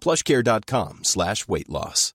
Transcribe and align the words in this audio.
plushcare.com 0.00 1.00
slash 1.02 1.46
weight 1.48 1.68
loss. 1.68 2.14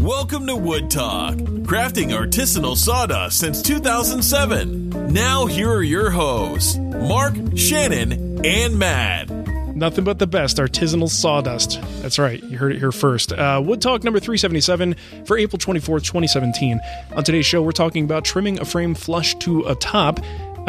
Welcome 0.00 0.46
to 0.46 0.56
Wood 0.56 0.90
Talk, 0.90 1.36
crafting 1.36 2.10
artisanal 2.10 2.76
sawdust 2.76 3.38
since 3.38 3.62
2007. 3.62 5.12
Now, 5.12 5.46
here 5.46 5.70
are 5.70 5.82
your 5.82 6.10
hosts, 6.10 6.76
Mark, 6.78 7.34
Shannon, 7.56 8.44
and 8.44 8.78
Matt. 8.78 9.30
Nothing 9.74 10.04
but 10.04 10.18
the 10.18 10.26
best 10.26 10.56
artisanal 10.56 11.08
sawdust. 11.08 11.80
That's 12.02 12.18
right. 12.18 12.42
You 12.42 12.58
heard 12.58 12.72
it 12.72 12.78
here 12.78 12.90
first. 12.90 13.32
Uh, 13.32 13.62
Wood 13.64 13.80
Talk 13.80 14.02
number 14.02 14.18
377 14.18 14.96
for 15.24 15.38
April 15.38 15.58
24th, 15.58 16.04
2017. 16.04 16.80
On 17.14 17.22
today's 17.22 17.46
show, 17.46 17.62
we're 17.62 17.70
talking 17.70 18.04
about 18.04 18.24
trimming 18.24 18.58
a 18.60 18.64
frame 18.64 18.94
flush 18.94 19.36
to 19.36 19.62
a 19.68 19.76
top, 19.76 20.18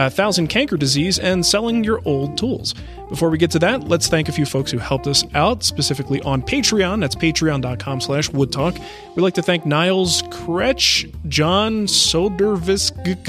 thousand 0.08 0.48
canker 0.48 0.78
disease, 0.78 1.20
and 1.20 1.46
selling 1.46 1.84
your 1.84 2.02
old 2.06 2.38
tools. 2.38 2.76
Before 3.10 3.30
we 3.30 3.38
get 3.40 3.52
to 3.52 3.60
that, 3.60 3.88
let's 3.88 4.08
thank 4.08 4.30
a 4.30 4.32
few 4.32 4.46
folks 4.46 4.72
who 4.72 4.78
helped 4.78 5.08
us 5.08 5.24
out, 5.34 5.64
specifically 5.64 6.22
on 6.22 6.44
Patreon. 6.44 7.02
That's 7.02 7.16
patreon.com 7.16 8.02
slash 8.02 8.30
woodtalk. 8.30 8.80
We'd 9.16 9.24
like 9.24 9.34
to 9.34 9.42
thank 9.42 9.66
Niles 9.66 10.22
Kretsch, 10.24 11.12
John 11.28 11.88
Soderviska. 11.88 13.24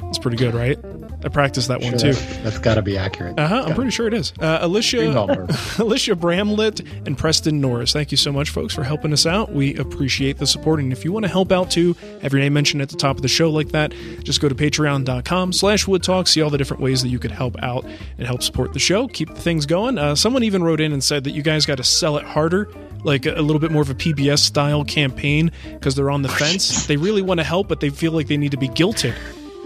That's 0.00 0.18
pretty 0.18 0.36
good, 0.36 0.54
right? 0.54 0.78
I 1.24 1.28
practiced 1.28 1.66
that 1.68 1.80
one 1.80 1.98
Sure, 1.98 1.98
too. 1.98 2.12
That's, 2.12 2.36
that's 2.38 2.58
got 2.58 2.74
to 2.76 2.82
be 2.82 2.96
accurate. 2.96 3.38
Uh 3.38 3.48
huh. 3.48 3.64
I'm 3.66 3.74
pretty 3.74 3.90
sure 3.90 4.06
it 4.06 4.14
is. 4.14 4.32
Uh, 4.40 4.58
Alicia, 4.60 4.98
Alicia 5.78 6.14
Bramlett, 6.14 6.80
and 7.06 7.18
Preston 7.18 7.60
Norris. 7.60 7.92
Thank 7.92 8.10
you 8.12 8.16
so 8.16 8.30
much, 8.30 8.50
folks, 8.50 8.72
for 8.74 8.84
helping 8.84 9.12
us 9.12 9.26
out. 9.26 9.52
We 9.52 9.74
appreciate 9.76 10.38
the 10.38 10.46
support. 10.46 10.78
And 10.80 10.92
if 10.92 11.04
you 11.04 11.10
want 11.12 11.24
to 11.24 11.30
help 11.30 11.50
out 11.50 11.70
too, 11.70 11.94
have 12.22 12.32
your 12.32 12.40
name 12.40 12.52
mentioned 12.52 12.82
at 12.82 12.88
the 12.88 12.96
top 12.96 13.16
of 13.16 13.22
the 13.22 13.28
show 13.28 13.50
like 13.50 13.70
that, 13.70 13.92
just 14.22 14.40
go 14.40 14.48
to 14.48 14.54
patreon.com 14.54 15.52
slash 15.52 15.86
woodtalk, 15.86 16.28
see 16.28 16.40
all 16.40 16.50
the 16.50 16.58
different 16.58 16.82
ways 16.82 17.02
that 17.02 17.08
you 17.08 17.18
could 17.18 17.32
help 17.32 17.56
out 17.62 17.84
and 18.16 18.26
help 18.26 18.42
support 18.42 18.72
the 18.72 18.78
show, 18.78 19.08
keep 19.08 19.28
things 19.36 19.66
going. 19.66 19.98
Uh, 19.98 20.14
someone 20.14 20.42
even 20.44 20.62
wrote 20.62 20.80
in 20.80 20.92
and 20.92 21.02
said 21.02 21.24
that 21.24 21.32
you 21.32 21.42
guys 21.42 21.66
got 21.66 21.78
to 21.78 21.84
sell 21.84 22.16
it 22.16 22.24
harder. 22.24 22.68
Like 23.04 23.26
a, 23.26 23.34
a 23.34 23.42
little 23.42 23.60
bit 23.60 23.70
more 23.70 23.82
of 23.82 23.90
a 23.90 23.94
PBS 23.94 24.40
style 24.40 24.84
campaign 24.84 25.52
because 25.72 25.94
they're 25.94 26.10
on 26.10 26.22
the 26.22 26.28
fence. 26.28 26.86
They 26.86 26.96
really 26.96 27.22
want 27.22 27.38
to 27.38 27.44
help, 27.44 27.68
but 27.68 27.78
they 27.80 27.90
feel 27.90 28.10
like 28.12 28.26
they 28.26 28.36
need 28.36 28.50
to 28.50 28.56
be 28.56 28.68
guilted 28.68 29.14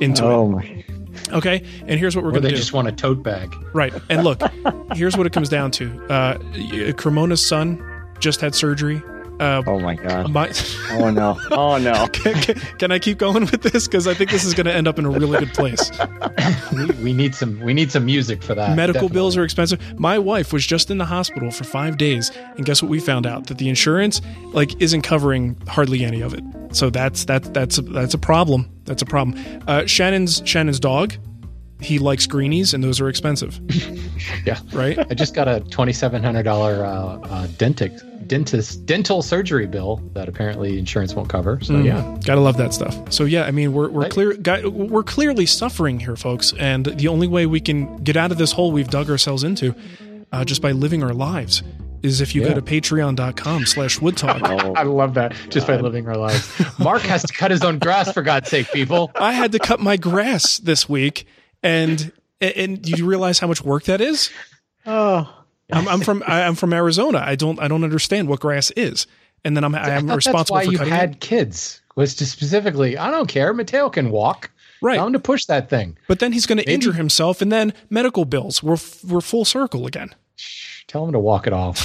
into 0.03 0.23
Oh 0.25 0.45
it. 0.45 0.51
my! 0.53 0.85
Okay, 1.33 1.63
and 1.87 1.99
here's 1.99 2.15
what 2.17 2.25
we're 2.25 2.31
going 2.31 2.43
to 2.43 2.49
do. 2.49 2.55
they 2.55 2.59
just 2.61 2.73
want 2.73 2.89
a 2.89 2.93
tote 2.93 3.23
bag. 3.23 3.55
Right. 3.73 3.93
And 4.11 4.25
look, 4.25 4.41
here's 4.95 5.17
what 5.17 5.27
it 5.27 5.33
comes 5.33 5.49
down 5.49 5.71
to. 5.73 6.05
Uh, 6.07 6.39
Cremona's 6.97 7.45
son 7.45 7.83
just 8.19 8.41
had 8.41 8.55
surgery. 8.55 9.03
Uh, 9.41 9.63
Oh 9.67 9.79
my 9.81 9.95
god! 9.97 10.31
my, 10.31 10.53
Oh 10.91 11.11
no! 11.11 11.39
Oh 11.51 11.79
no! 11.79 12.07
can, 12.13 12.35
can- 12.43 12.61
can 12.79 12.93
I 12.93 12.99
keep 12.99 13.19
going 13.19 13.43
with 13.47 13.63
this? 13.63 13.87
Because 13.89 14.07
I 14.07 14.15
think 14.15 14.31
this 14.31 14.45
is 14.45 14.55
going 14.55 14.67
to 14.67 14.73
end 14.73 14.87
up 14.87 14.99
in 14.99 15.05
a 15.05 15.11
really 15.11 15.39
good 15.39 15.53
place. 15.55 15.91
We, 16.73 16.87
we 17.03 17.13
need 17.13 17.35
some. 17.35 17.61
We 17.61 17.75
need 17.75 17.93
some 17.93 18.07
music 18.07 18.43
for 18.43 18.55
that. 18.55 18.75
Medical 18.77 18.95
definitely. 19.03 19.15
bills 19.15 19.37
are 19.37 19.45
expensive. 19.45 19.99
My 20.01 20.19
wife 20.19 20.53
was 20.53 20.65
just 20.67 20.91
in 20.91 20.99
the 20.99 21.05
hospital 21.05 21.51
for 21.51 21.65
five 21.65 21.99
days, 21.99 22.31
and 22.57 22.65
guess 22.65 22.83
what? 22.83 22.89
We 22.91 22.99
found 23.01 23.27
out 23.27 23.47
that 23.49 23.59
the 23.59 23.69
insurance 23.69 24.23
like 24.53 24.81
isn't 24.81 25.03
covering 25.03 25.57
hardly 25.69 26.05
any 26.05 26.23
of 26.23 26.33
it. 26.35 26.43
So 26.73 26.89
that's 26.89 27.27
that 27.27 27.53
that's 27.53 27.79
a, 27.79 27.83
that's 27.83 28.15
a 28.15 28.19
problem. 28.19 28.71
That's 28.85 29.03
a 29.03 29.07
problem. 29.07 29.37
Uh, 29.67 29.85
Shannon's 29.87 30.41
Shannon's 30.47 30.81
dog, 30.81 31.15
he 31.83 31.99
likes 31.99 32.27
greenies, 32.27 32.73
and 32.75 32.83
those 32.83 33.01
are 33.01 33.09
expensive, 33.09 33.61
Yeah. 34.47 34.59
right? 34.73 34.99
I 34.99 35.15
just 35.15 35.35
got 35.35 35.49
a 35.49 35.61
twenty-seven 35.61 36.23
hundred 36.23 36.45
dollar 36.45 36.85
uh, 36.85 37.19
uh, 37.29 37.47
dentist 37.59 38.05
dentist 38.29 38.87
dental 38.87 39.21
surgery 39.21 39.67
bill 39.67 40.01
that 40.15 40.29
apparently 40.29 40.79
insurance 40.79 41.15
won't 41.15 41.29
cover. 41.29 41.59
So 41.63 41.75
Mm, 41.75 41.85
yeah, 41.85 42.17
gotta 42.25 42.41
love 42.41 42.57
that 42.59 42.73
stuff. 42.73 42.97
So 43.13 43.25
yeah, 43.25 43.45
I 43.45 43.51
mean, 43.51 43.73
we're 43.73 43.89
we're 43.91 44.03
Right. 44.03 44.11
clear, 44.11 44.33
guy, 44.35 44.65
we're 44.67 45.03
clearly 45.03 45.45
suffering 45.47 45.99
here, 46.01 46.17
folks, 46.17 46.53
and 46.59 46.87
the 46.87 47.09
only 47.09 47.27
way 47.27 47.47
we 47.47 47.61
can 47.61 47.97
get 47.99 48.17
out 48.17 48.31
of 48.33 48.39
this 48.39 48.53
hole 48.53 48.73
we've 48.73 48.89
dug 48.89 49.11
ourselves 49.11 49.43
into, 49.45 49.75
uh, 50.33 50.45
just 50.45 50.63
by 50.63 50.71
living 50.73 51.03
our 51.03 51.13
lives, 51.13 51.63
is 52.03 52.21
if 52.21 52.35
you 52.35 52.43
Yeah. 52.43 52.49
go 52.49 52.55
to 52.55 52.63
Patreon.com/slash 52.63 53.99
Woodtalk. 53.99 54.41
Oh, 54.45 54.73
I 54.77 54.83
love 54.85 55.15
that. 55.15 55.35
Just 55.51 55.67
by 55.67 55.77
living 55.77 56.09
our 56.09 56.17
lives. 56.17 56.51
Mark 56.79 57.03
has 57.03 57.23
to 57.25 57.33
cut 57.33 57.51
his 57.51 57.63
own 57.63 57.79
grass 57.79 58.13
for 58.13 58.23
God's 58.23 58.49
sake, 58.49 58.71
people. 58.73 59.11
I 59.17 59.33
had 59.33 59.53
to 59.53 59.59
cut 59.59 59.81
my 59.81 59.97
grass 59.97 60.59
this 60.59 60.89
week, 60.89 61.27
and 61.63 62.13
and 62.41 62.89
you 62.89 63.07
realize 63.07 63.39
how 63.39 63.47
much 63.47 63.63
work 63.63 63.85
that 63.85 64.01
is. 64.01 64.31
oh. 64.87 65.39
I'm, 65.73 65.89
I'm 65.89 66.01
from 66.01 66.23
I'm 66.27 66.55
from 66.55 66.75
Arizona. 66.75 67.23
I 67.25 67.35
don't 67.35 67.59
I 67.59 67.67
don't 67.69 67.83
understand 67.83 68.29
what 68.29 68.41
grass 68.41 68.71
is, 68.73 69.07
and 69.43 69.57
then 69.57 69.65
I'm 69.65 69.75
I 69.75 69.97
I'm 69.97 70.11
responsible 70.11 70.37
that's 70.37 70.51
why 70.51 70.65
for 70.67 70.73
you 70.73 70.79
cutting 70.79 70.93
had 70.93 71.11
it. 71.13 71.21
kids. 71.21 71.81
Was 71.95 72.15
to 72.17 72.27
specifically, 72.27 72.97
I 72.99 73.11
don't 73.11 73.27
care. 73.29 73.53
Mateo 73.55 73.89
can 73.91 74.11
walk. 74.11 74.51
Right. 74.83 74.99
Him 74.99 75.13
to 75.13 75.19
push 75.19 75.45
that 75.47 75.71
thing. 75.71 75.97
But 76.09 76.19
then 76.19 76.33
he's 76.33 76.45
going 76.47 76.59
to 76.59 76.71
injure 76.71 76.93
himself, 76.93 77.41
and 77.41 77.53
then 77.53 77.73
medical 77.89 78.25
bills. 78.25 78.63
We're 78.63 78.79
we're 79.09 79.21
full 79.21 79.45
circle 79.45 79.87
again. 79.87 80.15
Tell 80.93 81.07
him 81.07 81.13
to 81.13 81.19
walk 81.19 81.47
it 81.47 81.55
off. 81.55 81.81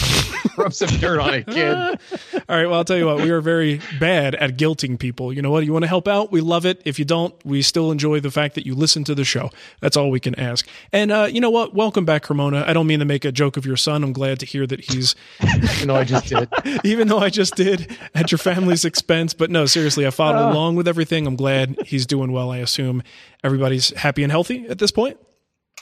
Rub 0.57 0.73
some 0.73 0.90
dirt 1.00 1.22
on 1.22 1.34
it, 1.34 1.47
kid. 1.47 1.73
All 2.50 2.57
right. 2.57 2.66
Well, 2.66 2.73
I'll 2.73 2.84
tell 2.84 2.97
you 2.97 3.06
what. 3.06 3.22
We 3.22 3.29
are 3.29 3.40
very 3.40 3.79
bad 4.01 4.35
at 4.35 4.57
guilting 4.57 5.00
people. 5.00 5.31
You 5.31 5.41
know 5.41 5.50
what? 5.50 5.63
You 5.63 5.72
want 5.72 5.84
to 5.84 5.88
help 5.88 6.09
out? 6.09 6.29
We 6.29 6.41
love 6.41 6.66
it. 6.66 6.81
If 6.84 7.00
you 7.00 7.06
don't, 7.06 7.34
we 7.45 7.62
still 7.62 7.90
enjoy 7.90 8.19
the 8.19 8.29
fact 8.29 8.56
that 8.56 8.66
you 8.66 8.75
listen 8.75 9.06
to 9.06 9.16
the 9.16 9.23
show. 9.23 9.50
That's 9.79 9.95
all 9.95 10.12
we 10.12 10.19
can 10.19 10.35
ask. 10.35 10.68
And 10.91 11.09
uh, 11.13 11.29
you 11.31 11.40
know 11.40 11.50
what? 11.50 11.73
Welcome 11.73 12.03
back, 12.03 12.23
Cremona. 12.23 12.65
I 12.68 12.74
don't 12.74 12.86
mean 12.86 13.00
to 13.00 13.06
make 13.06 13.24
a 13.24 13.31
joke 13.31 13.56
of 13.56 13.65
your 13.65 13.77
son. 13.77 14.04
I'm 14.04 14.12
glad 14.12 14.42
to 14.42 14.45
hear 14.45 14.68
that 14.68 14.81
he's, 14.92 15.15
Even 15.42 15.88
though 15.88 15.95
I 15.95 16.04
just 16.04 16.25
did. 16.27 16.50
even 16.83 17.07
though 17.07 17.19
I 17.19 17.30
just 17.30 17.56
did 17.56 17.98
at 18.13 18.30
your 18.30 18.39
family's 18.39 18.83
expense. 18.83 19.33
But 19.33 19.51
no, 19.51 19.68
seriously, 19.68 20.06
I 20.06 20.09
followed 20.09 20.51
along 20.51 20.75
with 20.75 20.86
everything. 20.86 21.27
I'm 21.27 21.38
glad 21.38 21.77
he's 21.86 22.06
doing 22.06 22.33
well. 22.33 22.51
I 22.51 22.57
assume 22.57 23.04
everybody's 23.42 23.95
happy 23.95 24.24
and 24.24 24.33
healthy 24.33 24.68
at 24.68 24.80
this 24.80 24.92
point. 24.92 25.18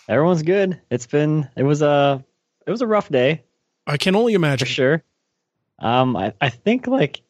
Everyone's 0.08 0.44
good. 0.44 0.80
It's 0.92 1.08
been. 1.08 1.50
It 1.58 1.64
was 1.64 1.82
a. 1.82 2.24
It 2.66 2.72
was 2.72 2.82
a 2.82 2.88
rough 2.88 3.10
day 3.10 3.44
I 3.88 3.98
can 3.98 4.16
only 4.16 4.34
imagine. 4.34 4.66
for 4.66 4.72
sure. 4.72 5.04
Um, 5.80 6.16
I 6.16 6.34
I 6.42 6.50
think 6.50 6.88
like 6.88 7.22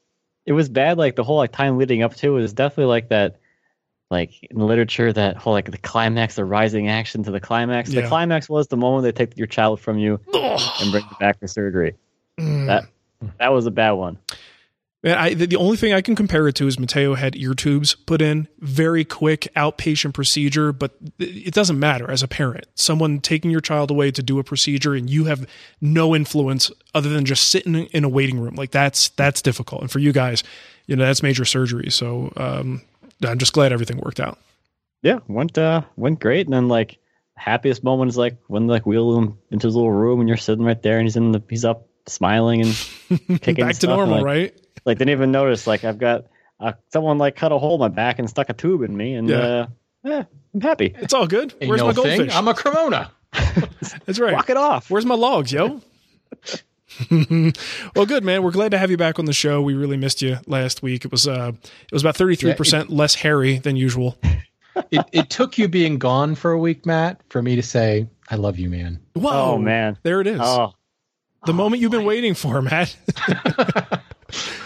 it 0.46 0.54
was 0.54 0.70
bad. 0.70 0.98
Like 0.98 1.16
the 1.16 1.24
whole 1.24 1.38
like 1.38 1.52
time 1.52 1.78
leading 1.78 2.04
up 2.04 2.16
to 2.16 2.38
it 2.38 2.42
was 2.42 2.54
definitely 2.54 2.86
like 2.86 3.10
that. 3.10 3.38
Like 4.12 4.44
in 4.44 4.58
literature, 4.58 5.12
that 5.12 5.36
whole 5.36 5.54
like 5.54 5.72
the 5.72 5.80
climax, 5.80 6.36
the 6.36 6.46
rising 6.46 6.90
action 6.90 7.24
to 7.24 7.32
the 7.32 7.40
climax. 7.40 7.90
Yeah. 7.90 8.02
The 8.02 8.08
climax 8.08 8.48
was 8.48 8.68
the 8.68 8.78
moment 8.78 9.04
they 9.04 9.12
take 9.12 9.36
your 9.36 9.48
child 9.48 9.80
from 9.80 9.98
you 9.98 10.20
and 10.32 10.92
bring 10.92 11.04
you 11.04 11.18
back 11.20 11.40
for 11.40 11.48
surgery. 11.48 11.96
Mm. 12.40 12.68
That 12.68 12.86
that 13.40 13.52
was 13.52 13.66
a 13.66 13.72
bad 13.72 13.92
one. 13.94 14.20
I, 15.06 15.36
the, 15.36 15.46
the 15.46 15.56
only 15.56 15.78
thing 15.78 15.94
I 15.94 16.02
can 16.02 16.16
compare 16.16 16.48
it 16.48 16.56
to 16.56 16.68
is 16.68 16.80
Mateo 16.80 17.14
had 17.14 17.36
ear 17.36 17.54
tubes 17.54 17.94
put 17.94 18.22
in, 18.22 18.48
very 18.60 19.06
quick 19.06 19.48
outpatient 19.56 20.14
procedure, 20.14 20.72
but 20.72 20.96
it 21.20 21.54
doesn't 21.54 21.78
matter 21.80 22.10
as 22.10 22.24
a 22.24 22.28
parent. 22.28 22.66
Someone 22.74 23.20
taking 23.20 23.52
your 23.52 23.62
child 23.62 23.92
away 23.92 24.10
to 24.12 24.24
do 24.24 24.40
a 24.40 24.44
procedure 24.44 24.96
and 24.96 25.08
you 25.08 25.26
have 25.26 25.48
no 25.80 26.16
influence 26.16 26.72
other 26.96 27.10
than 27.10 27.24
just 27.24 27.50
sitting 27.50 27.76
in 27.76 28.04
a 28.04 28.10
waiting 28.10 28.40
room. 28.40 28.56
Like 28.56 28.72
that's 28.72 29.10
that's 29.10 29.44
difficult. 29.44 29.82
And 29.82 29.92
for 29.92 30.00
you 30.00 30.12
guys, 30.12 30.44
you 30.88 30.96
know, 30.96 31.06
that's 31.06 31.22
major 31.22 31.46
surgery. 31.46 31.92
So 31.92 32.34
um, 32.38 32.82
I'm 33.24 33.38
just 33.38 33.54
glad 33.54 33.72
everything 33.72 33.98
worked 33.98 34.20
out. 34.20 34.40
Yeah, 35.04 35.20
went 35.28 35.56
uh 35.56 35.84
went 35.96 36.20
great. 36.20 36.48
And 36.48 36.54
then 36.54 36.68
like 36.68 36.98
happiest 37.38 37.84
moment 37.84 38.10
is 38.10 38.18
like 38.18 38.38
when 38.48 38.66
like 38.66 38.88
wheel 38.88 39.20
him 39.20 39.38
into 39.52 39.68
his 39.68 39.76
little 39.76 39.92
room 39.92 40.20
and 40.20 40.28
you're 40.28 40.38
sitting 40.38 40.66
right 40.66 40.82
there 40.82 40.98
and 40.98 41.06
he's 41.06 41.16
in 41.16 41.32
the 41.32 41.44
he's 41.48 41.66
up 41.66 41.88
smiling 42.08 42.62
and 42.62 42.88
kicking 43.42 43.66
back 43.66 43.76
to 43.76 43.88
normal, 43.88 44.16
like, 44.16 44.26
right? 44.26 44.62
Like 44.86 44.98
they 45.00 45.06
didn't 45.06 45.18
even 45.18 45.32
notice. 45.32 45.66
Like 45.68 45.84
I've 45.84 45.98
got 45.98 46.26
uh, 46.60 46.74
someone 46.94 47.18
like 47.18 47.36
cut 47.36 47.52
a 47.52 47.58
hole 47.58 47.74
in 47.76 47.80
my 47.80 47.88
back 47.88 48.20
and 48.20 48.30
stuck 48.30 48.50
a 48.50 48.54
tube 48.54 48.82
in 48.84 48.96
me, 48.96 49.16
and 49.16 49.28
Yeah. 49.30 49.38
uh, 49.38 49.68
yeah, 50.04 50.24
I'm 50.54 50.62
happy. 50.62 50.94
It's 51.00 51.14
all 51.14 51.28
good. 51.28 51.54
Ain't 51.60 51.70
Where's 51.70 51.82
no 51.82 51.88
my 51.88 51.94
thing. 51.94 52.18
goldfish? 52.20 52.36
I'm 52.36 52.48
a 52.48 52.54
Cremona. 52.54 53.12
That's 54.06 54.20
right. 54.20 54.34
Walk 54.34 54.50
it 54.50 54.58
off. 54.58 54.90
Where's 54.90 55.06
my 55.06 55.16
logs, 55.16 55.52
yo? 55.52 55.82
well, 57.96 58.06
good 58.06 58.24
man. 58.24 58.44
We're 58.44 58.52
glad 58.52 58.72
to 58.72 58.78
have 58.78 58.92
you 58.92 58.98
back 58.98 59.20
on 59.20 59.26
the 59.26 59.34
show. 59.34 59.62
We 59.62 59.74
really 59.74 59.98
missed 59.98 60.22
you 60.22 60.38
last 60.46 60.82
week. 60.84 61.04
It 61.06 61.12
was 61.12 61.28
uh, 61.28 61.52
it 61.84 61.92
was 61.92 62.04
about 62.04 62.16
thirty 62.16 62.36
three 62.36 62.54
percent 62.54 62.90
less 62.90 63.16
hairy 63.16 63.58
than 63.58 63.76
usual. 63.76 64.18
it, 64.92 65.06
it 65.12 65.30
took 65.30 65.58
you 65.58 65.68
being 65.68 65.98
gone 65.98 66.36
for 66.36 66.52
a 66.52 66.60
week, 66.60 66.86
Matt, 66.86 67.20
for 67.30 67.42
me 67.42 67.56
to 67.56 67.64
say, 67.64 68.08
I 68.30 68.36
love 68.36 68.60
you, 68.60 68.70
man. 68.70 69.00
Whoa, 69.14 69.54
Oh, 69.54 69.58
man. 69.58 69.98
there 70.04 70.22
it 70.22 70.28
is. 70.28 70.40
Oh, 70.42 70.74
the 71.46 71.54
moment 71.54 71.82
you've 71.82 71.92
been 71.92 72.06
waiting 72.06 72.34
for, 72.34 72.62
Matt. 72.62 72.96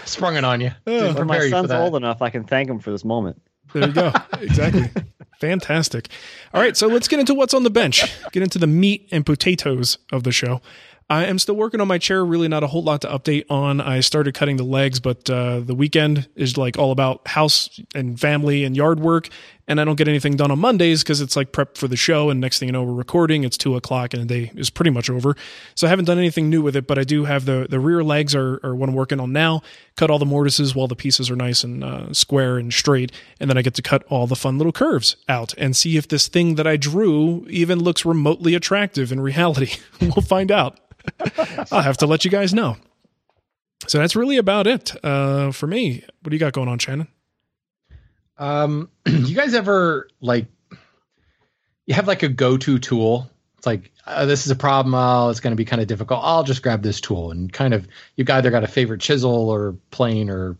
Sprung 0.09 0.35
it 0.35 0.43
on 0.43 0.61
you. 0.61 0.71
Didn't 0.85 1.15
when 1.15 1.27
my 1.27 1.35
prepare 1.35 1.43
you 1.45 1.49
for 1.51 1.57
son's 1.57 1.69
that. 1.69 1.81
old 1.81 1.95
enough, 1.95 2.21
I 2.21 2.29
can 2.29 2.43
thank 2.43 2.69
him 2.69 2.79
for 2.79 2.91
this 2.91 3.05
moment. 3.05 3.41
There 3.73 3.87
you 3.87 3.93
go. 3.93 4.11
Exactly. 4.41 4.89
Fantastic. 5.39 6.09
All 6.53 6.61
right, 6.61 6.75
so 6.75 6.87
let's 6.87 7.07
get 7.07 7.19
into 7.19 7.33
what's 7.33 7.53
on 7.53 7.63
the 7.63 7.69
bench. 7.69 8.03
Get 8.31 8.43
into 8.43 8.57
the 8.59 8.67
meat 8.67 9.07
and 9.11 9.25
potatoes 9.25 9.97
of 10.11 10.23
the 10.23 10.31
show. 10.31 10.61
I 11.09 11.25
am 11.25 11.39
still 11.39 11.55
working 11.55 11.81
on 11.81 11.87
my 11.87 11.97
chair. 11.97 12.23
Really, 12.23 12.47
not 12.47 12.63
a 12.63 12.67
whole 12.67 12.83
lot 12.83 13.01
to 13.01 13.07
update 13.07 13.45
on. 13.49 13.81
I 13.81 14.01
started 14.01 14.33
cutting 14.35 14.57
the 14.57 14.63
legs, 14.63 14.99
but 14.99 15.29
uh, 15.29 15.61
the 15.61 15.73
weekend 15.73 16.27
is 16.35 16.57
like 16.57 16.77
all 16.77 16.91
about 16.91 17.27
house 17.27 17.79
and 17.95 18.19
family 18.19 18.63
and 18.63 18.75
yard 18.75 18.99
work. 18.99 19.29
And 19.69 19.79
I 19.79 19.85
don't 19.85 19.95
get 19.95 20.07
anything 20.07 20.35
done 20.35 20.51
on 20.51 20.59
Mondays 20.59 21.03
because 21.03 21.21
it's 21.21 21.35
like 21.35 21.51
prep 21.51 21.77
for 21.77 21.87
the 21.87 21.95
show. 21.95 22.29
And 22.29 22.41
next 22.41 22.59
thing 22.59 22.67
you 22.67 22.73
know, 22.73 22.83
we're 22.83 22.93
recording. 22.93 23.43
It's 23.43 23.55
two 23.57 23.75
o'clock 23.75 24.13
and 24.13 24.23
the 24.23 24.25
day 24.25 24.51
is 24.55 24.69
pretty 24.69 24.89
much 24.89 25.09
over. 25.09 25.35
So 25.75 25.85
I 25.85 25.91
haven't 25.91 26.05
done 26.05 26.17
anything 26.17 26.49
new 26.49 26.61
with 26.61 26.75
it, 26.75 26.87
but 26.87 26.97
I 26.97 27.03
do 27.03 27.25
have 27.25 27.45
the 27.45 27.67
the 27.69 27.79
rear 27.79 28.03
legs 28.03 28.35
are, 28.35 28.59
are 28.63 28.75
what 28.75 28.89
I'm 28.89 28.95
working 28.95 29.19
on 29.19 29.31
now. 29.31 29.61
Cut 29.95 30.09
all 30.09 30.19
the 30.19 30.25
mortises 30.25 30.73
while 30.73 30.87
the 30.87 30.95
pieces 30.95 31.29
are 31.29 31.35
nice 31.35 31.63
and 31.63 31.83
uh, 31.83 32.11
square 32.13 32.57
and 32.57 32.73
straight, 32.73 33.11
and 33.39 33.49
then 33.49 33.57
I 33.57 33.61
get 33.61 33.75
to 33.75 33.81
cut 33.81 34.03
all 34.09 34.27
the 34.27 34.35
fun 34.35 34.57
little 34.57 34.73
curves 34.73 35.15
out 35.29 35.53
and 35.57 35.77
see 35.77 35.97
if 35.97 36.07
this 36.07 36.27
thing 36.27 36.55
that 36.55 36.65
I 36.65 36.75
drew 36.75 37.45
even 37.47 37.79
looks 37.79 38.05
remotely 38.05 38.55
attractive 38.55 39.11
in 39.11 39.19
reality. 39.19 39.75
we'll 40.01 40.23
find 40.23 40.51
out. 40.51 40.79
I'll 41.71 41.81
have 41.81 41.97
to 41.97 42.07
let 42.07 42.25
you 42.25 42.31
guys 42.31 42.53
know. 42.53 42.77
So 43.87 43.97
that's 43.97 44.15
really 44.15 44.37
about 44.37 44.67
it 44.67 44.93
uh, 45.03 45.51
for 45.51 45.67
me. 45.67 46.03
What 46.21 46.31
do 46.31 46.35
you 46.35 46.39
got 46.39 46.53
going 46.53 46.67
on, 46.67 46.79
Shannon? 46.79 47.07
Um, 48.39 48.89
you 49.05 49.35
guys 49.35 49.53
ever 49.53 50.07
like 50.21 50.47
you 51.85 51.93
have 51.93 52.07
like 52.07 52.23
a 52.23 52.29
go-to 52.29 52.79
tool? 52.79 53.29
It's 53.57 53.67
like 53.67 53.91
uh, 54.05 54.25
this 54.25 54.45
is 54.45 54.51
a 54.51 54.55
problem. 54.55 54.95
Oh, 54.95 55.29
it's 55.29 55.41
going 55.41 55.51
to 55.51 55.57
be 55.57 55.65
kind 55.65 55.81
of 55.81 55.87
difficult. 55.87 56.21
I'll 56.23 56.43
just 56.43 56.63
grab 56.63 56.81
this 56.81 57.01
tool 57.01 57.31
and 57.31 57.51
kind 57.51 57.73
of 57.73 57.87
you 58.15 58.25
have 58.25 58.37
either 58.37 58.51
got 58.51 58.63
a 58.63 58.67
favorite 58.67 59.01
chisel 59.01 59.49
or 59.49 59.75
plane 59.91 60.29
or 60.29 60.57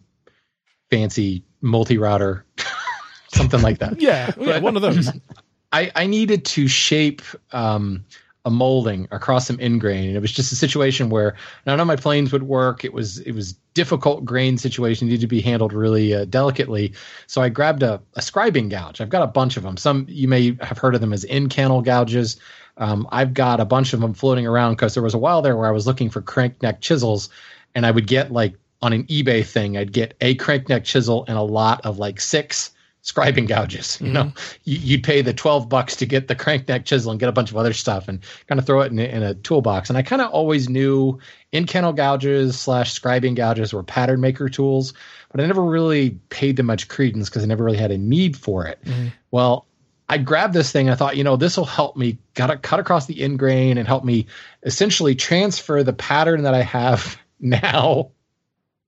fancy 0.92 1.44
multi-router, 1.62 2.46
something 3.34 3.62
like 3.62 3.80
that. 3.80 4.02
Yeah, 4.02 4.32
yeah, 4.40 4.60
one 4.60 4.76
of 4.76 4.82
those. 4.82 5.12
I, 5.72 5.92
I 5.96 6.08
needed 6.08 6.46
to 6.46 6.68
shape 6.68 7.22
um, 7.52 8.06
a 8.50 8.52
molding 8.52 9.08
across 9.12 9.46
some 9.46 9.60
end 9.62 9.80
grain, 9.80 10.08
and 10.08 10.18
it 10.18 10.20
was 10.20 10.32
just 10.32 10.52
a 10.52 10.56
situation 10.56 11.10
where 11.10 11.36
none 11.68 11.80
of 11.80 11.86
my 11.86 11.96
planes 11.96 12.34
would 12.34 12.44
work. 12.44 12.84
It 12.84 12.94
was 12.94 13.20
it 13.20 13.34
was 13.34 13.54
difficult 13.76 14.26
grain 14.26 14.58
situation, 14.58 15.08
needed 15.08 15.22
to 15.22 15.28
be 15.28 15.40
handled 15.40 15.72
really 15.72 16.16
uh, 16.16 16.26
delicately. 16.26 16.94
So 17.28 17.44
I 17.44 17.50
grabbed 17.50 17.84
a, 17.84 18.02
a 18.16 18.22
scribing 18.22 18.70
gouge. 18.70 19.02
I've 19.02 19.10
got 19.10 19.22
a 19.22 19.28
bunch 19.28 19.56
of 19.56 19.64
them. 19.64 19.78
Some 19.78 20.08
you 20.10 20.28
may 20.28 20.58
have 20.62 20.80
heard 20.80 20.96
of 20.96 21.02
them 21.02 21.14
as 21.14 21.24
in 21.24 21.48
cannel 21.48 21.84
gouges. 21.84 22.38
Um, 22.78 23.08
I've 23.12 23.36
got 23.36 23.60
a 23.60 23.66
bunch 23.66 23.94
of 23.94 24.00
them 24.00 24.16
floating 24.16 24.48
around 24.48 24.74
because 24.74 24.96
there 24.96 25.04
was 25.04 25.14
a 25.14 25.20
while 25.20 25.44
there 25.44 25.56
where 25.56 25.68
I 25.68 25.72
was 25.72 25.86
looking 25.86 26.10
for 26.10 26.22
crank 26.22 26.62
neck 26.64 26.82
chisels, 26.82 27.30
and 27.76 27.86
I 27.86 27.92
would 27.92 28.08
get 28.08 28.32
like 28.32 28.56
on 28.82 28.94
an 28.94 29.04
eBay 29.06 29.46
thing, 29.46 29.78
I'd 29.78 29.94
get 29.94 30.16
a 30.22 30.34
crank 30.36 30.70
neck 30.70 30.86
chisel 30.86 31.26
and 31.28 31.38
a 31.38 31.44
lot 31.44 31.86
of 31.86 32.00
like 32.00 32.20
six 32.20 32.72
scribing 33.04 33.48
gouges. 33.48 34.00
You 34.02 34.12
know, 34.12 34.24
mm-hmm. 34.26 34.60
you, 34.66 34.78
you'd 34.78 35.04
pay 35.04 35.22
the 35.22 35.34
12 35.34 35.70
bucks 35.70 35.96
to 35.98 36.06
get 36.06 36.28
the 36.28 36.36
crank 36.36 36.68
neck 36.68 36.86
chisel 36.86 37.12
and 37.12 37.20
get 37.20 37.30
a 37.30 37.32
bunch 37.32 37.52
of 37.52 37.58
other 37.58 37.74
stuff 37.74 38.08
and 38.08 38.20
kind 38.48 38.60
of 38.60 38.66
throw 38.66 38.82
it 38.82 38.92
in, 38.92 39.00
a- 39.00 39.04
in 39.04 39.24
a 39.24 39.34
toolbox. 39.36 39.90
And 39.90 39.98
I 39.98 40.02
kind 40.02 40.22
of 40.22 40.32
always 40.32 40.70
knew 40.70 41.20
in 41.52 41.66
cannel 41.66 41.94
gouges 41.94 42.60
slash 42.60 43.00
scribing 43.00 43.36
gouges 43.36 43.74
were 43.74 43.84
pattern 43.84 44.22
maker 44.22 44.50
tools, 44.50 44.94
but 45.32 45.42
I 45.42 45.46
never 45.46 45.64
really 45.64 46.12
paid 46.30 46.58
them 46.58 46.68
much 46.68 46.88
credence 46.88 47.30
because 47.30 47.44
I 47.44 47.48
never 47.48 47.64
really 47.64 47.78
had 47.78 47.92
a 47.92 47.98
need 47.98 48.38
for 48.38 48.66
it. 48.66 48.84
Mm-hmm. 48.84 49.08
Well, 49.32 49.66
I 50.10 50.18
grabbed 50.18 50.54
this 50.54 50.72
thing. 50.72 50.90
I 50.90 50.96
thought, 50.96 51.18
you 51.18 51.24
know, 51.24 51.36
this 51.36 51.56
will 51.56 51.66
help 51.66 51.96
me 51.96 52.18
got 52.34 52.48
to 52.48 52.58
cut 52.58 52.80
across 52.80 53.06
the 53.06 53.22
end 53.22 53.40
grain 53.40 53.78
and 53.78 53.88
help 53.88 54.04
me 54.04 54.26
essentially 54.64 55.16
transfer 55.16 55.84
the 55.84 55.94
pattern 55.94 56.44
that 56.44 56.56
I 56.56 56.64
have 56.64 57.18
now. 57.40 58.12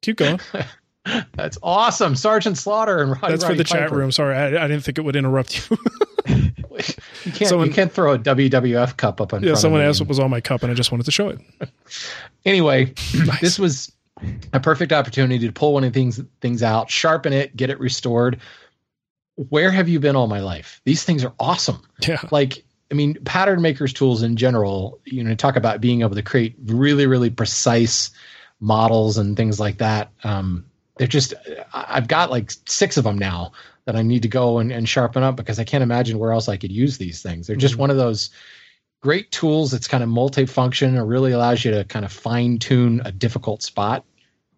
Keep 0.01 0.17
going. 0.17 0.39
That's 1.33 1.57
awesome, 1.63 2.15
Sergeant 2.15 2.57
Slaughter 2.57 3.01
and 3.01 3.11
Roddy 3.11 3.31
That's 3.31 3.43
for 3.43 3.49
Roddy 3.49 3.57
the 3.57 3.63
chat 3.63 3.91
room. 3.91 4.11
Sorry, 4.11 4.35
I, 4.35 4.65
I 4.65 4.67
didn't 4.67 4.81
think 4.81 4.97
it 4.97 5.01
would 5.01 5.15
interrupt 5.15 5.69
you. 5.69 5.77
You 7.25 7.31
can't, 7.31 7.49
Someone- 7.49 7.67
you 7.67 7.73
can't 7.73 7.91
throw 7.91 8.13
a 8.13 8.19
WWF 8.19 8.97
cup 8.97 9.21
up 9.21 9.33
in 9.33 9.43
yeah, 9.43 9.53
someone 9.53 9.81
asked 9.81 9.99
what 9.99 10.09
was 10.09 10.19
on 10.19 10.31
my 10.31 10.41
cup, 10.41 10.63
and 10.63 10.71
I 10.71 10.75
just 10.75 10.91
wanted 10.91 11.05
to 11.05 11.11
show 11.11 11.29
it. 11.29 11.39
Anyway, 12.43 12.91
this 13.41 13.59
was 13.59 13.91
a 14.51 14.59
perfect 14.59 14.91
opportunity 14.91 15.45
to 15.45 15.53
pull 15.53 15.73
one 15.73 15.83
of 15.83 15.93
things 15.93 16.19
things 16.39 16.63
out, 16.63 16.89
sharpen 16.89 17.33
it, 17.33 17.55
get 17.55 17.69
it 17.69 17.79
restored. 17.79 18.39
Where 19.35 19.69
have 19.69 19.87
you 19.87 19.99
been 19.99 20.15
all 20.15 20.25
my 20.25 20.39
life? 20.39 20.81
These 20.83 21.03
things 21.03 21.23
are 21.23 21.33
awesome. 21.39 21.83
Yeah. 22.07 22.19
Like, 22.31 22.63
I 22.89 22.95
mean, 22.95 23.13
pattern 23.25 23.61
makers 23.61 23.93
tools 23.93 24.23
in 24.23 24.37
general, 24.37 24.99
you 25.05 25.23
know, 25.23 25.35
talk 25.35 25.55
about 25.55 25.81
being 25.81 26.01
able 26.01 26.15
to 26.15 26.23
create 26.23 26.55
really, 26.65 27.05
really 27.05 27.29
precise 27.29 28.09
models 28.59 29.19
and 29.19 29.37
things 29.37 29.59
like 29.59 29.77
that. 29.77 30.09
Um, 30.23 30.65
they're 31.01 31.07
just, 31.07 31.33
I- 31.73 31.85
I've 31.89 32.07
got 32.07 32.29
like 32.29 32.51
six 32.67 32.95
of 32.95 33.05
them 33.05 33.17
now 33.17 33.53
that 33.85 33.95
I 33.95 34.03
need 34.03 34.21
to 34.21 34.27
go 34.27 34.59
and, 34.59 34.71
and 34.71 34.87
sharpen 34.87 35.23
up 35.23 35.35
because 35.35 35.57
I 35.57 35.63
can't 35.63 35.81
imagine 35.81 36.19
where 36.19 36.31
else 36.31 36.47
I 36.47 36.57
could 36.57 36.71
use 36.71 36.99
these 36.99 37.23
things. 37.23 37.47
They're 37.47 37.55
just 37.55 37.75
one 37.75 37.89
of 37.89 37.97
those 37.97 38.29
great 39.01 39.31
tools 39.31 39.71
that's 39.71 39.87
kind 39.87 40.03
of 40.03 40.09
multifunction 40.11 40.95
or 40.95 41.03
really 41.03 41.31
allows 41.31 41.65
you 41.65 41.71
to 41.71 41.83
kind 41.85 42.05
of 42.05 42.11
fine 42.13 42.59
tune 42.59 43.01
a 43.03 43.11
difficult 43.11 43.63
spot. 43.63 44.05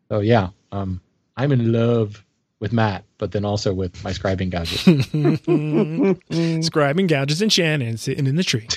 So 0.10 0.20
yeah, 0.20 0.50
um, 0.74 1.00
I'm 1.38 1.54
in 1.54 1.72
love 1.72 2.26
with 2.60 2.74
Matt, 2.74 3.06
but 3.20 3.32
then 3.32 3.46
also 3.46 3.74
with 3.74 4.04
my 4.04 4.12
scribing 4.12 4.50
gadget. 4.50 4.80
Scribing 6.62 7.08
gouges 7.08 7.42
and 7.42 7.54
Shannon 7.54 7.96
sitting 7.96 8.28
in 8.28 8.36
the 8.36 8.44
tree. 8.44 8.68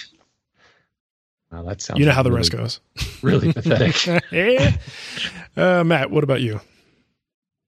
Wow, 1.51 1.65
that 1.65 1.83
sounds 1.83 1.99
You 1.99 2.07
know 2.07 2.13
how 2.13 2.23
the 2.23 2.31
really, 2.31 2.39
rest 2.43 2.53
goes. 2.53 2.81
Really 3.23 3.53
pathetic. 3.53 4.23
Uh, 5.57 5.83
Matt, 5.83 6.13
what 6.13 6.23
about 6.23 6.43
you? 6.43 6.61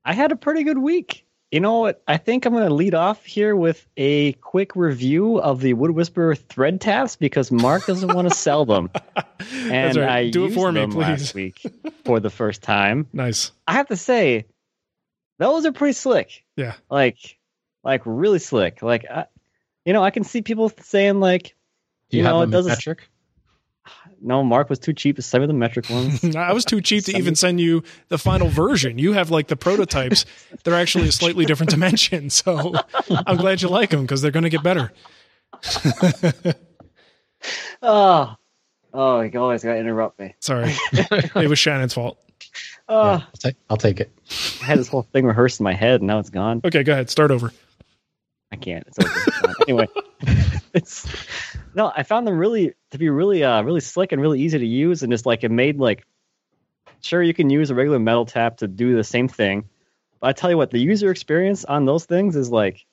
I 0.04 0.12
had 0.14 0.32
a 0.32 0.36
pretty 0.36 0.64
good 0.64 0.78
week. 0.78 1.24
You 1.50 1.60
know 1.60 1.78
what? 1.80 2.02
I 2.06 2.18
think 2.18 2.44
I'm 2.44 2.52
going 2.52 2.68
to 2.68 2.74
lead 2.74 2.94
off 2.94 3.24
here 3.24 3.56
with 3.56 3.86
a 3.96 4.32
quick 4.34 4.76
review 4.76 5.38
of 5.40 5.60
the 5.62 5.72
Wood 5.72 5.92
Whisperer 5.92 6.34
thread 6.34 6.78
taps 6.80 7.16
because 7.16 7.50
Mark 7.50 7.86
doesn't 7.86 8.14
want 8.14 8.28
to 8.28 8.34
sell 8.34 8.64
them. 8.64 8.90
And 9.70 9.96
right. 9.96 10.08
I 10.08 10.30
Do 10.30 10.42
it 10.44 10.48
used 10.48 10.56
for 10.58 10.72
me, 10.72 10.80
them 10.80 10.90
please. 10.90 10.98
last 11.02 11.34
week 11.34 11.62
for 12.04 12.18
the 12.20 12.28
first 12.28 12.60
time. 12.60 13.06
Nice. 13.12 13.52
I 13.68 13.74
have 13.74 13.86
to 13.88 13.96
say, 13.96 14.46
those 15.38 15.64
are 15.64 15.70
pretty 15.72 15.92
slick. 15.92 16.44
Yeah. 16.56 16.74
Like, 16.90 17.38
like 17.84 18.02
really 18.04 18.40
slick. 18.40 18.82
Like, 18.82 19.06
I, 19.08 19.26
you 19.84 19.92
know, 19.92 20.02
I 20.02 20.10
can 20.10 20.24
see 20.24 20.42
people 20.42 20.72
saying 20.80 21.20
like, 21.20 21.54
Do 22.10 22.16
you, 22.16 22.22
You 22.22 22.26
have 22.26 22.34
know, 22.34 22.40
them 22.40 22.48
it 22.50 22.52
doesn't- 22.52 22.72
in 22.72 22.76
metric? 22.76 23.08
No, 24.20 24.42
Mark 24.42 24.68
was 24.70 24.78
too 24.78 24.92
cheap 24.92 25.16
to 25.16 25.22
send 25.22 25.42
me 25.42 25.46
the 25.46 25.52
metric 25.52 25.88
ones. 25.90 26.36
I 26.36 26.52
was 26.52 26.64
too 26.64 26.80
cheap 26.80 27.04
to 27.04 27.16
even 27.16 27.34
send 27.34 27.60
you 27.60 27.82
the 28.08 28.18
final 28.18 28.48
version. 28.48 28.98
You 28.98 29.12
have 29.12 29.30
like 29.30 29.48
the 29.48 29.56
prototypes. 29.56 30.24
They're 30.64 30.74
actually 30.74 31.08
a 31.08 31.12
slightly 31.12 31.44
different 31.44 31.70
dimension. 31.70 32.30
So 32.38 32.74
I'm 33.10 33.36
glad 33.36 33.62
you 33.62 33.68
like 33.68 33.90
them 33.90 34.02
because 34.02 34.22
they're 34.22 34.30
going 34.30 34.44
to 34.44 34.48
get 34.50 34.62
better. 34.62 34.92
oh, 37.82 38.34
oh, 38.94 39.20
you 39.20 39.40
always 39.40 39.64
got 39.64 39.72
to 39.74 39.78
interrupt 39.78 40.18
me. 40.18 40.34
Sorry. 40.40 40.72
it 40.92 41.48
was 41.48 41.58
Shannon's 41.58 41.94
fault. 41.94 42.18
Oh, 42.88 43.02
Yeah, 43.02 43.10
I'll, 43.12 43.30
take, 43.38 43.56
I'll 43.70 43.76
take 43.76 44.00
it. 44.00 44.10
I 44.62 44.64
had 44.66 44.78
this 44.78 44.88
whole 44.88 45.02
thing 45.02 45.26
rehearsed 45.26 45.60
in 45.60 45.64
my 45.64 45.74
head, 45.74 46.00
and 46.00 46.06
now 46.06 46.18
it's 46.18 46.30
gone. 46.30 46.60
Okay, 46.64 46.82
go 46.82 46.92
ahead. 46.92 47.10
Start 47.10 47.30
over. 47.30 47.52
I 48.52 48.56
can't. 48.56 48.86
It's 48.86 48.98
over. 48.98 49.54
Anyway, 49.66 49.88
it's 50.74 51.06
no. 51.78 51.90
I 51.94 52.02
found 52.02 52.26
them 52.26 52.36
really 52.36 52.74
to 52.90 52.98
be 52.98 53.08
really, 53.08 53.42
uh, 53.42 53.62
really 53.62 53.80
slick 53.80 54.12
and 54.12 54.20
really 54.20 54.42
easy 54.42 54.58
to 54.58 54.66
use, 54.66 55.02
and 55.02 55.10
just 55.10 55.24
like 55.24 55.44
it 55.44 55.50
made 55.50 55.78
like 55.78 56.04
sure 57.00 57.22
you 57.22 57.34
can 57.34 57.50
use 57.50 57.70
a 57.70 57.74
regular 57.74 57.98
metal 57.98 58.26
tap 58.26 58.58
to 58.58 58.68
do 58.68 58.94
the 58.96 59.04
same 59.04 59.28
thing, 59.28 59.64
But 60.20 60.28
I 60.28 60.32
tell 60.32 60.50
you 60.50 60.56
what, 60.56 60.70
the 60.70 60.78
user 60.78 61.10
experience 61.10 61.64
on 61.64 61.84
those 61.84 62.04
things 62.04 62.36
is 62.36 62.50
like, 62.50 62.84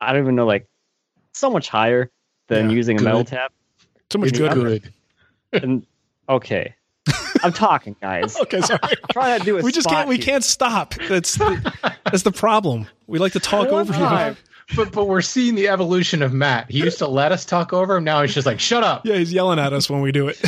I 0.00 0.12
don't 0.12 0.22
even 0.22 0.34
know, 0.34 0.46
like 0.46 0.66
so 1.32 1.50
much 1.50 1.68
higher 1.68 2.10
than 2.48 2.70
Yeah, 2.70 2.76
using 2.76 2.98
a 2.98 3.02
metal 3.02 3.24
tap. 3.24 3.52
So 4.12 4.18
much 4.18 4.32
Good. 4.32 4.52
good. 4.52 4.92
Good. 5.52 5.62
And 5.62 5.86
okay, 6.28 6.74
I'm 7.42 7.52
talking, 7.52 7.96
guys. 8.00 8.36
Okay, 8.40 8.60
sorry. 8.60 8.80
Trying 9.12 9.38
to 9.38 9.44
do 9.44 9.58
a 9.58 9.62
we 9.62 9.72
just 9.72 9.88
can't. 9.88 10.08
We 10.08 10.18
can't 10.18 10.44
stop. 10.44 10.94
That's 10.94 11.36
the, 11.36 11.72
that's 12.04 12.22
the 12.22 12.32
problem. 12.32 12.88
We 13.06 13.18
like 13.18 13.32
to 13.32 13.40
talk 13.40 13.68
over 13.68 13.92
you. 13.92 14.36
Time. 14.74 14.84
But 14.84 14.92
but 14.92 15.08
we're 15.08 15.20
seeing 15.22 15.54
the 15.54 15.68
evolution 15.68 16.22
of 16.22 16.32
Matt. 16.32 16.70
He 16.70 16.78
used 16.78 16.98
to 16.98 17.08
let 17.08 17.32
us 17.32 17.44
talk 17.44 17.72
over 17.72 17.96
him. 17.96 18.04
Now 18.04 18.22
he's 18.22 18.34
just 18.34 18.46
like, 18.46 18.60
shut 18.60 18.82
up. 18.84 19.04
Yeah, 19.06 19.16
he's 19.16 19.32
yelling 19.32 19.58
at 19.58 19.72
us 19.72 19.88
when 19.90 20.00
we 20.00 20.12
do 20.12 20.28
it. 20.28 20.40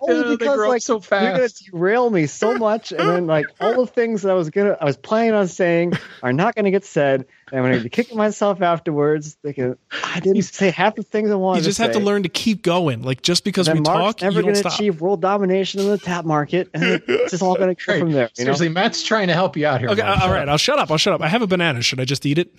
Only 0.00 0.16
Yeah, 0.20 0.22
they 0.22 0.36
because 0.36 0.56
grow 0.56 0.66
up 0.66 0.70
like 0.70 0.82
so 0.82 0.94
you're 1.10 1.32
gonna 1.32 1.48
derail 1.48 2.08
me 2.10 2.26
so 2.26 2.56
much, 2.56 2.90
and 2.92 3.00
then 3.08 3.26
like 3.26 3.46
all 3.60 3.84
the 3.84 3.86
things 3.86 4.22
that 4.22 4.30
I 4.30 4.34
was 4.34 4.50
gonna, 4.50 4.76
I 4.80 4.84
was 4.84 4.96
planning 4.96 5.34
on 5.34 5.46
saying 5.46 5.92
are 6.22 6.32
not 6.32 6.54
gonna 6.54 6.70
get 6.70 6.84
said, 6.84 7.26
and 7.52 7.60
I'm 7.60 7.70
gonna 7.70 7.82
be 7.82 7.90
kicking 7.90 8.16
myself 8.16 8.62
afterwards. 8.62 9.36
Thinking 9.42 9.76
I 10.04 10.20
didn't 10.20 10.42
say 10.42 10.70
half 10.70 10.94
the 10.96 11.02
things 11.02 11.30
I 11.30 11.34
wanted. 11.34 11.60
you 11.60 11.64
just 11.66 11.78
have 11.78 11.92
to 11.92 12.00
learn 12.00 12.22
to 12.22 12.28
keep 12.28 12.62
going. 12.62 13.02
Like 13.02 13.22
just 13.22 13.44
because 13.44 13.66
Then 13.66 13.76
we 13.76 13.80
Mark's 13.82 14.20
talk, 14.20 14.22
never 14.22 14.36
you 14.36 14.42
don't 14.42 14.48
gonna 14.52 14.56
stop. 14.56 14.72
achieve 14.72 15.00
world 15.00 15.20
domination 15.20 15.80
in 15.80 15.88
the 15.88 15.98
tap 15.98 16.24
market, 16.24 16.70
and 16.74 16.82
it's 17.06 17.30
just 17.32 17.42
all 17.42 17.54
gonna 17.56 17.74
come 17.74 17.92
Great. 17.94 18.00
from 18.00 18.12
there. 18.12 18.30
You 18.38 18.44
know? 18.46 18.52
Seriously, 18.54 18.68
Matt's 18.70 19.02
trying 19.02 19.28
to 19.28 19.34
help 19.34 19.56
you 19.56 19.66
out 19.66 19.80
here. 19.80 19.90
Okay, 19.90 20.02
Mark. 20.02 20.14
all 20.22 20.28
Shut 20.28 20.30
right. 20.30 20.42
up. 20.42 20.48
I'll 20.48 20.58
shut 20.58 20.78
up. 20.78 20.90
I'll 20.90 20.98
shut 20.98 21.12
up. 21.14 21.20
I 21.20 21.28
have 21.28 21.42
a 21.42 21.46
banana. 21.46 21.82
Should 21.82 22.00
I 22.00 22.04
just 22.04 22.24
eat 22.26 22.38
it? 22.38 22.50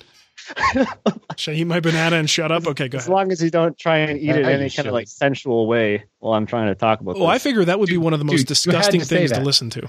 Should 1.38 1.54
I 1.56 1.58
eat 1.58 1.66
my 1.66 1.80
banana 1.80 2.18
and 2.18 2.30
shut 2.30 2.52
up? 2.52 2.68
Okay, 2.68 2.88
go 2.88 2.98
As 2.98 3.06
ahead. 3.06 3.14
long 3.14 3.32
as 3.32 3.42
you 3.42 3.50
don't 3.50 3.78
try 3.78 3.98
and 3.98 4.20
eat 4.20 4.30
it 4.30 4.38
in 4.40 4.46
you 4.46 4.50
any 4.52 4.70
kind 4.70 4.88
of 4.88 4.94
like 4.94 5.08
sensual 5.08 5.68
way 5.68 6.04
while 6.20 6.34
I'm 6.34 6.46
trying 6.46 6.68
to 6.68 6.76
talk 6.76 7.00
about 7.02 7.16
Oh, 7.18 7.26
I 7.26 7.38
figure 7.40 7.64
that 7.66 7.80
would 7.80 7.90
be 7.90 7.98
one 7.98 8.14
of 8.14 8.20
the 8.20 8.26
most 8.26 8.40
dude, 8.40 8.48
disgusting 8.48 9.02
to 9.02 9.06
things 9.08 9.32
to 9.32 9.42
listen 9.42 9.70
to. 9.72 9.88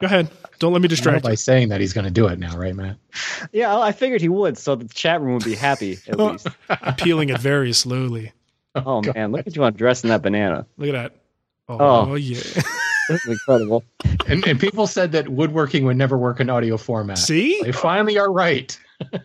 Go 0.00 0.06
ahead. 0.06 0.28
Don't 0.58 0.72
let 0.72 0.80
me 0.82 0.86
I 0.86 0.88
know 0.88 0.88
distract 0.88 1.24
by 1.24 1.30
you. 1.32 1.36
saying 1.36 1.68
that 1.70 1.80
he's 1.80 1.92
going 1.92 2.04
to 2.04 2.10
do 2.10 2.26
it 2.28 2.38
now, 2.38 2.56
right, 2.56 2.74
Matt? 2.74 2.96
yeah, 3.52 3.76
I 3.76 3.92
figured 3.92 4.20
he 4.20 4.28
would, 4.28 4.56
so 4.56 4.76
the 4.76 4.86
chat 4.88 5.20
room 5.20 5.34
would 5.34 5.44
be 5.44 5.54
happy 5.56 5.98
at 6.08 6.18
Oh. 6.20 6.26
least. 6.32 6.46
I'm 6.68 6.94
peeling 6.94 7.28
it 7.30 7.38
very 7.40 7.72
slowly. 7.72 8.32
Oh, 8.76 8.82
oh 9.06 9.12
man, 9.14 9.30
look 9.30 9.46
at 9.46 9.54
you 9.54 9.62
undressing 9.62 10.10
that 10.10 10.20
banana. 10.22 10.66
Look 10.78 10.88
at 10.88 10.92
that. 10.94 11.12
Oh, 11.68 11.76
Oh. 11.78 12.10
oh 12.10 12.14
yeah. 12.16 12.38
This 13.08 13.24
is 13.26 13.32
incredible. 13.32 13.84
And, 14.26 14.44
and 14.48 14.58
people 14.58 14.86
said 14.88 15.12
that 15.12 15.28
woodworking 15.28 15.84
would 15.84 15.96
never 15.98 16.16
work 16.18 16.40
in 16.40 16.48
audio 16.50 16.76
format. 16.78 17.18
See? 17.18 17.60
They 17.62 17.70
finally 17.70 18.18
are 18.18 18.32
right. 18.32 18.76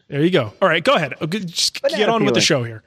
There 0.07 0.21
you 0.23 0.29
go. 0.31 0.53
All 0.61 0.67
right, 0.67 0.83
go 0.83 0.93
ahead. 0.95 1.13
Okay, 1.21 1.39
Just 1.39 1.81
Banana 1.81 1.97
get 1.97 2.09
on 2.09 2.25
with 2.25 2.33
the 2.33 2.41
show 2.41 2.63
here. 2.63 2.83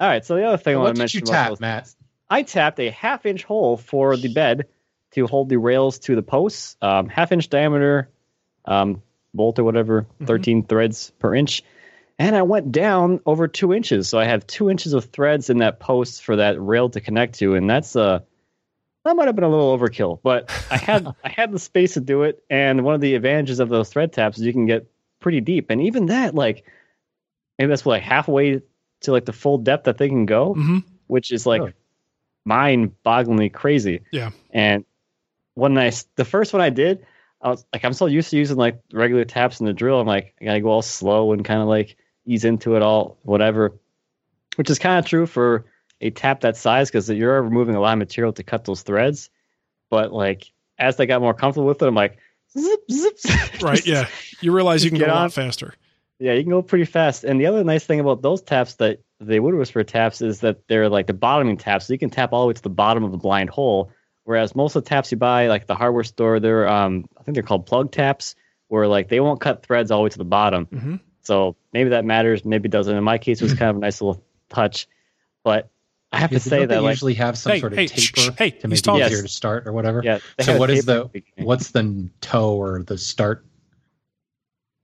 All 0.00 0.08
right, 0.08 0.24
so 0.24 0.34
the 0.36 0.44
other 0.44 0.56
thing 0.56 0.74
I 0.74 0.78
what 0.78 0.84
want 0.84 0.96
to 0.96 0.98
did 0.98 1.02
mention 1.02 1.18
you 1.20 1.24
about 1.24 1.32
tap, 1.32 1.48
those- 1.50 1.60
Matt? 1.60 1.94
I 2.28 2.42
tapped 2.42 2.80
a 2.80 2.90
half 2.90 3.24
inch 3.24 3.44
hole 3.44 3.76
for 3.76 4.16
the 4.16 4.32
bed 4.32 4.66
to 5.12 5.26
hold 5.26 5.48
the 5.48 5.56
rails 5.58 6.00
to 6.00 6.16
the 6.16 6.22
posts, 6.22 6.76
um, 6.82 7.08
half 7.08 7.30
inch 7.32 7.48
diameter, 7.48 8.10
um, 8.64 9.00
bolt 9.32 9.58
or 9.58 9.64
whatever, 9.64 10.02
Mm-hmm. 10.02 10.24
13 10.26 10.66
threads 10.66 11.12
per 11.18 11.34
inch. 11.34 11.62
And 12.18 12.34
I 12.34 12.42
went 12.42 12.72
down 12.72 13.20
over 13.26 13.46
two 13.46 13.72
inches. 13.72 14.08
So 14.08 14.18
I 14.18 14.24
have 14.24 14.46
two 14.46 14.70
inches 14.70 14.92
of 14.94 15.04
threads 15.06 15.50
in 15.50 15.58
that 15.58 15.78
post 15.80 16.24
for 16.24 16.36
that 16.36 16.60
rail 16.60 16.88
to 16.90 17.00
connect 17.00 17.34
to. 17.40 17.54
And 17.54 17.68
that's, 17.70 17.94
uh, 17.94 18.20
that 19.04 19.14
might 19.14 19.26
have 19.26 19.36
been 19.36 19.44
a 19.44 19.48
little 19.48 19.78
overkill, 19.78 20.18
but 20.22 20.50
I 20.70 20.78
had 20.78 21.06
I 21.24 21.28
had 21.28 21.52
the 21.52 21.58
space 21.60 21.94
to 21.94 22.00
do 22.00 22.22
it. 22.24 22.42
And 22.50 22.82
one 22.82 22.94
of 22.96 23.00
the 23.00 23.14
advantages 23.14 23.60
of 23.60 23.68
those 23.68 23.88
thread 23.90 24.12
taps 24.12 24.38
is 24.38 24.44
you 24.44 24.52
can 24.52 24.66
get 24.66 24.86
pretty 25.20 25.40
deep. 25.40 25.70
And 25.70 25.82
even 25.82 26.06
that, 26.06 26.34
like, 26.34 26.64
maybe 27.58 27.68
that's 27.68 27.86
like 27.86 28.02
halfway 28.02 28.60
to 29.02 29.12
like 29.12 29.24
the 29.24 29.32
full 29.32 29.58
depth 29.58 29.84
that 29.84 29.98
they 29.98 30.08
can 30.08 30.26
go, 30.26 30.54
Mhm. 30.54 30.84
which 31.06 31.30
is 31.32 31.46
like 31.46 31.60
Really? 31.60 31.72
mind-bogglingly 32.44 33.52
crazy. 33.52 34.00
Yeah. 34.10 34.30
And 34.50 34.84
when 35.54 35.76
I 35.78 35.90
the 36.16 36.24
first 36.24 36.52
one 36.52 36.62
I 36.62 36.70
did, 36.70 37.06
I 37.40 37.50
was 37.50 37.64
like, 37.72 37.84
I'm 37.84 37.92
so 37.92 38.06
used 38.06 38.30
to 38.30 38.36
using 38.36 38.56
like 38.56 38.80
regular 38.92 39.24
taps 39.24 39.60
in 39.60 39.66
the 39.66 39.72
drill. 39.72 40.00
I'm 40.00 40.06
like, 40.06 40.34
I 40.40 40.44
gotta 40.44 40.60
go 40.60 40.70
all 40.70 40.82
slow 40.82 41.32
and 41.32 41.44
kind 41.44 41.60
of 41.60 41.68
like 41.68 41.96
ease 42.24 42.44
into 42.44 42.76
it 42.76 42.82
all, 42.82 43.18
whatever. 43.22 43.74
Which 44.56 44.70
is 44.70 44.78
kind 44.78 44.98
of 44.98 45.04
true 45.06 45.26
for 45.26 45.66
a 46.00 46.10
tap 46.10 46.40
that 46.40 46.56
size 46.56 46.88
because 46.90 47.08
you're 47.10 47.42
removing 47.42 47.74
a 47.74 47.80
lot 47.80 47.92
of 47.92 47.98
material 47.98 48.32
to 48.34 48.42
cut 48.42 48.64
those 48.64 48.82
threads. 48.82 49.30
But 49.90 50.12
like 50.12 50.50
as 50.78 50.98
I 51.00 51.06
got 51.06 51.20
more 51.20 51.34
comfortable 51.34 51.66
with 51.66 51.82
it, 51.82 51.86
I'm 51.86 51.94
like, 51.94 52.18
zip, 52.58 52.80
zip, 52.90 53.18
zip. 53.18 53.62
Right. 53.62 53.86
Yeah. 53.86 54.08
You 54.40 54.52
realize 54.52 54.84
you 54.84 54.90
just 54.90 55.00
can 55.00 55.00
go 55.00 55.06
get 55.06 55.14
a 55.14 55.16
on. 55.16 55.22
lot 55.24 55.32
faster. 55.32 55.74
yeah, 56.18 56.32
you 56.34 56.42
can 56.42 56.50
go 56.50 56.62
pretty 56.62 56.84
fast. 56.84 57.24
And 57.24 57.40
the 57.40 57.46
other 57.46 57.62
nice 57.64 57.84
thing 57.84 58.00
about 58.00 58.22
those 58.22 58.42
taps 58.42 58.74
that 58.76 59.00
they 59.20 59.40
would 59.40 59.54
whisper 59.54 59.82
taps 59.84 60.20
is 60.20 60.40
that 60.40 60.66
they're 60.68 60.88
like 60.88 61.06
the 61.06 61.14
bottoming 61.14 61.56
taps. 61.56 61.86
So 61.86 61.92
you 61.92 61.98
can 61.98 62.10
tap 62.10 62.32
all 62.32 62.42
the 62.42 62.48
way 62.48 62.52
to 62.54 62.62
the 62.62 62.68
bottom 62.70 63.04
of 63.04 63.12
the 63.12 63.18
blind 63.18 63.50
hole. 63.50 63.90
Whereas 64.24 64.54
most 64.56 64.74
of 64.76 64.82
the 64.84 64.88
taps 64.88 65.10
you 65.12 65.16
buy, 65.18 65.46
like 65.46 65.66
the 65.66 65.74
hardware 65.74 66.04
store, 66.04 66.40
they're 66.40 66.68
um 66.68 67.06
I 67.18 67.22
think 67.22 67.34
they're 67.34 67.42
called 67.42 67.66
plug 67.66 67.92
taps, 67.92 68.34
where 68.68 68.86
like 68.88 69.08
they 69.08 69.20
won't 69.20 69.40
cut 69.40 69.64
threads 69.64 69.90
all 69.90 70.00
the 70.00 70.04
way 70.04 70.10
to 70.10 70.18
the 70.18 70.24
bottom. 70.24 70.66
Mhm. 70.66 71.00
So 71.22 71.56
maybe 71.72 71.90
that 71.90 72.04
matters, 72.04 72.44
maybe 72.44 72.66
it 72.68 72.72
doesn't. 72.72 72.96
In 72.96 73.02
my 73.04 73.18
case, 73.18 73.40
it 73.40 73.44
was 73.44 73.54
kind 73.58 73.70
of 73.70 73.76
a 73.76 73.80
nice 73.80 74.00
little 74.00 74.22
touch. 74.48 74.86
But 75.44 75.70
I 76.12 76.18
have 76.18 76.30
to 76.30 76.36
Don't 76.36 76.40
say 76.42 76.58
they 76.60 76.66
that 76.74 76.82
like 76.82 76.92
usually 76.94 77.14
have 77.14 77.36
some 77.38 77.52
Hey, 77.52 77.60
sort 77.60 77.72
of 77.72 77.78
hey, 77.78 77.86
shh, 77.86 78.12
taper 78.12 78.32
shh, 78.32 78.38
hey, 78.38 78.50
to 78.50 78.68
he's 78.68 78.86
make 78.86 78.96
it 78.96 79.04
easier 79.06 79.16
Yes. 79.18 79.22
to 79.22 79.28
start 79.28 79.66
or 79.66 79.72
whatever. 79.72 80.00
yeah, 80.04 80.18
So 80.40 80.58
what 80.58 80.70
is 80.70 80.84
taper 80.86 81.10
the 81.36 81.44
what's 81.44 81.70
the 81.70 82.08
toe 82.20 82.54
or 82.56 82.82
the 82.82 82.98
start 82.98 83.44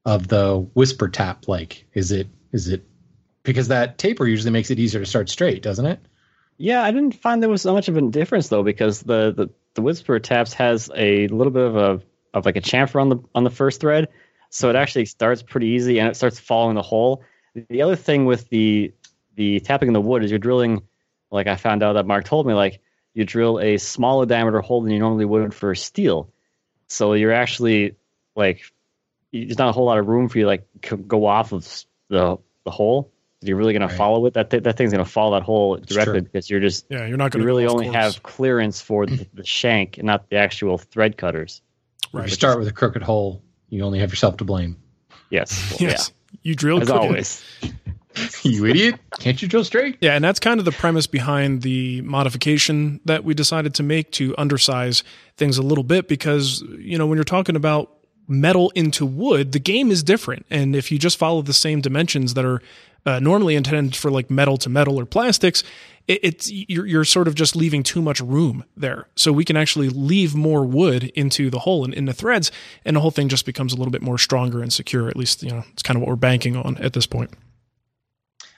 of 0.05 0.29
the 0.29 0.59
whisper 0.75 1.09
tap 1.09 1.49
like? 1.49 1.87
Is 1.95 2.13
it 2.13 2.29
is 2.53 2.69
it 2.69 2.85
because 3.43 3.69
that 3.69 3.99
taper 3.99 4.27
usually 4.27 4.51
makes 4.51 4.71
it 4.71 4.79
easier 4.79 5.01
to 5.01 5.07
start 5.07 5.29
straight, 5.29 5.63
doesn't 5.63 5.87
it? 5.87 6.01
Yeah, 6.59 6.83
I 6.83 6.91
didn't 6.91 7.15
find 7.15 7.43
there 7.43 7.51
was 7.51 7.63
so 7.63 7.73
much 7.73 7.89
of 7.89 7.97
a 7.97 8.03
difference 8.03 8.49
though, 8.49 8.63
because 8.63 9.03
the 9.03 9.33
the, 9.33 9.51
the 9.75 9.83
Whisper 9.83 10.19
Taps 10.19 10.53
has 10.55 10.91
a 10.95 11.29
little 11.29 11.53
bit 11.53 11.65
of 11.65 11.77
a 11.77 12.03
of 12.35 12.45
like 12.45 12.57
a 12.57 12.61
chamfer 12.61 13.01
on 13.01 13.09
the 13.09 13.19
on 13.35 13.45
the 13.45 13.51
first 13.51 13.81
thread, 13.81 14.09
so 14.51 14.71
it 14.71 14.77
actually 14.77 15.07
starts 15.07 15.43
pretty 15.43 15.69
easy 15.69 15.99
and 15.99 16.09
it 16.09 16.15
starts 16.17 16.39
following 16.39 16.75
the 16.75 16.83
hole. 16.83 17.25
The 17.55 17.83
other 17.83 17.97
thing 17.97 18.27
with 18.27 18.49
the 18.49 18.93
the 19.35 19.61
tapping 19.61 19.89
in 19.89 19.95
the 19.95 20.01
wood 20.01 20.25
is 20.25 20.31
you're 20.31 20.39
drilling, 20.39 20.83
like 21.31 21.47
I 21.47 21.57
found 21.57 21.83
out 21.83 21.95
that 21.95 22.07
Mark 22.07 22.25
told 22.25 22.47
me, 22.47 22.55
like 22.55 22.81
you 23.15 23.25
drill 23.25 23.61
a 23.61 23.79
smaller 23.79 24.27
diameter 24.27 24.61
hole 24.61 24.83
than 24.83 24.93
you 24.93 24.99
normally 24.99 25.25
would 25.25 25.55
for 25.55 25.75
steel, 25.75 26.33
so 26.87 27.15
you're 27.15 27.33
actually 27.33 27.97
like 28.37 28.63
there's 29.33 29.59
not 29.59 29.69
a 29.69 29.73
whole 29.73 29.87
lot 29.87 29.99
of 29.99 30.07
room 30.07 30.29
for 30.29 30.39
you 30.39 30.45
to, 30.45 30.49
like 30.49 30.67
c- 30.85 30.97
go 30.97 31.27
off 31.27 31.53
of 31.53 31.67
the 32.09 32.37
the 32.65 32.71
hole. 32.71 33.11
You're 33.41 33.57
really 33.57 33.73
gonna 33.73 33.89
follow 33.89 34.25
it. 34.27 34.35
That 34.35 34.51
th- 34.51 34.63
that 34.63 34.77
thing's 34.77 34.93
gonna 34.93 35.05
follow 35.05 35.35
that 35.39 35.43
hole 35.43 35.77
directly 35.77 36.13
true. 36.15 36.23
because 36.23 36.49
you're 36.49 36.61
just 36.61 36.87
Yeah. 36.89 37.07
You're 37.07 37.17
not 37.17 37.33
going 37.33 37.41
you 37.41 37.47
to 37.47 37.53
really 37.53 37.67
only 37.67 37.89
have 37.89 38.23
clearance 38.23 38.81
for 38.81 39.05
the, 39.07 39.27
the 39.35 39.45
shank, 39.45 39.99
and 39.99 40.07
not 40.07 40.29
the 40.31 40.37
actual 40.37 40.79
thread 40.79 41.17
cutters. 41.17 41.61
If 42.15 42.23
you 42.25 42.29
start 42.29 42.59
with 42.59 42.69
a 42.69 42.73
crooked 42.73 43.03
hole, 43.03 43.43
you 43.69 43.83
only 43.83 43.99
have 43.99 44.11
yourself 44.11 44.37
to 44.37 44.45
blame. 44.45 44.77
Yes, 45.31 45.71
well, 45.81 45.91
Yes. 45.91 46.13
You 46.43 46.53
yeah, 46.53 46.57
drilled 46.57 46.83
as 46.83 46.89
crooked. 46.89 47.07
always. 47.09 47.43
you 48.43 48.67
idiot! 48.67 48.97
Can't 49.19 49.41
you 49.41 49.49
drill 49.49 49.65
straight? 49.65 49.97
Yeah, 50.01 50.15
and 50.15 50.23
that's 50.25 50.39
kind 50.39 50.59
of 50.61 50.65
the 50.67 50.73
premise 50.73 51.07
behind 51.07 51.63
the 51.63 52.01
modification 52.03 53.01
that 53.07 53.25
we 53.25 53.33
decided 53.35 53.75
to 53.77 53.83
make 53.83 54.11
to 54.13 54.33
undersize 54.35 55.03
things 55.37 55.57
a 55.59 55.63
little 55.63 55.85
bit 55.85 56.09
because, 56.09 56.63
you 56.79 56.99
know, 56.99 57.07
when 57.07 57.17
you're 57.17 57.25
talking 57.25 57.57
about 57.57 57.91
metal 58.29 58.71
into 58.75 59.05
wood, 59.05 59.53
the 59.53 59.59
game 59.59 59.91
is 59.91 60.03
different. 60.03 60.47
And 60.51 60.75
if 60.77 60.91
you 60.91 60.99
just 60.99 61.19
follow 61.19 61.43
the 61.43 61.53
same 61.53 61.81
dimensions 61.81 62.35
that 62.35 62.45
are 62.45 62.63
uh, 63.05 63.19
normally 63.19 63.57
intended 63.57 63.97
for 63.97 64.11
like 64.11 64.31
metal 64.31 64.57
to 64.59 64.69
metal 64.69 64.99
or 64.99 65.05
plastics, 65.05 65.65
it, 66.07 66.21
it's 66.23 66.51
you're, 66.51 66.87
you're 66.87 67.05
sort 67.05 67.29
of 67.29 67.35
just 67.35 67.57
leaving 67.57 67.83
too 67.83 68.01
much 68.01 68.21
room 68.21 68.65
there. 68.77 69.09
So 69.17 69.33
we 69.33 69.45
can 69.45 69.57
actually 69.57 69.89
leave 69.89 70.35
more 70.35 70.65
wood 70.65 71.05
into 71.15 71.51
the 71.51 71.61
hole 71.61 71.85
and 71.85 71.93
in 71.93 72.05
the 72.05 72.13
threads, 72.13 72.51
and 72.85 72.97
the 72.97 73.01
whole 73.01 73.11
thing 73.11 73.29
just 73.29 73.47
becomes 73.47 73.73
a 73.73 73.77
little 73.77 73.91
bit 73.91 74.03
more 74.03 74.19
stronger 74.19 74.63
and 74.63 74.73
secure. 74.73 75.09
At 75.09 75.17
least, 75.17 75.43
you 75.43 75.51
know, 75.51 75.65
it's 75.73 75.83
kind 75.83 75.97
of 75.97 76.01
what 76.01 76.09
we're 76.09 76.17
banking 76.17 76.57
on 76.57 76.77
at 76.79 76.93
this 76.93 77.07
point. 77.07 77.31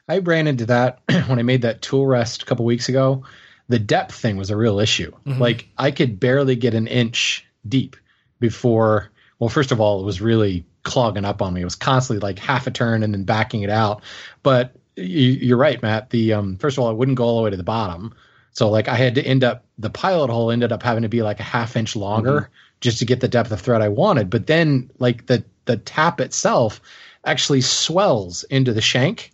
I 0.09 0.19
ran 0.19 0.47
into 0.47 0.67
that 0.67 1.01
when 1.27 1.39
I 1.39 1.43
made 1.43 1.63
that 1.63 1.81
tool 1.83 2.07
rest 2.07 2.43
a 2.43 2.47
couple 2.47 2.65
weeks 2.65 2.89
ago. 2.89 3.25
The 3.69 3.79
depth 3.79 4.15
thing 4.15 4.37
was 4.37 4.51
a 4.51 4.57
real 4.57 4.79
issue. 4.79 5.11
Mhm. 5.27 5.39
Like 5.39 5.67
I 5.79 5.91
could 5.91 6.21
barely 6.21 6.55
get 6.55 6.75
an 6.75 6.87
inch 6.87 7.47
deep 7.67 7.97
before. 8.39 9.11
Well, 9.45 9.51
first 9.51 9.73
of 9.73 9.79
all, 9.79 10.01
it 10.01 10.07
was 10.07 10.23
really 10.23 10.65
clogging 10.85 11.27
up 11.27 11.43
on 11.43 11.53
me. 11.53 11.61
It 11.61 11.65
was 11.65 11.75
constantly 11.75 12.27
like 12.27 12.39
half 12.39 12.67
a 12.67 12.71
turn 12.71 13.03
and 13.03 13.13
then 13.13 13.25
backing 13.25 13.61
it 13.61 13.69
out. 13.69 14.03
But 14.43 14.75
you, 14.97 15.05
you're 15.33 15.59
right, 15.59 15.83
Matt. 15.83 16.09
The 16.09 16.33
um, 16.33 16.57
first 16.57 16.79
of 16.79 16.83
all, 16.83 16.91
it 16.91 16.97
wouldn't 16.97 17.19
go 17.19 17.25
all 17.25 17.37
the 17.37 17.43
way 17.43 17.51
to 17.51 17.57
the 17.59 17.63
bottom. 17.63 18.15
So 18.53 18.71
like 18.71 18.89
I 18.89 18.95
had 18.95 19.17
to 19.17 19.23
end 19.23 19.45
up 19.45 19.67
the 19.77 19.91
pilot 19.91 20.31
hole 20.31 20.51
ended 20.51 20.73
up 20.73 20.83
having 20.83 21.03
to 21.03 21.11
be 21.11 21.21
like 21.21 21.41
a 21.41 21.43
half 21.43 21.77
inch 21.77 21.95
longer 21.95 22.49
just 22.81 23.01
to 23.01 23.05
get 23.05 23.21
the 23.21 23.29
depth 23.29 23.53
of 23.53 23.61
thread 23.61 23.83
I 23.83 23.89
wanted. 23.89 24.31
But 24.31 24.47
then 24.47 24.89
like 24.99 25.27
the 25.27 25.45
the 25.67 25.77
tap 25.77 26.23
itself 26.23 26.81
actually 27.27 27.61
swells 27.61 28.45
into 28.45 28.73
the 28.73 28.81
shank. 28.81 29.31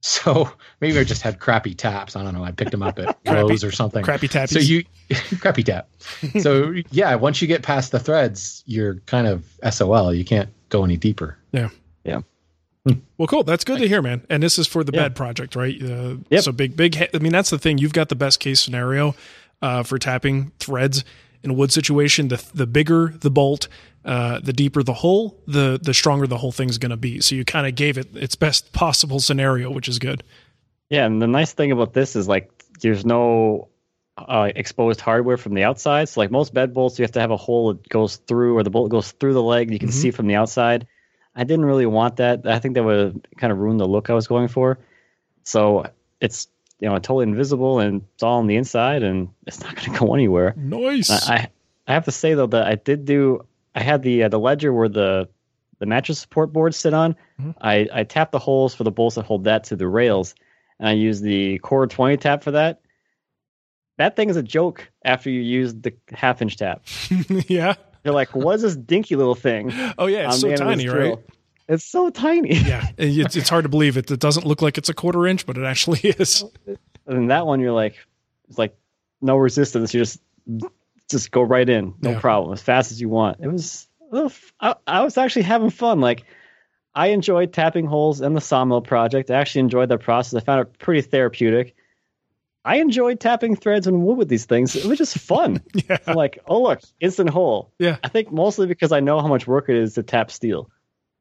So 0.00 0.50
maybe 0.80 0.98
I 0.98 1.04
just 1.04 1.22
had 1.22 1.38
crappy 1.40 1.74
taps. 1.74 2.16
I 2.16 2.22
don't 2.22 2.34
know. 2.34 2.44
I 2.44 2.52
picked 2.52 2.70
them 2.70 2.82
up 2.82 2.98
at 2.98 3.06
Crappy- 3.24 3.48
Lowe's 3.48 3.64
or 3.64 3.72
something. 3.72 4.02
Crappy 4.04 4.28
tappies. 4.28 4.52
So 4.52 4.58
you 4.58 4.84
crappy 5.40 5.62
tap. 5.64 5.88
So 6.40 6.74
yeah, 6.90 7.14
once 7.16 7.40
you 7.42 7.48
get 7.48 7.62
past 7.62 7.92
the 7.92 7.98
threads, 8.00 8.62
you're 8.66 8.96
kind 9.06 9.26
of 9.26 9.44
SOL. 9.70 10.14
You 10.14 10.24
can't 10.24 10.48
go 10.68 10.84
any 10.84 10.96
deeper. 10.96 11.36
Yeah. 11.52 11.68
Yeah. 12.04 12.20
Well, 13.18 13.28
cool. 13.28 13.44
That's 13.44 13.62
good 13.62 13.78
to 13.80 13.86
hear, 13.88 14.00
man. 14.00 14.24
And 14.30 14.42
this 14.42 14.58
is 14.58 14.66
for 14.66 14.82
the 14.82 14.92
Yeah. 14.92 15.02
bed 15.02 15.14
project, 15.16 15.54
right? 15.54 15.80
Uh, 15.82 16.16
Yep. 16.30 16.42
So 16.42 16.52
big, 16.52 16.76
big. 16.76 16.96
I 17.14 17.18
mean, 17.18 17.30
that's 17.32 17.50
the 17.50 17.58
thing. 17.58 17.76
You've 17.78 17.92
got 17.92 18.08
the 18.08 18.16
best 18.16 18.40
case 18.40 18.58
scenario 18.60 19.14
uh, 19.60 19.82
for 19.82 19.98
tapping 19.98 20.50
threads 20.58 21.04
in 21.42 21.50
a 21.50 21.54
wood 21.54 21.72
situation, 21.72 22.28
the 22.28 22.42
the 22.54 22.66
bigger 22.66 23.14
the 23.20 23.30
bolt, 23.30 23.68
uh, 24.04 24.40
the 24.40 24.52
deeper 24.52 24.82
the 24.82 24.94
hole, 24.94 25.42
the 25.46 25.78
the 25.82 25.92
stronger 25.92 26.26
the 26.26 26.38
whole 26.38 26.52
thing's 26.52 26.78
going 26.78 26.90
to 26.90 26.96
be. 26.96 27.20
So 27.20 27.34
you 27.34 27.44
kind 27.44 27.66
of 27.66 27.74
gave 27.74 27.98
it 27.98 28.16
its 28.16 28.34
best 28.34 28.72
possible 28.72 29.20
scenario, 29.20 29.70
which 29.70 29.88
is 29.88 29.98
good. 29.98 30.22
Yeah, 30.88 31.06
and 31.06 31.20
the 31.20 31.26
nice 31.26 31.52
thing 31.52 31.70
about 31.70 31.92
this 31.92 32.16
is 32.16 32.26
like 32.26 32.50
there's 32.80 33.04
no 33.04 33.68
uh, 34.16 34.50
exposed 34.54 35.00
hardware 35.00 35.36
from 35.36 35.54
the 35.54 35.64
outside. 35.64 36.08
So 36.08 36.20
like 36.20 36.30
most 36.30 36.54
bed 36.54 36.74
bolts, 36.74 36.98
you 36.98 37.02
have 37.04 37.12
to 37.12 37.20
have 37.20 37.30
a 37.30 37.36
hole 37.36 37.74
that 37.74 37.88
goes 37.88 38.16
through, 38.16 38.56
or 38.56 38.62
the 38.62 38.70
bolt 38.70 38.90
goes 38.90 39.12
through 39.12 39.34
the 39.34 39.42
leg. 39.42 39.70
You 39.70 39.78
can 39.78 39.92
see 39.92 40.10
from 40.10 40.26
the 40.26 40.34
outside. 40.34 40.86
I 41.34 41.44
didn't 41.44 41.64
really 41.64 41.86
want 41.86 42.16
that. 42.16 42.46
I 42.46 42.58
think 42.58 42.74
that 42.74 42.82
would 42.82 43.26
kind 43.36 43.52
of 43.52 43.58
ruin 43.58 43.76
the 43.76 43.86
look 43.86 44.10
I 44.10 44.14
was 44.14 44.26
going 44.26 44.48
for. 44.48 44.78
So 45.44 45.86
it's 46.20 46.48
you 46.80 46.88
know 46.88 46.96
totally 46.96 47.24
invisible 47.24 47.80
and 47.80 48.02
it's 48.14 48.22
all 48.22 48.38
on 48.38 48.46
the 48.46 48.56
inside, 48.56 49.02
and 49.02 49.28
it's 49.46 49.60
not 49.60 49.76
going 49.76 49.92
to 49.92 49.98
go 49.98 50.14
anywhere. 50.14 50.54
Nice. 50.56 51.10
I 51.10 51.48
I 51.86 51.92
have 51.92 52.06
to 52.06 52.12
say 52.12 52.34
though 52.34 52.46
that 52.46 52.66
I 52.66 52.74
did 52.74 53.04
do. 53.04 53.44
I 53.74 53.82
had 53.82 54.02
the 54.02 54.24
uh, 54.24 54.28
the 54.28 54.38
ledger 54.38 54.72
where 54.72 54.88
the 54.88 55.28
the 55.78 55.86
mattress 55.86 56.18
support 56.18 56.52
boards 56.52 56.76
sit 56.76 56.94
on. 56.94 57.16
I 57.60 57.88
I 57.92 58.04
tapped 58.04 58.32
the 58.32 58.38
holes 58.38 58.74
for 58.74 58.84
the 58.84 58.90
bolts 58.90 59.16
that 59.16 59.24
hold 59.24 59.44
that 59.44 59.64
to 59.64 59.76
the 59.76 59.88
rails, 59.88 60.34
and 60.78 60.88
I 60.88 60.92
used 60.92 61.22
the 61.22 61.58
quarter-20 61.58 62.20
tap 62.20 62.42
for 62.42 62.52
that. 62.52 62.80
That 63.98 64.16
thing 64.16 64.30
is 64.30 64.36
a 64.36 64.42
joke 64.42 64.90
after 65.04 65.30
you 65.30 65.40
use 65.40 65.74
the 65.74 65.94
half 66.10 66.40
inch 66.40 66.56
tap. 66.56 66.82
yeah. 67.48 67.74
You're 68.04 68.14
like, 68.14 68.34
what 68.34 68.54
is 68.54 68.62
this 68.62 68.76
dinky 68.76 69.14
little 69.14 69.34
thing? 69.34 69.72
Oh 69.98 70.06
yeah, 70.06 70.28
it's 70.28 70.40
so 70.40 70.46
of 70.46 70.52
this 70.52 70.60
tiny, 70.60 70.88
right? 70.88 71.18
It's 71.68 71.84
so 71.84 72.10
tiny. 72.10 72.54
Yeah, 72.54 72.88
it's, 72.96 73.36
it's 73.36 73.48
hard 73.48 73.64
to 73.64 73.68
believe 73.68 73.96
it. 73.96 74.10
It 74.10 74.18
doesn't 74.18 74.46
look 74.46 74.62
like 74.62 74.78
it's 74.78 74.88
a 74.88 74.94
quarter 74.94 75.26
inch, 75.26 75.46
but 75.46 75.56
it 75.56 75.64
actually 75.64 76.00
is. 76.04 76.44
And 77.06 77.30
that 77.30 77.46
one, 77.46 77.60
you're 77.60 77.72
like, 77.72 77.94
it's 78.48 78.58
like 78.58 78.76
no 79.20 79.36
resistance. 79.36 79.94
You 79.94 80.00
just 80.00 80.20
just 81.10 81.30
go 81.30 81.42
right 81.42 81.68
in, 81.68 81.94
no 82.00 82.10
Yeah. 82.12 82.20
problem, 82.20 82.52
as 82.52 82.62
fast 82.62 82.90
as 82.92 83.00
you 83.00 83.08
want. 83.08 83.38
It 83.40 83.48
was, 83.48 83.86
a 84.10 84.14
little 84.14 84.30
f- 84.30 84.52
I, 84.60 84.74
I 84.86 85.02
was 85.02 85.18
actually 85.18 85.42
having 85.42 85.70
fun. 85.70 86.00
Like, 86.00 86.24
I 86.94 87.08
enjoyed 87.08 87.52
tapping 87.52 87.86
holes 87.86 88.20
in 88.20 88.34
the 88.34 88.40
sawmill 88.40 88.80
project. 88.80 89.30
I 89.30 89.34
actually 89.34 89.60
enjoyed 89.60 89.88
that 89.90 89.98
process. 89.98 90.40
I 90.40 90.44
found 90.44 90.62
it 90.62 90.78
pretty 90.78 91.02
therapeutic. 91.02 91.74
I 92.64 92.76
enjoyed 92.76 93.20
tapping 93.20 93.56
threads 93.56 93.86
and 93.86 94.02
wood 94.02 94.18
with 94.18 94.28
these 94.28 94.44
things. 94.44 94.76
It 94.76 94.84
was 94.84 94.98
just 94.98 95.16
fun. 95.18 95.62
Yeah. 95.88 95.96
I'm 96.06 96.14
like, 96.14 96.38
oh 96.46 96.62
look, 96.62 96.80
instant 97.00 97.30
hole. 97.30 97.72
Yeah. 97.78 97.96
I 98.04 98.08
think 98.08 98.30
mostly 98.32 98.66
because 98.66 98.92
I 98.92 99.00
know 99.00 99.20
how 99.20 99.28
much 99.28 99.46
work 99.46 99.68
it 99.68 99.76
is 99.76 99.94
to 99.94 100.02
tap 100.02 100.30
steel. 100.30 100.68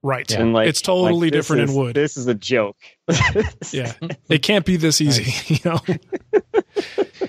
Right. 0.04 0.30
And 0.32 0.54
like, 0.54 0.68
it's 0.68 0.82
totally 0.82 1.28
like, 1.28 1.32
different 1.32 1.64
is- 1.64 1.70
in 1.72 1.76
wood. 1.78 1.96
This 1.96 2.18
is 2.18 2.28
a 2.28 2.34
joke. 2.34 2.78
yeah. 3.72 3.94
It 4.28 4.42
can't 4.44 4.66
be 4.66 4.76
this 4.78 5.00
easy, 5.02 5.32
you 5.54 5.60
know. 5.64 5.80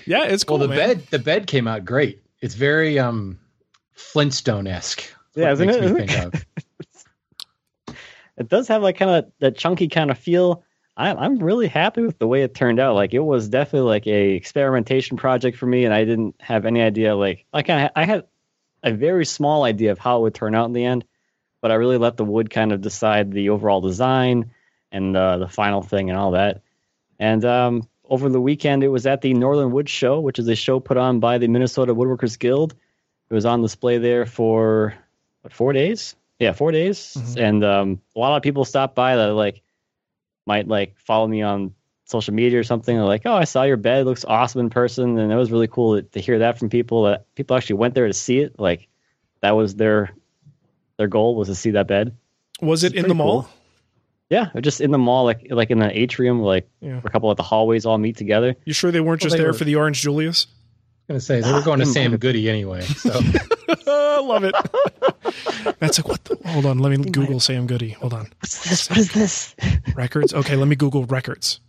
yeah, 0.05 0.23
it's 0.25 0.43
cool. 0.43 0.57
well, 0.57 0.67
the 0.67 0.75
man. 0.75 0.87
bed 0.95 1.07
the 1.07 1.19
bed 1.19 1.47
came 1.47 1.67
out 1.67 1.85
great. 1.85 2.21
It's 2.41 2.55
very 2.55 2.99
um 2.99 3.39
Flintstone 3.93 4.67
esque. 4.67 5.03
Yeah, 5.35 5.51
isn't 5.51 5.69
it? 5.69 5.79
me 5.79 5.85
Isn't 5.85 5.97
think 6.07 6.11
it? 6.11 6.25
of. 6.25 7.95
it 8.37 8.49
does 8.49 8.67
have 8.67 8.81
like 8.81 8.97
kind 8.97 9.11
of 9.11 9.31
that 9.39 9.57
chunky 9.57 9.87
kind 9.87 10.11
of 10.11 10.17
feel. 10.17 10.63
I, 10.97 11.13
I'm 11.13 11.39
really 11.39 11.67
happy 11.67 12.01
with 12.01 12.19
the 12.19 12.27
way 12.27 12.43
it 12.43 12.53
turned 12.53 12.79
out. 12.79 12.95
Like 12.95 13.13
it 13.13 13.19
was 13.19 13.47
definitely 13.47 13.89
like 13.89 14.07
a 14.07 14.31
experimentation 14.31 15.17
project 15.17 15.57
for 15.57 15.65
me, 15.65 15.85
and 15.85 15.93
I 15.93 16.03
didn't 16.03 16.35
have 16.41 16.65
any 16.65 16.81
idea. 16.81 17.15
Like 17.15 17.45
I 17.53 17.61
kind 17.61 17.85
of 17.85 17.91
I 17.95 18.05
had 18.05 18.25
a 18.83 18.91
very 18.91 19.25
small 19.25 19.63
idea 19.63 19.91
of 19.91 19.99
how 19.99 20.17
it 20.17 20.21
would 20.23 20.35
turn 20.35 20.55
out 20.55 20.65
in 20.65 20.73
the 20.73 20.85
end, 20.85 21.05
but 21.61 21.71
I 21.71 21.75
really 21.75 21.97
let 21.97 22.17
the 22.17 22.25
wood 22.25 22.49
kind 22.49 22.71
of 22.71 22.81
decide 22.81 23.31
the 23.31 23.49
overall 23.49 23.79
design 23.81 24.51
and 24.91 25.15
uh, 25.15 25.37
the 25.37 25.47
final 25.47 25.81
thing 25.81 26.09
and 26.09 26.17
all 26.19 26.31
that. 26.31 26.63
And 27.19 27.45
um, 27.45 27.87
over 28.11 28.27
the 28.27 28.41
weekend, 28.41 28.83
it 28.83 28.89
was 28.89 29.07
at 29.07 29.21
the 29.21 29.33
Northern 29.33 29.71
Wood 29.71 29.87
Show, 29.87 30.19
which 30.19 30.37
is 30.37 30.47
a 30.49 30.55
show 30.55 30.81
put 30.81 30.97
on 30.97 31.21
by 31.21 31.37
the 31.37 31.47
Minnesota 31.47 31.95
Woodworkers 31.95 32.37
Guild. 32.37 32.75
It 33.29 33.33
was 33.33 33.45
on 33.45 33.61
display 33.61 33.99
there 33.99 34.25
for 34.25 34.93
what 35.41 35.53
four 35.53 35.71
days? 35.71 36.17
Yeah, 36.37 36.51
four 36.51 36.73
days. 36.73 37.15
And 37.37 37.63
um, 37.63 38.01
a 38.13 38.19
lot 38.19 38.35
of 38.35 38.43
people 38.43 38.65
stopped 38.65 38.95
by 38.95 39.15
that 39.15 39.33
like 39.33 39.61
might 40.45 40.67
like 40.67 40.99
follow 40.99 41.25
me 41.25 41.41
on 41.41 41.73
social 42.03 42.33
media 42.33 42.59
or 42.59 42.63
something. 42.63 42.93
They're 42.93 43.05
like, 43.05 43.21
"Oh, 43.23 43.33
I 43.33 43.45
saw 43.45 43.63
your 43.63 43.77
bed. 43.77 44.01
It 44.01 44.05
looks 44.05 44.25
awesome 44.25 44.59
in 44.59 44.69
person," 44.69 45.17
and 45.17 45.31
it 45.31 45.35
was 45.35 45.49
really 45.49 45.69
cool 45.69 45.95
to, 45.95 46.01
to 46.01 46.19
hear 46.19 46.39
that 46.39 46.59
from 46.59 46.69
people. 46.69 47.03
That 47.03 47.33
people 47.35 47.55
actually 47.55 47.77
went 47.77 47.93
there 47.95 48.07
to 48.07 48.13
see 48.13 48.39
it. 48.39 48.59
Like 48.59 48.89
that 49.39 49.51
was 49.51 49.75
their 49.75 50.11
their 50.97 51.07
goal 51.07 51.35
was 51.35 51.47
to 51.47 51.55
see 51.55 51.71
that 51.71 51.87
bed. 51.87 52.17
Was 52.61 52.83
it 52.83 52.93
in 52.93 53.03
the 53.03 53.09
pretty 53.09 53.13
mall? 53.13 53.49
Cool. 54.31 54.37
Yeah, 54.37 54.49
they're 54.53 54.61
just 54.61 54.81
in 54.81 54.91
the 54.91 54.97
mall, 54.97 55.25
like 55.25 55.47
like 55.49 55.69
in 55.71 55.79
the 55.79 55.97
atrium, 55.99 56.41
like 56.41 56.67
Yeah. 56.81 57.01
a 57.03 57.09
couple 57.09 57.29
of 57.29 57.37
the 57.37 57.43
hallways 57.43 57.85
all 57.85 57.97
meet 57.97 58.17
together. 58.17 58.55
You 58.65 58.73
sure 58.73 58.91
they 58.91 58.99
weren't 59.01 59.21
Well, 59.21 59.27
just 59.29 59.33
they 59.37 59.39
there 59.43 59.51
were- 59.51 59.57
for 59.57 59.65
the 59.65 59.75
Orange 59.75 60.01
Julius? 60.01 60.47
I 61.09 61.13
was 61.13 61.27
gonna 61.27 61.41
say 61.41 61.47
they 61.47 61.53
were 61.53 61.61
going 61.63 61.79
to 61.79 61.85
Sam 61.97 62.15
Goody 62.17 62.49
anyway. 62.49 62.81
So 62.81 63.11
I 63.87 64.19
love 64.23 64.43
it. 64.45 64.55
That's 65.79 65.97
like 65.99 66.07
what? 66.07 66.23
The, 66.23 66.37
hold 66.47 66.65
on, 66.65 66.79
let 66.79 66.97
me 66.97 66.97
Google 67.09 67.39
Sam 67.41 67.67
Goody. 67.67 67.89
Hold 67.89 68.13
on, 68.13 68.27
What's 68.39 68.69
this? 68.69 68.89
What 68.89 68.97
is 68.99 69.11
this? 69.11 69.55
records. 69.95 70.33
Okay, 70.33 70.55
let 70.55 70.67
me 70.67 70.75
Google 70.75 71.05
records. 71.05 71.59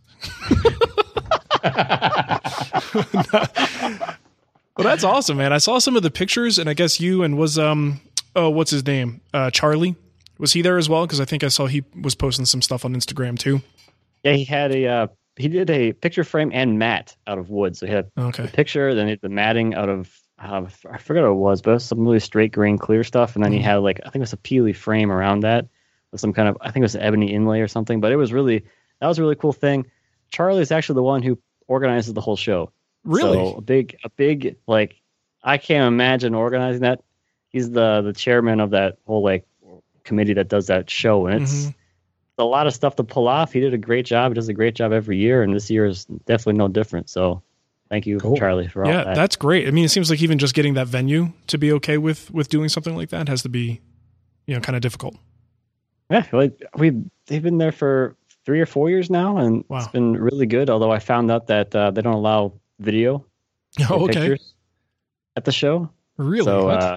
well, 3.33 4.87
that's 4.87 5.05
awesome, 5.05 5.37
man. 5.37 5.53
I 5.53 5.59
saw 5.59 5.79
some 5.79 5.97
of 5.97 6.03
the 6.03 6.11
pictures, 6.11 6.59
and 6.59 6.69
I 6.69 6.75
guess 6.75 7.01
you 7.01 7.23
and 7.23 7.37
was 7.37 7.59
um 7.59 8.01
oh 8.37 8.51
what's 8.51 8.71
his 8.71 8.87
name 8.87 9.21
uh 9.35 9.51
Charlie 9.51 9.97
was 10.43 10.53
he 10.53 10.61
there 10.61 10.77
as 10.77 10.89
well? 10.91 11.07
Because 11.07 11.21
I 11.21 11.25
think 11.25 11.43
I 11.45 11.49
saw 11.49 11.67
he 11.67 11.85
was 12.03 12.15
posting 12.15 12.45
some 12.45 12.61
stuff 12.61 12.85
on 12.85 12.95
Instagram 12.95 13.39
too. 13.39 13.63
Yeah, 14.25 14.33
he 14.33 14.45
had 14.45 14.73
a 14.73 14.87
uh, 14.87 15.07
he 15.37 15.49
did 15.49 15.71
a 15.71 15.93
picture 15.95 16.25
frame 16.25 16.51
and 16.53 16.79
mat 16.79 17.17
out 17.27 17.39
of 17.39 17.49
wood. 17.49 17.77
So 17.77 17.87
he 17.87 17.93
had 17.93 18.11
Okay. 18.19 18.43
the 18.45 18.53
picture, 18.53 18.95
then 18.95 19.07
he 19.07 19.13
had 19.13 19.21
the 19.23 19.29
matting 19.31 19.75
out 19.75 19.89
of 19.89 20.13
uh, 20.39 20.67
I 20.91 20.99
forget 20.99 21.23
what 21.23 21.31
it 21.31 21.35
was, 21.35 21.63
but 21.63 21.71
it 21.71 21.75
was 21.75 21.85
some 21.85 22.01
really 22.01 22.19
straight 22.21 22.53
grain 22.53 22.77
clear 22.77 23.05
stuff, 23.05 23.37
and 23.37 23.45
then 23.45 23.53
he 23.53 23.61
had 23.61 23.77
like 23.77 24.01
I 24.01 24.11
think 24.11 24.17
it 24.17 24.21
was 24.21 24.33
a 24.33 24.37
peely 24.39 24.75
frame 24.75 25.11
around 25.13 25.41
that 25.41 25.67
with 26.11 26.21
some 26.21 26.33
kind 26.33 26.49
of 26.49 26.59
I 26.61 26.71
think 26.73 26.83
it 26.83 26.91
was 26.91 26.97
an 26.97 27.03
ebony 27.03 27.33
inlay 27.33 27.61
or 27.61 27.69
something. 27.69 28.01
But 28.01 28.13
it 28.13 28.17
was 28.17 28.33
really 28.33 28.65
that 29.01 29.07
was 29.07 29.19
a 29.19 29.23
really 29.23 29.37
cool 29.37 29.53
thing. 29.55 29.87
Charlie 30.31 30.61
is 30.63 30.73
actually 30.73 30.97
the 30.97 31.03
one 31.05 31.23
who 31.23 31.39
organizes 31.69 32.13
the 32.15 32.21
whole 32.21 32.37
show. 32.37 32.73
Really? 33.05 33.39
So 33.39 33.55
a 33.57 33.61
big, 33.61 33.97
a 34.05 34.11
big 34.11 34.57
like 34.67 34.97
I 35.45 35.59
can't 35.59 35.87
imagine 35.87 36.35
organizing 36.35 36.83
that. 36.83 37.01
He's 37.49 37.71
the 37.71 38.03
the 38.03 38.13
chairman 38.13 38.59
of 38.61 38.71
that 38.71 38.99
whole 39.07 39.23
like 39.23 39.47
committee 40.05 40.35
that 40.35 40.49
does 40.49 40.67
that 40.67 40.89
show, 40.91 41.27
and 41.27 41.43
it's 41.43 41.67
Mhm. 41.67 41.75
a 42.39 42.45
lot 42.45 42.67
of 42.67 42.75
stuff 42.75 42.97
to 42.97 43.05
pull 43.05 43.29
off. 43.29 43.53
He 43.53 43.61
did 43.61 43.75
a 43.75 43.79
great 43.79 44.07
job. 44.07 44.33
He 44.33 44.35
does 44.35 44.49
a 44.49 44.53
great 44.55 44.75
job 44.75 44.93
every 44.93 45.19
year, 45.19 45.43
and 45.43 45.55
this 45.55 45.71
year 45.71 45.85
is 45.87 46.05
definitely 46.27 46.59
no 46.59 46.69
different. 46.69 47.09
So, 47.11 47.43
thank 47.91 48.07
you, 48.07 48.19
Cool. 48.19 48.37
Charlie, 48.37 48.69
for 48.69 48.85
all 48.85 48.91
yeah, 48.91 49.05
that. 49.05 49.15
that's 49.15 49.37
great. 49.37 49.69
I 49.69 49.71
mean, 49.71 49.85
it 49.85 49.91
seems 49.91 50.11
like 50.11 50.23
even 50.23 50.39
just 50.39 50.55
getting 50.55 50.75
that 50.75 50.87
venue 50.89 51.33
to 51.49 51.59
be 51.59 51.73
okay 51.75 51.99
with 51.99 52.31
with 52.33 52.49
doing 52.49 52.69
something 52.69 52.97
like 52.97 53.11
that 53.11 53.29
has 53.29 53.43
to 53.43 53.49
be, 53.49 53.81
you 54.47 54.55
know, 54.55 54.61
kind 54.61 54.77
of 54.77 54.83
difficult. 54.83 55.17
yeah, 56.11 56.27
like 56.33 56.61
we 56.77 56.93
they've 57.27 57.43
been 57.43 57.59
there 57.59 57.73
for 57.73 58.17
three 58.45 58.61
or 58.61 58.67
four 58.67 58.91
years 58.91 59.09
now, 59.09 59.37
and 59.37 59.65
Wow. 59.69 59.79
it's 59.79 59.89
been 59.89 60.15
really 60.15 60.47
good. 60.47 60.69
Although 60.69 60.91
I 60.91 60.99
found 60.99 61.31
out 61.31 61.47
that 61.47 61.75
uh, 61.77 61.91
they 61.93 62.03
don't 62.03 62.15
allow 62.15 62.53
video 62.81 63.25
or 63.81 63.87
Oh, 63.91 64.05
okay, 64.05 64.15
pictures 64.15 64.55
at 65.37 65.45
the 65.45 65.53
show. 65.53 65.89
really? 66.17 66.45
So 66.45 66.69
uh, 66.69 66.97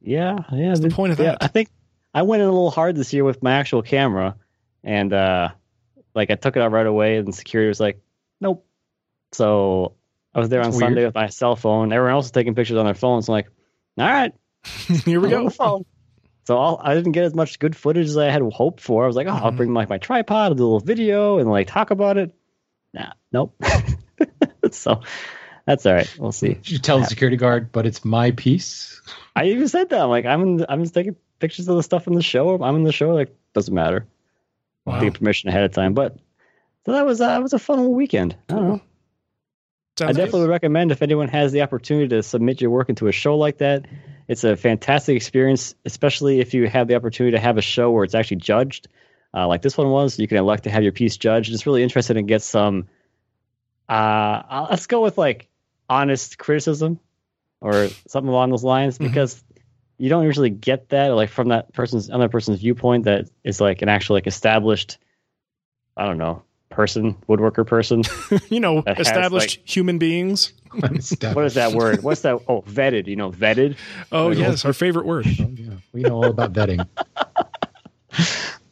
yeah, 0.00 0.38
yeah. 0.52 0.68
What's 0.68 0.80
the 0.80 0.90
point 0.90 1.12
of 1.12 1.18
yeah, 1.18 1.32
that? 1.32 1.38
I 1.42 1.46
think 1.48 1.68
I 2.14 2.22
went 2.22 2.42
in 2.42 2.48
a 2.48 2.52
little 2.52 2.70
hard 2.70 2.96
this 2.96 3.12
year 3.12 3.24
with 3.24 3.42
my 3.42 3.52
actual 3.54 3.82
camera, 3.82 4.36
and 4.84 5.12
uh, 5.12 5.48
like 6.14 6.30
I 6.30 6.36
took 6.36 6.56
it 6.56 6.62
out 6.62 6.70
right 6.72 6.86
away, 6.86 7.16
and 7.16 7.34
security 7.34 7.68
was 7.68 7.80
like, 7.80 8.00
"Nope." 8.40 8.66
So 9.32 9.94
I 10.34 10.38
was 10.40 10.48
there 10.48 10.60
on 10.60 10.70
That's 10.70 10.78
Sunday 10.78 11.04
with 11.04 11.14
my 11.14 11.28
cell 11.28 11.56
phone. 11.56 11.92
Everyone 11.92 12.14
else 12.14 12.26
was 12.26 12.30
taking 12.30 12.54
pictures 12.54 12.76
on 12.76 12.84
their 12.84 12.94
phones. 12.94 13.26
So 13.26 13.32
I'm 13.32 13.38
like, 13.38 13.48
"All 13.98 14.06
right, 14.06 14.32
Here 15.04 15.20
we 15.20 15.28
go. 15.28 15.44
the 15.44 15.50
phone." 15.54 15.84
So 16.46 16.58
I'll, 16.58 16.78
I 16.82 16.94
didn't 16.94 17.12
get 17.12 17.24
as 17.24 17.34
much 17.34 17.58
good 17.58 17.74
footage 17.74 18.06
as 18.06 18.16
I 18.18 18.26
had 18.30 18.42
hoped 18.42 18.80
for. 18.80 19.02
I 19.04 19.06
was 19.06 19.16
like, 19.16 19.26
"Oh, 19.26 19.30
I'll 19.30 19.50
Mhm. 19.52 19.56
bring 19.56 19.74
like 19.74 19.88
my 19.88 19.98
tripod, 19.98 20.52
I'll 20.52 20.54
do 20.54 20.62
a 20.62 20.66
little 20.66 20.80
video, 20.80 21.38
and 21.38 21.50
like 21.50 21.66
talk 21.68 21.90
about 21.90 22.16
it." 22.18 22.32
Nah, 22.92 23.12
nope. 23.32 23.56
so 24.70 25.00
that's 25.66 25.84
all 25.86 25.94
right. 25.94 26.08
We'll 26.18 26.32
see. 26.32 26.58
you 26.64 26.78
tell 26.78 26.98
the 27.00 27.06
security 27.06 27.36
guard, 27.36 27.72
but 27.72 27.86
it's 27.86 28.04
my 28.04 28.30
piece. 28.30 29.00
I 29.34 29.46
even 29.46 29.66
said 29.68 29.88
that. 29.90 30.00
I'm 30.00 30.10
like, 30.10 30.26
I'm 30.26 30.64
I'm 30.68 30.82
just 30.82 30.94
taking 30.94 31.16
pictures 31.38 31.68
of 31.68 31.76
the 31.76 31.82
stuff 31.82 32.06
in 32.06 32.14
the 32.14 32.22
show. 32.22 32.62
I'm 32.62 32.76
in 32.76 32.84
the 32.84 32.92
show. 32.92 33.10
Like, 33.14 33.34
doesn't 33.52 33.74
matter. 33.74 34.06
Wow. 34.84 35.00
Get 35.00 35.14
permission 35.14 35.48
ahead 35.48 35.64
of 35.64 35.72
time. 35.72 35.94
But 35.94 36.16
so 36.84 36.92
that 36.92 37.06
was 37.06 37.20
uh, 37.20 37.28
that 37.28 37.42
was 37.42 37.52
a 37.52 37.58
fun 37.58 37.92
weekend. 37.92 38.36
I 38.48 38.54
don't 38.54 38.68
know. 38.68 38.80
I 40.00 40.12
definitely 40.12 40.48
recommend 40.48 40.90
if 40.90 41.02
anyone 41.02 41.28
has 41.28 41.52
the 41.52 41.62
opportunity 41.62 42.08
to 42.08 42.22
submit 42.22 42.60
your 42.60 42.70
work 42.70 42.88
into 42.88 43.06
a 43.06 43.12
show 43.12 43.36
like 43.36 43.58
that. 43.58 43.86
It's 44.26 44.42
a 44.42 44.56
fantastic 44.56 45.14
experience, 45.16 45.74
especially 45.84 46.40
if 46.40 46.52
you 46.52 46.68
have 46.68 46.88
the 46.88 46.96
opportunity 46.96 47.36
to 47.36 47.40
have 47.40 47.58
a 47.58 47.62
show 47.62 47.90
where 47.92 48.02
it's 48.02 48.14
actually 48.14 48.38
judged, 48.38 48.88
uh, 49.32 49.46
like 49.46 49.62
this 49.62 49.78
one 49.78 49.90
was. 49.90 50.18
You 50.18 50.26
can 50.26 50.38
elect 50.38 50.64
to 50.64 50.70
have 50.70 50.82
your 50.82 50.90
piece 50.92 51.16
judged. 51.16 51.52
It's 51.52 51.66
really 51.66 51.82
interesting 51.82 52.16
to 52.16 52.22
get 52.22 52.42
some. 52.42 52.88
Uh, 53.88 54.66
let's 54.70 54.86
go 54.86 55.00
with 55.02 55.16
like 55.16 55.48
honest 55.88 56.38
criticism 56.38 56.98
or 57.60 57.88
something 58.08 58.30
along 58.30 58.50
those 58.50 58.64
lines 58.64 58.98
Mhm. 58.98 59.08
because 59.08 59.42
you 59.98 60.08
don't 60.08 60.24
usually 60.24 60.50
get 60.50 60.88
that 60.90 61.08
like 61.08 61.30
from 61.30 61.48
that 61.48 61.72
person's 61.72 62.10
other 62.10 62.28
person's 62.28 62.60
viewpoint 62.60 63.04
that 63.04 63.28
is 63.44 63.60
like 63.60 63.82
an 63.82 63.88
actual 63.88 64.14
like 64.16 64.26
established 64.26 64.98
I 65.96 66.06
don't 66.06 66.18
know 66.18 66.42
person, 66.70 67.14
woodworker 67.28 67.64
person. 67.64 68.02
you 68.50 68.58
know, 68.58 68.80
That 68.82 68.96
has, 68.98 69.06
established 69.06 69.58
like- 69.60 69.68
human 69.68 69.98
beings. 69.98 70.52
what 70.72 71.44
is 71.44 71.54
that 71.54 71.72
word? 71.72 72.02
What's 72.02 72.22
that? 72.22 72.40
Oh, 72.48 72.62
vetted. 72.62 73.06
You 73.06 73.14
know, 73.14 73.30
vetted. 73.30 73.76
Oh, 74.10 74.30
yes, 74.30 74.64
our 74.64 74.72
favorite 74.72 75.06
word. 75.06 75.24
Yeah, 75.24 75.44
we 75.92 76.00
know 76.02 76.16
all 76.16 76.26
about 76.26 76.52
vetting. 76.52 76.84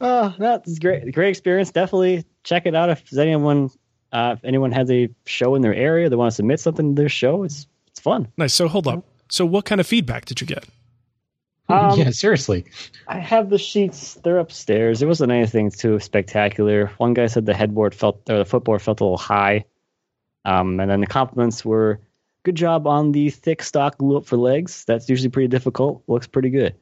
Oh, 0.04 0.34
that's 0.36 0.80
great. 0.80 1.12
Great 1.14 1.28
experience. 1.28 1.70
Definitely 1.70 2.24
check 2.42 2.66
it 2.66 2.74
out 2.74 2.90
if 2.90 3.16
anyone 3.16 3.70
uh, 4.12 4.34
if 4.36 4.44
anyone 4.44 4.72
has 4.72 4.90
a 4.90 5.08
show 5.26 5.54
in 5.54 5.62
their 5.62 5.74
area 5.74 6.10
they 6.10 6.16
want 6.16 6.32
to 6.32 6.34
submit 6.34 6.58
something 6.58 6.96
to 6.96 7.00
their 7.00 7.08
show. 7.08 7.44
It's 7.44 7.68
it's 7.86 8.00
fun. 8.00 8.26
Nice. 8.36 8.52
So 8.52 8.66
hold 8.66 8.88
up. 8.88 9.04
So 9.30 9.46
what 9.46 9.64
kind 9.64 9.80
of 9.80 9.86
feedback 9.86 10.24
did 10.24 10.40
you 10.40 10.46
get? 10.46 10.64
Um, 11.68 11.98
yeah, 11.98 12.10
seriously. 12.10 12.66
I 13.08 13.18
have 13.18 13.48
the 13.48 13.56
sheets. 13.56 14.14
They're 14.24 14.38
upstairs. 14.38 15.00
It 15.00 15.06
wasn't 15.06 15.32
anything 15.32 15.70
too 15.70 15.98
spectacular. 16.00 16.88
One 16.98 17.14
guy 17.14 17.26
said 17.26 17.46
the 17.46 17.54
headboard 17.54 17.94
felt 17.94 18.28
or 18.28 18.36
the 18.38 18.44
footboard 18.44 18.82
felt 18.82 19.00
a 19.00 19.04
little 19.04 19.16
high. 19.16 19.64
Um, 20.44 20.80
and 20.80 20.90
then 20.90 21.00
the 21.00 21.06
compliments 21.06 21.64
were 21.64 22.00
good 22.44 22.56
job 22.56 22.86
on 22.86 23.12
the 23.12 23.30
thick 23.30 23.62
stock 23.62 23.96
glue 23.98 24.18
up 24.18 24.26
for 24.26 24.36
legs. 24.36 24.84
That's 24.84 25.08
usually 25.08 25.30
pretty 25.30 25.48
difficult. 25.48 26.02
Looks 26.08 26.26
pretty 26.26 26.50
good. 26.50 26.74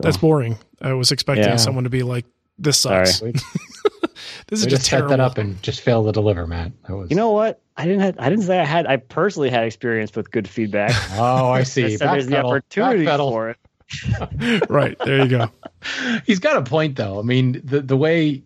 That's 0.00 0.18
boring. 0.18 0.58
I 0.80 0.92
was 0.92 1.10
expecting 1.10 1.44
Yeah. 1.46 1.56
someone 1.56 1.84
to 1.84 1.90
be 1.90 2.02
like, 2.02 2.26
"This 2.58 2.78
Sorry. 2.78 3.06
sucks. 3.06 3.22
We, 3.22 3.32
This 4.48 4.60
is 4.60 4.66
we 4.66 4.70
just 4.70 4.82
just 4.82 4.90
set 4.90 5.08
that 5.08 5.18
up 5.20 5.38
and 5.38 5.60
just 5.62 5.80
fail 5.80 6.04
to 6.04 6.12
deliver, 6.12 6.46
Matt. 6.46 6.72
That 6.86 6.96
was. 6.96 7.10
You 7.10 7.16
know 7.16 7.30
what? 7.30 7.60
I 7.76 7.84
didn't. 7.86 8.00
Have, 8.00 8.16
I 8.18 8.28
didn't 8.30 8.44
say 8.44 8.58
I 8.60 8.64
had. 8.64 8.86
I 8.86 8.96
personally 8.96 9.50
had 9.50 9.64
experience 9.64 10.14
with 10.14 10.30
good 10.30 10.48
feedback. 10.48 10.92
Oh, 11.16 11.48
I 11.50 11.60
I 11.60 11.62
see. 11.64 11.96
said 11.96 12.08
there's 12.08 12.26
the 12.26 12.38
opportunity 12.38 13.06
for 13.06 13.50
it. 13.50 13.58
right 14.70 14.96
there, 15.04 15.22
you 15.22 15.28
go. 15.28 15.50
He's 16.26 16.38
got 16.38 16.56
a 16.56 16.62
point 16.62 16.96
though. 16.96 17.18
I 17.18 17.22
mean, 17.22 17.60
the 17.64 17.80
the 17.80 17.96
way 17.96 18.42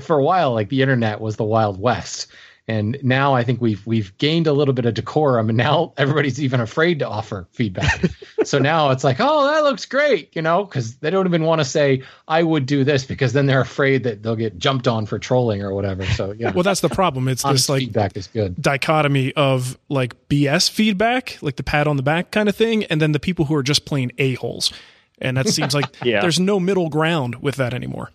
for 0.00 0.16
a 0.16 0.22
while, 0.22 0.52
like 0.54 0.68
the 0.68 0.82
internet 0.82 1.20
was 1.20 1.36
the 1.36 1.44
Wild 1.44 1.80
West, 1.80 2.28
and 2.68 2.98
now 3.02 3.34
I 3.34 3.42
think 3.44 3.60
we've 3.60 3.84
we've 3.86 4.16
gained 4.18 4.46
a 4.46 4.52
little 4.52 4.74
bit 4.74 4.84
of 4.84 4.94
decorum, 4.94 5.48
and 5.48 5.56
now 5.56 5.94
everybody's 5.96 6.40
even 6.40 6.60
afraid 6.60 6.98
to 7.00 7.08
offer 7.08 7.48
feedback. 7.52 8.04
so 8.44 8.58
now 8.58 8.90
it's 8.90 9.02
like, 9.02 9.16
oh, 9.18 9.46
that 9.46 9.64
looks 9.64 9.86
great, 9.86 10.36
you 10.36 10.42
know, 10.42 10.64
because 10.64 10.96
they 10.98 11.08
don't 11.10 11.26
even 11.26 11.42
want 11.44 11.60
to 11.60 11.64
say 11.64 12.02
I 12.28 12.42
would 12.42 12.66
do 12.66 12.84
this 12.84 13.04
because 13.06 13.32
then 13.32 13.46
they're 13.46 13.62
afraid 13.62 14.04
that 14.04 14.22
they'll 14.22 14.36
get 14.36 14.58
jumped 14.58 14.86
on 14.86 15.06
for 15.06 15.18
trolling 15.18 15.62
or 15.62 15.72
whatever. 15.72 16.04
So 16.04 16.32
yeah, 16.32 16.52
Well, 16.52 16.62
that's 16.62 16.80
the 16.82 16.88
problem. 16.90 17.26
It's 17.26 17.42
this 17.42 17.68
like 17.68 17.80
feedback 17.80 18.16
is 18.16 18.26
good. 18.26 18.60
dichotomy 18.60 19.32
of 19.32 19.78
like 19.88 20.28
BS 20.28 20.70
feedback, 20.70 21.38
like 21.40 21.56
the 21.56 21.62
pat 21.62 21.86
on 21.86 21.96
the 21.96 22.02
back 22.02 22.30
kind 22.30 22.48
of 22.48 22.54
thing, 22.54 22.84
and 22.84 23.00
then 23.00 23.12
the 23.12 23.20
people 23.20 23.46
who 23.46 23.54
are 23.54 23.62
just 23.62 23.86
plain 23.86 24.12
a 24.18 24.34
holes. 24.34 24.72
And 25.20 25.36
that 25.36 25.48
seems 25.48 25.74
like 25.74 25.86
Yeah. 26.04 26.20
there's 26.20 26.38
no 26.38 26.60
middle 26.60 26.90
ground 26.90 27.36
with 27.42 27.56
that 27.56 27.72
anymore. 27.74 28.10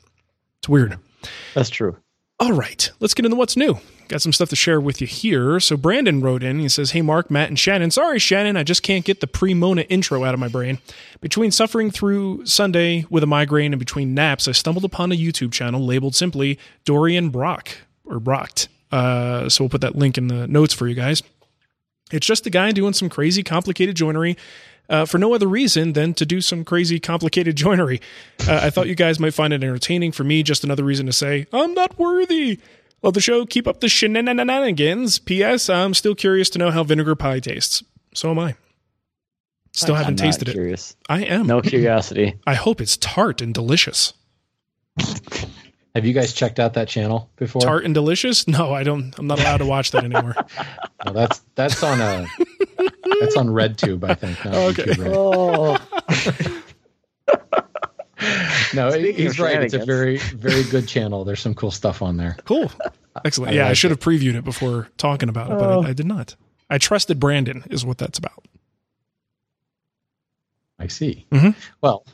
It's 0.60 0.70
weird. 0.70 0.98
That's 1.54 1.70
true. 1.70 1.98
All 2.40 2.52
right, 2.52 2.92
let's 3.00 3.14
get 3.14 3.26
into 3.26 3.38
what's 3.38 3.56
new. 3.56 3.78
Got 4.10 4.22
some 4.22 4.34
stuff 4.34 4.50
to 4.50 4.56
share 4.56 4.82
with 4.82 5.00
you 5.00 5.08
here. 5.08 5.60
So 5.60 5.78
Brandon 5.78 6.20
wrote 6.20 6.44
in. 6.44 6.60
He 6.60 6.68
says, 6.68 6.92
"Hey 6.92 7.02
Mark, 7.02 7.32
Matt, 7.32 7.48
and 7.48 7.58
Shannon. 7.58 7.90
Sorry, 7.90 8.20
Shannon, 8.20 8.58
I 8.58 8.64
just 8.64 8.84
can't 8.84 9.06
get 9.06 9.22
the 9.22 9.28
pre-Mona 9.28 9.84
intro 9.84 10.24
out 10.24 10.34
of 10.34 10.40
my 10.40 10.50
brain. 10.50 10.80
Between 11.22 11.52
suffering 11.52 11.90
through 11.90 12.46
Sunday 12.46 13.06
with 13.10 13.24
a 13.24 13.28
migraine 13.28 13.72
and 13.72 13.80
between 13.80 14.14
naps, 14.14 14.48
I 14.48 14.52
stumbled 14.52 14.84
upon 14.84 15.12
a 15.12 15.16
YouTube 15.16 15.54
channel 15.54 15.86
labeled 15.86 16.16
simply 16.16 16.60
Dorian 16.86 17.30
Brock 17.30 17.70
or 18.04 18.20
Brocked. 18.20 18.68
Uh, 18.92 19.48
so 19.48 19.64
we'll 19.64 19.70
put 19.70 19.82
that 19.82 19.96
link 19.96 20.18
in 20.18 20.28
the 20.28 20.48
notes 20.48 20.74
for 20.74 20.88
you 20.88 20.96
guys. 20.96 21.24
It's 22.12 22.28
just 22.28 22.46
a 22.46 22.50
guy 22.50 22.72
doing 22.72 22.94
some 22.94 23.10
crazy, 23.10 23.44
complicated 23.44 23.96
joinery." 23.96 24.38
Uh, 24.90 25.06
for 25.06 25.18
no 25.18 25.34
other 25.34 25.48
reason 25.48 25.94
than 25.94 26.14
to 26.14 26.26
do 26.26 26.42
some 26.42 26.66
crazy, 26.66 27.00
complicated 27.00 27.56
joinery. 27.56 28.02
Uh, 28.48 28.60
I 28.64 28.70
thought 28.70 28.88
you 28.88 28.96
guys 28.96 29.20
might 29.20 29.34
find 29.34 29.54
it 29.54 29.64
entertaining. 29.64 30.12
For 30.12 30.24
me, 30.24 30.44
just 30.44 30.64
another 30.64 30.84
reason 30.84 31.06
to 31.06 31.14
say, 31.14 31.48
I'm 31.54 31.74
not 31.74 31.98
worthy. 31.98 32.60
Love 33.02 33.14
the 33.14 33.22
show. 33.22 33.46
Keep 33.46 33.68
up 33.68 33.80
the 33.80 33.88
shenanigans. 33.90 35.20
P.S. 35.20 35.70
I'm 35.70 35.94
still 35.94 36.16
curious 36.16 36.50
to 36.52 36.60
know 36.60 36.70
how 36.72 36.84
vinegar 36.84 37.16
pie 37.16 37.40
tastes. 37.40 37.82
So 38.14 38.30
am 38.32 38.40
I. 38.40 38.56
Still 39.72 39.96
haven't 39.96 40.20
I'm 40.22 40.26
not 40.26 40.32
tasted 40.32 40.50
it. 40.50 40.52
curious. 40.54 40.96
I 41.10 41.24
am. 41.24 41.48
No 41.48 41.62
curiosity. 41.62 42.36
I 42.48 42.54
hope 42.54 42.80
it's 42.80 42.96
tart 42.98 43.42
and 43.42 43.54
delicious. 43.54 44.14
Have 45.96 46.06
you 46.06 46.14
guys 46.14 46.34
checked 46.34 46.60
out 46.60 46.74
that 46.74 46.88
channel 46.88 47.30
before? 47.38 47.62
Tart 47.62 47.86
and 47.86 47.94
delicious? 47.94 48.48
No, 48.48 48.74
I 48.74 48.84
don't. 48.84 49.18
I'm 49.18 49.28
not 49.28 49.40
allowed 49.40 49.58
to 49.58 49.66
watch 49.66 49.92
that 49.92 50.04
anymore. 50.04 50.36
No, 51.06 51.12
that's 51.12 51.42
that's 51.56 51.84
on 51.84 52.00
a 52.00 52.26
that's 53.20 53.36
on 53.38 53.48
RedTube, 53.48 54.04
I 54.10 54.14
think. 54.16 54.44
Not 54.46 54.54
Okay. 54.56 54.84
YouTube 54.84 54.98
Red. 55.04 55.14
Oh, 55.16 55.78
No, 58.74 58.90
Speaking 58.92 59.16
he's 59.16 59.40
right. 59.40 59.62
It's 59.62 59.74
a 59.74 59.86
very 59.86 60.18
very 60.18 60.64
good 60.64 60.88
channel. 60.88 61.26
There's 61.26 61.42
some 61.42 61.54
cool 61.54 61.72
stuff 61.72 62.02
on 62.02 62.16
there. 62.18 62.38
Cool. 62.46 62.72
Excellent. 63.26 63.52
I 63.52 63.56
Yeah, 63.56 63.66
I 63.66 63.68
like 63.70 63.78
should 63.78 63.92
have 63.92 64.00
previewed 64.00 64.36
it 64.36 64.44
before 64.46 64.88
talking 64.98 65.30
about 65.30 65.52
it, 65.52 65.60
but 65.60 65.70
Oh. 65.70 65.84
I, 65.84 65.90
I 65.90 65.94
did 65.94 66.06
not. 66.08 66.36
I 66.70 66.78
trusted 66.78 67.20
Brandon, 67.20 67.64
is 67.70 67.86
what 67.86 67.98
that's 67.98 68.18
about. 68.18 68.46
I 70.80 70.88
see. 70.88 71.26
Mhm. 71.32 71.56
Well, 71.82 72.06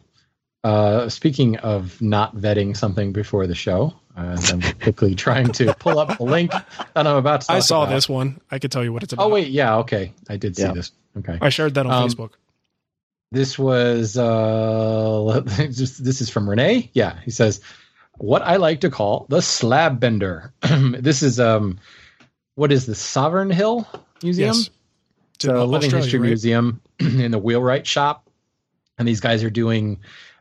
uh, 0.63 1.07
speaking 1.09 1.57
of 1.57 2.01
not 2.01 2.35
vetting 2.35 2.75
something 2.75 3.13
before 3.13 3.47
the 3.47 3.55
show, 3.55 3.93
uh, 4.19 4.37
I'm 4.51 4.61
quickly 4.79 5.15
trying 5.25 5.51
to 5.53 5.73
pull 5.75 5.97
up 5.99 6.17
the 6.17 6.23
link 6.23 6.51
that 6.51 7.07
I'm 7.07 7.15
about 7.15 7.41
to. 7.41 7.47
Talk 7.47 7.55
I 7.55 7.59
saw 7.59 7.83
about. 7.83 7.93
this 7.95 8.09
one. 8.09 8.39
I 8.51 8.59
could 8.59 8.71
tell 8.71 8.83
you 8.83 8.91
what 8.93 9.03
it's 9.03 9.13
about. 9.13 9.25
Oh 9.27 9.29
wait, 9.29 9.47
yeah, 9.49 9.77
okay, 9.77 10.13
I 10.29 10.37
did 10.37 10.55
see 10.55 10.63
Yeah. 10.63 10.73
this. 10.73 10.91
Okay, 11.17 11.37
I 11.41 11.49
shared 11.49 11.73
that 11.75 11.85
on 11.85 11.91
Um, 11.91 12.09
Facebook. 12.09 12.31
this 13.31 13.57
was 13.57 14.17
uh, 14.17 15.41
just, 15.57 16.03
this 16.03 16.21
is 16.21 16.29
from 16.29 16.49
Renee. 16.49 16.89
Yeah, 16.93 17.19
he 17.23 17.31
says 17.31 17.61
what 18.17 18.41
I 18.41 18.57
like 18.57 18.81
to 18.81 18.89
call 18.89 19.25
the 19.29 19.41
slab 19.41 19.99
bender. 19.99 20.53
this 20.61 21.23
is 21.23 21.39
um, 21.39 21.79
what 22.55 22.71
is 22.71 22.85
the 22.85 22.95
Sovereign 22.95 23.49
Hill 23.49 23.87
Museum? 24.23 24.55
Yes. 24.55 24.69
It's 25.35 25.45
a 25.45 25.63
living 25.63 25.87
Australia, 25.87 26.03
history 26.03 26.19
right? 26.19 26.27
museum 26.27 26.81
in 26.99 27.31
the 27.31 27.39
wheelwright 27.39 27.87
shop, 27.87 28.29
and 28.97 29.07
these 29.07 29.21
guys 29.21 29.41
are 29.45 29.49
doing 29.49 29.99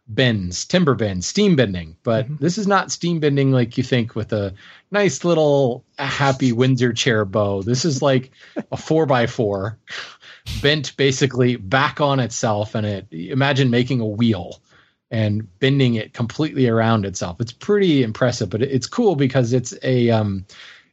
bends, 0.09 0.65
timber 0.65 0.95
bends, 0.95 1.27
steam 1.27 1.55
bending. 1.57 1.97
But 2.03 2.25
Mm-hmm. 2.27 2.37
this 2.43 2.59
is 2.59 2.67
not 2.67 2.91
steam 2.91 3.21
bending 3.21 3.53
like 3.53 3.77
you 3.77 3.85
think 3.85 4.15
with 4.15 4.33
a 4.33 4.55
nice 4.91 5.25
little 5.25 5.85
happy 5.99 6.53
Windsor 6.53 6.93
chair 6.93 7.25
bow. 7.25 7.63
This 7.63 7.85
is 7.85 8.01
like 8.03 8.31
a 8.73 8.77
four 8.77 9.07
by 9.07 9.27
four 9.27 9.79
bent 10.63 10.97
basically 10.97 11.57
back 11.57 12.01
on 12.01 12.21
itself, 12.21 12.75
and 12.75 12.87
it 12.87 13.07
imagine 13.13 13.71
making 13.71 14.01
a 14.01 14.07
wheel 14.07 14.61
and 15.11 15.47
bending 15.59 15.95
it 15.95 16.13
completely 16.13 16.69
around 16.69 17.07
itself. 17.07 17.41
It's 17.41 17.53
pretty 17.53 18.03
impressive, 18.03 18.51
but 18.51 18.63
it's 18.63 18.87
cool 18.87 19.15
because 19.15 19.53
it's 19.53 19.75
a 19.83 20.11
um, 20.11 20.47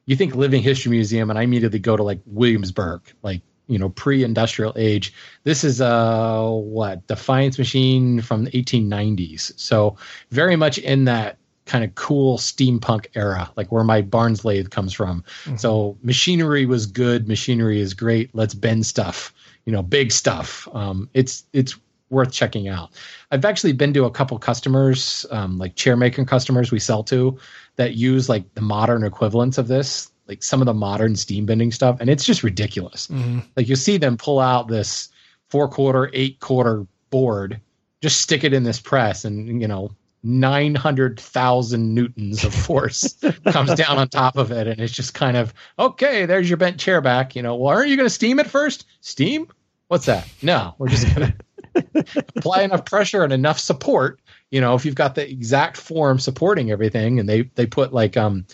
you 0.06 0.16
think 0.16 0.36
living 0.36 0.62
history 0.62 0.92
museum, 0.92 1.30
and 1.30 1.40
I 1.40 1.44
immediately 1.44 1.80
go 1.80 1.98
to 1.98 2.04
like 2.04 2.20
Williamsburg, 2.26 3.02
like 3.24 3.42
you 3.68 3.78
know 3.78 3.90
pre-industrial 3.90 4.74
age. 4.76 5.14
This 5.44 5.64
is 5.64 5.82
uh 5.82 6.50
what 6.50 7.06
Defiance 7.08 7.58
machine 7.58 8.22
from 8.22 8.46
the 8.46 8.52
1890s, 8.52 9.58
so 9.60 9.98
very 10.32 10.56
much 10.56 10.78
in 10.78 11.06
that 11.06 11.38
kind 11.66 11.84
of 11.84 11.96
cool 11.96 12.38
steampunk 12.38 13.08
era, 13.16 13.52
like 13.56 13.72
where 13.72 13.84
my 13.84 14.02
Barnes 14.02 14.46
lathe 14.46 14.70
comes 14.70 14.94
from. 14.94 15.24
So 15.58 15.98
machinery 16.04 16.66
was 16.66 16.86
good, 16.86 17.28
machinery 17.28 17.80
is 17.80 17.94
great. 17.94 18.30
Let's 18.34 18.54
bend 18.54 18.86
stuff, 18.86 19.34
you 19.66 19.74
know, 19.74 19.82
big 19.82 20.12
stuff. 20.12 20.68
Um, 20.74 21.10
it's 21.14 21.44
it's 21.54 21.76
worth 22.10 22.32
checking 22.32 22.68
out. 22.68 22.92
I've 23.32 23.46
actually 23.46 23.74
been 23.74 23.94
to 23.94 24.06
a 24.06 24.12
couple 24.12 24.38
customers, 24.38 25.26
um, 25.32 25.58
like 25.58 25.76
chair 25.76 25.98
making 25.98 26.28
customers 26.28 26.72
we 26.72 26.80
sell 26.80 27.04
to, 27.06 27.38
that 27.78 27.96
use 27.96 28.30
like 28.30 28.54
the 28.54 28.62
modern 28.62 29.04
equivalents 29.04 29.58
of 29.58 29.68
this, 29.68 30.12
like 30.28 30.44
some 30.44 30.62
of 30.62 30.66
the 30.66 30.74
modern 30.74 31.16
steam 31.16 31.46
bending 31.46 31.72
stuff, 31.72 31.98
and 32.00 32.10
it's 32.10 32.26
just 32.26 32.44
ridiculous. 32.44 33.08
Mm-hmm. 33.08 33.40
Like 33.56 33.68
you 33.68 33.76
see 33.76 33.98
them 33.98 34.18
pull 34.18 34.40
out 34.40 34.68
this 34.68 35.10
four 35.50 35.68
quarter, 35.68 36.10
eight 36.14 36.40
quarter 36.40 36.86
board, 37.10 37.60
just 38.02 38.22
stick 38.22 38.44
it 38.44 38.54
in 38.54 38.64
this 38.64 38.80
press, 38.80 39.26
and 39.26 39.62
you 39.62 39.68
know. 39.68 39.92
900,000 40.28 41.94
newtons 41.94 42.44
of 42.44 42.52
force 42.52 43.16
comes 43.46 43.76
down 43.76 44.00
on 44.00 44.10
top 44.10 44.38
of 44.38 44.52
it. 44.52 44.66
And 44.66 44.82
it's 44.82 44.92
just 44.92 45.14
kind 45.14 45.38
of, 45.38 45.54
okay, 45.78 46.26
there's 46.26 46.50
your 46.50 46.58
bent 46.58 46.80
chair 46.80 47.00
back. 47.00 47.36
You 47.36 47.44
know, 47.44 47.56
well, 47.56 47.72
aren't 47.72 47.90
you 47.90 47.96
going 47.96 48.08
to 48.08 48.14
steam 48.14 48.40
it 48.40 48.48
first? 48.48 48.88
Steam? 49.02 49.48
What's 49.88 50.08
that? 50.08 50.28
No, 50.42 50.74
we're 50.80 50.88
just 50.88 51.16
going 51.16 51.32
to 51.76 52.26
apply 52.36 52.64
enough 52.64 52.86
pressure 52.86 53.24
and 53.24 53.32
enough 53.32 53.60
support 53.60 54.20
you 54.52 54.62
know 54.62 54.76
if 54.76 54.86
you've 54.86 54.96
got 54.96 55.16
the 55.16 55.30
exact 55.30 55.78
form 55.78 56.20
supporting 56.20 56.72
everything 56.72 57.20
and 57.20 57.28
they 57.28 57.44
they 57.56 57.66
put 57.66 57.94
like 57.94 58.18
um 58.18 58.46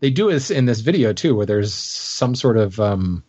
they 0.00 0.10
do 0.10 0.30
this 0.30 0.50
in 0.50 0.64
this 0.64 0.80
video 0.80 1.12
too 1.12 1.34
where 1.34 1.46
there's 1.46 1.74
some 1.74 2.34
sort 2.34 2.56
of 2.56 2.78
um 2.80 3.22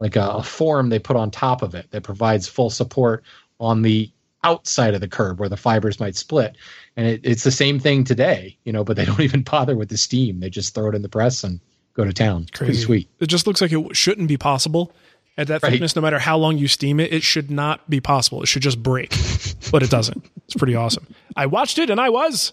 like 0.00 0.16
a, 0.16 0.22
a 0.22 0.42
form 0.42 0.88
they 0.88 0.98
put 0.98 1.16
on 1.16 1.30
top 1.30 1.62
of 1.62 1.74
it 1.74 1.90
that 1.90 2.02
provides 2.02 2.48
full 2.48 2.70
support 2.70 3.24
on 3.60 3.82
the 3.82 4.10
outside 4.42 4.94
of 4.94 5.00
the 5.00 5.08
curb 5.08 5.40
where 5.40 5.48
the 5.48 5.56
fibers 5.56 5.98
might 5.98 6.14
split. 6.14 6.56
And 6.96 7.06
it, 7.06 7.20
it's 7.24 7.44
the 7.44 7.50
same 7.50 7.80
thing 7.80 8.04
today 8.04 8.58
you 8.64 8.72
know 8.72 8.84
but 8.84 8.96
they 8.96 9.04
don't 9.06 9.20
even 9.20 9.42
bother 9.42 9.76
with 9.76 9.88
the 9.88 9.96
steam. 9.96 10.40
They 10.40 10.50
just 10.50 10.74
throw 10.74 10.88
it 10.88 10.94
in 10.94 11.02
the 11.02 11.08
press 11.08 11.44
and 11.44 11.60
go 11.94 12.04
to 12.04 12.12
town. 12.12 12.42
It's 12.42 12.50
pretty 12.50 12.72
Crazy. 12.72 12.84
sweet. 12.84 13.10
It 13.20 13.26
just 13.26 13.46
looks 13.46 13.60
like 13.60 13.72
it 13.72 13.96
shouldn't 13.96 14.28
be 14.28 14.36
possible 14.36 14.92
at 15.36 15.46
that 15.48 15.62
Right. 15.62 15.70
thickness. 15.72 15.96
No 15.96 16.02
matter 16.02 16.18
how 16.18 16.36
long 16.38 16.58
you 16.58 16.68
steam 16.68 17.00
it, 17.00 17.12
it 17.12 17.22
should 17.22 17.50
not 17.50 17.88
be 17.90 18.00
possible. 18.00 18.42
It 18.42 18.46
should 18.46 18.62
just 18.62 18.82
break, 18.82 19.10
but 19.70 19.82
it 19.82 19.90
doesn't. 19.90 20.24
It's 20.44 20.54
pretty 20.54 20.74
awesome. 20.74 21.06
I 21.36 21.46
watched 21.46 21.78
it 21.78 21.90
and 21.90 22.00
I 22.00 22.10
was 22.10 22.52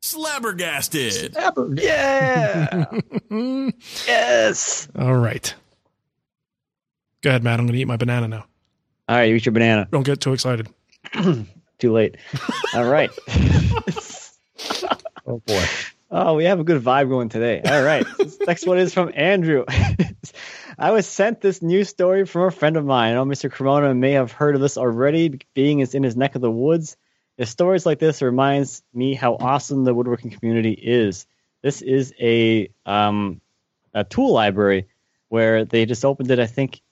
Slabbergasted. 0.00 1.36
Yeah. 1.74 2.84
yes. 4.06 4.88
All 4.98 5.14
right. 5.14 5.54
Go 7.22 7.30
ahead, 7.30 7.44
Matt. 7.44 7.60
I'm 7.60 7.66
going 7.66 7.74
to 7.74 7.80
eat 7.80 7.86
my 7.86 7.96
banana 7.96 8.26
now. 8.26 8.44
All 9.08 9.16
right, 9.16 9.24
you 9.24 9.36
eat 9.36 9.46
your 9.46 9.52
banana. 9.52 9.86
Don't 9.92 10.02
get 10.04 10.20
too 10.20 10.32
excited. 10.32 10.68
Too 11.78 11.92
late. 11.92 12.16
All 12.74 12.84
right. 12.84 13.10
Oh 15.24 15.38
boy. 15.46 15.64
Oh, 16.14 16.34
we 16.34 16.44
have 16.44 16.60
a 16.60 16.64
good 16.64 16.82
vibe 16.82 17.08
going 17.08 17.30
today. 17.30 17.62
All 17.64 17.82
right. 17.82 18.04
next 18.46 18.66
one 18.66 18.78
is 18.78 18.92
from 18.92 19.10
Andrew. 19.14 19.64
I 20.78 20.90
was 20.90 21.06
sent 21.06 21.40
this 21.40 21.62
news 21.62 21.88
story 21.88 22.26
from 22.26 22.42
a 22.42 22.50
friend 22.50 22.76
of 22.76 22.84
mine. 22.84 23.12
I 23.12 23.14
know 23.14 23.24
Mr. 23.24 23.50
Cremona 23.50 23.94
may 23.94 24.12
have 24.12 24.30
heard 24.30 24.54
of 24.54 24.60
this 24.60 24.76
already, 24.76 25.40
being 25.54 25.80
is 25.80 25.94
in 25.94 26.02
his 26.02 26.14
neck 26.14 26.34
of 26.34 26.42
the 26.42 26.50
woods. 26.50 26.98
The 27.38 27.46
stories 27.46 27.86
like 27.86 27.98
this 27.98 28.20
reminds 28.20 28.82
me 28.92 29.14
how 29.14 29.36
awesome 29.36 29.84
the 29.84 29.94
woodworking 29.94 30.32
community 30.32 30.72
is. 30.72 31.26
This 31.62 31.80
is 31.80 32.12
a 32.20 32.68
um, 32.84 33.40
a 33.94 34.04
tool 34.04 34.34
library 34.34 34.88
where 35.28 35.64
they 35.64 35.86
just 35.86 36.04
opened 36.04 36.30
it. 36.30 36.38
I 36.38 36.46
think 36.46 36.82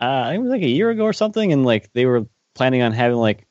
uh, 0.00 0.04
I 0.04 0.30
think 0.30 0.40
it 0.40 0.42
was 0.44 0.50
like 0.52 0.62
a 0.62 0.68
year 0.68 0.90
ago 0.90 1.02
or 1.02 1.12
something, 1.12 1.52
and 1.52 1.64
like 1.64 1.92
they 1.94 2.06
were 2.06 2.26
planning 2.54 2.82
on 2.82 2.92
having 2.92 3.18
like 3.18 3.44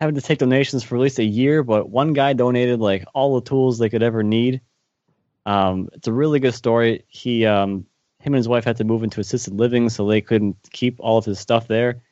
having 0.00 0.14
to 0.14 0.20
take 0.20 0.38
donations 0.38 0.82
for 0.82 0.96
at 0.96 1.00
least 1.00 1.18
a 1.18 1.24
year, 1.24 1.62
but 1.62 1.88
one 1.88 2.12
guy 2.12 2.32
donated 2.32 2.80
like 2.80 3.04
all 3.14 3.40
the 3.40 3.48
tools 3.48 3.78
they 3.78 3.88
could 3.88 4.02
ever 4.02 4.22
need. 4.22 4.60
Um, 5.46 5.88
it's 5.92 6.08
a 6.08 6.12
really 6.12 6.40
good 6.40 6.54
story. 6.54 7.04
He, 7.08 7.46
um, 7.46 7.86
him 8.20 8.34
and 8.34 8.36
his 8.36 8.48
wife 8.48 8.64
had 8.64 8.78
to 8.78 8.84
move 8.84 9.04
into 9.04 9.20
assisted 9.20 9.54
living, 9.54 9.88
so 9.88 10.06
they 10.06 10.20
couldn't 10.20 10.56
keep 10.70 10.96
all 10.98 11.18
of 11.18 11.24
his 11.24 11.38
stuff 11.38 11.68
there. 11.68 12.02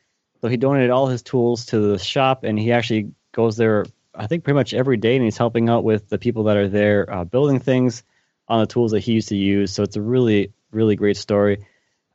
So 0.41 0.47
he 0.47 0.57
donated 0.57 0.89
all 0.89 1.07
his 1.07 1.21
tools 1.21 1.65
to 1.67 1.79
the 1.79 1.99
shop, 1.99 2.43
and 2.43 2.57
he 2.57 2.71
actually 2.71 3.11
goes 3.33 3.57
there, 3.57 3.85
I 4.13 4.27
think, 4.27 4.43
pretty 4.43 4.55
much 4.55 4.73
every 4.73 4.97
day, 4.97 5.15
and 5.15 5.25
he's 5.25 5.37
helping 5.37 5.69
out 5.69 5.83
with 5.83 6.07
the 6.09 6.17
people 6.17 6.43
that 6.45 6.57
are 6.57 6.69
there 6.69 7.11
uh, 7.11 7.23
building 7.25 7.59
things 7.59 8.03
on 8.47 8.59
the 8.61 8.67
tools 8.67 8.91
that 8.91 9.01
he 9.01 9.13
used 9.13 9.29
to 9.29 9.35
use. 9.35 9.73
So 9.73 9.83
it's 9.83 9.95
a 9.95 10.01
really, 10.01 10.53
really 10.71 10.95
great 10.95 11.17
story. 11.17 11.65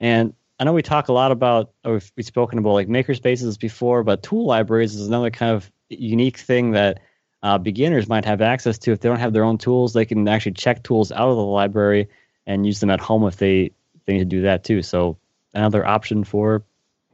And 0.01 0.35
I 0.61 0.65
know 0.65 0.75
we 0.75 0.83
talk 0.83 1.09
a 1.09 1.13
lot 1.15 1.33
about, 1.33 1.73
or 1.87 1.95
we've, 1.95 2.13
we've 2.17 2.27
spoken 2.27 2.59
about 2.59 2.73
like 2.73 2.89
maker 2.89 3.15
spaces 3.15 3.57
before, 3.57 4.05
but 4.05 4.23
tool 4.23 4.45
libraries 4.45 4.95
is 4.95 5.09
another 5.09 5.31
kind 5.31 5.53
of 5.53 5.73
unique 5.89 6.37
thing 6.37 6.73
that 6.73 7.01
uh, 7.43 7.57
beginners 7.57 8.09
might 8.09 8.27
have 8.27 8.43
access 8.43 8.77
to. 8.81 8.93
If 8.93 9.01
they 9.01 9.09
don't 9.09 9.19
have 9.19 9.33
their 9.33 9.43
own 9.43 9.57
tools, 9.57 9.95
they 9.95 10.05
can 10.05 10.29
actually 10.29 10.53
check 10.53 10.83
tools 10.83 11.11
out 11.13 11.31
of 11.31 11.37
the 11.37 11.43
library 11.43 12.11
and 12.47 12.67
use 12.67 12.79
them 12.79 12.91
at 12.91 13.01
home 13.01 13.27
if 13.27 13.39
they, 13.39 13.71
they 14.05 14.13
need 14.13 14.19
to 14.19 14.25
do 14.27 14.43
that 14.43 14.63
too. 14.63 14.83
So 14.83 15.17
another 15.55 15.87
option 15.87 16.25
for 16.25 16.63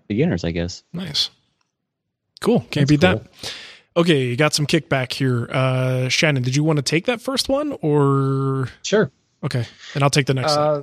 beginners, 0.09 0.43
I 0.45 0.51
guess. 0.51 0.83
Nice. 0.93 1.31
Cool. 2.41 2.67
Can't 2.73 2.89
beat 2.89 3.01
that. 3.03 3.27
Okay, 3.97 4.25
you 4.25 4.37
got 4.37 4.55
some 4.55 4.67
kickback 4.67 5.13
here. 5.13 5.49
Uh, 5.51 6.09
Shannon, 6.09 6.43
did 6.43 6.57
you 6.57 6.65
want 6.65 6.79
to 6.79 6.83
take 6.83 7.07
that 7.07 7.21
first 7.21 7.49
one 7.49 7.79
or? 7.81 8.69
Sure. 8.83 9.11
Okay. 9.45 9.65
And 9.95 10.03
I'll 10.03 10.11
take 10.11 10.27
the 10.27 10.35
next 10.35 10.57
one. 10.57 10.67
Uh, 10.69 10.83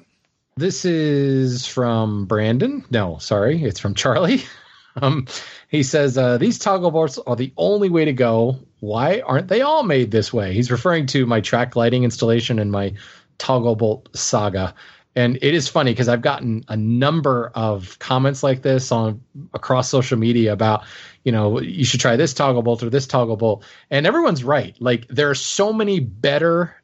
this 0.56 0.86
is 0.86 1.66
from 1.66 2.26
Brandon. 2.26 2.86
No, 2.90 3.18
sorry, 3.18 3.64
it's 3.64 3.80
from 3.80 3.96
Charlie. 3.96 4.44
Um, 5.02 5.26
he 5.70 5.82
says 5.82 6.20
uh, 6.20 6.38
these 6.38 6.60
toggle 6.60 6.92
bolts 6.92 7.18
are 7.18 7.36
the 7.36 7.52
only 7.58 7.90
way 7.90 8.06
to 8.06 8.14
go. 8.14 8.60
Why 8.80 9.22
aren't 9.22 9.48
they 9.48 9.62
all 9.62 9.82
made 9.82 10.12
this 10.12 10.32
way? 10.32 10.54
He's 10.54 10.70
referring 10.70 11.08
to 11.08 11.26
my 11.26 11.42
track 11.42 11.76
lighting 11.76 12.04
installation 12.04 12.60
and 12.60 12.72
my 12.72 12.94
toggle 13.40 13.76
bolt 13.76 14.16
saga. 14.16 14.76
And 15.16 15.38
it 15.42 15.54
is 15.54 15.68
funny 15.68 15.92
because 15.92 16.10
I've 16.10 16.22
gotten 16.22 16.64
a 16.68 16.78
number 16.78 17.52
of 17.54 17.98
comments 18.00 18.42
like 18.42 18.62
this 18.62 18.92
on 18.92 19.24
across 19.54 19.90
social 19.90 20.18
media 20.18 20.54
about, 20.54 20.86
you 21.24 21.32
know, 21.32 21.60
you 21.60 21.86
should 21.86 22.00
try 22.00 22.16
this 22.16 22.34
toggle 22.34 22.64
bolt 22.64 22.84
or 22.84 22.90
this 22.90 23.06
toggle 23.06 23.38
bolt. 23.38 23.64
And 23.92 24.08
everyone's 24.08 24.44
right. 24.44 24.76
Like 24.80 25.08
there 25.08 25.30
are 25.30 25.36
so 25.36 25.72
many 25.72 26.00
better 26.00 26.76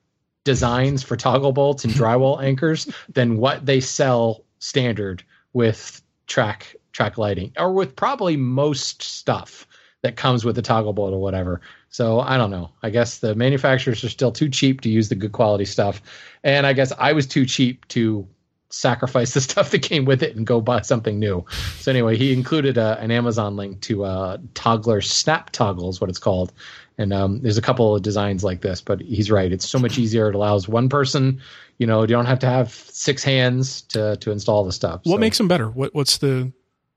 designs 0.50 1.04
for 1.04 1.16
toggle 1.16 1.52
bolts 1.52 1.86
and 1.86 1.94
drywall 2.02 2.42
anchors 2.42 2.92
than 3.14 3.38
what 3.38 3.68
they 3.68 3.80
sell 3.80 4.44
standard 4.58 5.24
with 5.54 6.02
track 6.26 6.76
track 6.92 7.20
lighting 7.20 7.52
or 7.56 7.72
with 7.72 7.96
probably 7.96 8.36
most 8.36 9.04
stuff 9.04 9.68
that 10.02 10.16
comes 10.16 10.44
with 10.44 10.56
the 10.56 10.62
toggle 10.64 10.92
bolt 10.92 11.14
or 11.14 11.22
whatever. 11.22 11.62
So 11.90 12.20
I 12.20 12.36
don't 12.36 12.50
know. 12.50 12.72
I 12.82 12.90
guess 12.90 13.20
the 13.20 13.36
manufacturers 13.36 14.04
are 14.04 14.10
still 14.10 14.32
too 14.32 14.50
cheap 14.50 14.82
to 14.82 14.90
use 14.90 15.10
the 15.10 15.16
good 15.16 15.34
quality 15.34 15.66
stuff. 15.66 16.02
And 16.44 16.66
I 16.66 16.74
guess 16.74 16.92
I 16.98 17.14
was 17.14 17.28
too 17.28 17.46
cheap 17.46 17.88
to 17.90 18.28
sacrifice 18.70 19.34
the 19.36 19.42
stuff 19.42 19.72
that 19.72 19.82
came 19.82 20.06
with 20.06 20.22
it 20.24 20.36
and 20.36 20.46
go 20.46 20.62
buy 20.62 20.82
something 20.82 21.20
new. 21.20 21.46
So 21.80 21.92
anyway, 21.92 22.18
he 22.18 22.34
included 22.34 22.78
a, 22.78 23.00
an 23.00 23.12
Amazon 23.12 23.56
link 23.56 23.82
to 23.82 24.04
uh, 24.04 24.38
Toggler 24.54 25.02
Snap 25.02 25.50
Toggle 25.52 25.90
is 25.90 26.00
what 26.02 26.10
it's 26.10 26.20
called. 26.20 26.54
And 26.98 27.14
um, 27.14 27.42
there's 27.42 27.58
a 27.58 27.62
couple 27.62 27.96
of 27.96 28.02
designs 28.02 28.44
like 28.44 28.62
this, 28.62 28.82
but 28.82 29.00
he's 29.02 29.32
right. 29.32 29.52
It's 29.52 29.68
so 29.68 29.80
much 29.80 29.98
easier. 29.98 30.28
It 30.30 30.36
allows 30.36 30.68
one 30.68 30.90
person, 30.90 31.42
you 31.78 31.88
know, 31.88 32.02
you 32.02 32.08
don't 32.08 32.26
have 32.26 32.40
to 32.40 32.48
have 32.48 32.74
six 32.74 33.24
hands 33.24 33.82
to 33.84 34.18
to 34.18 34.32
install 34.32 34.66
the 34.66 34.74
stuff. 34.74 35.02
what 35.06 35.16
So- 35.16 35.18
makes 35.20 35.38
them 35.38 35.48
better? 35.48 35.70
What 35.70 35.96
What's 35.96 36.18
the 36.18 36.52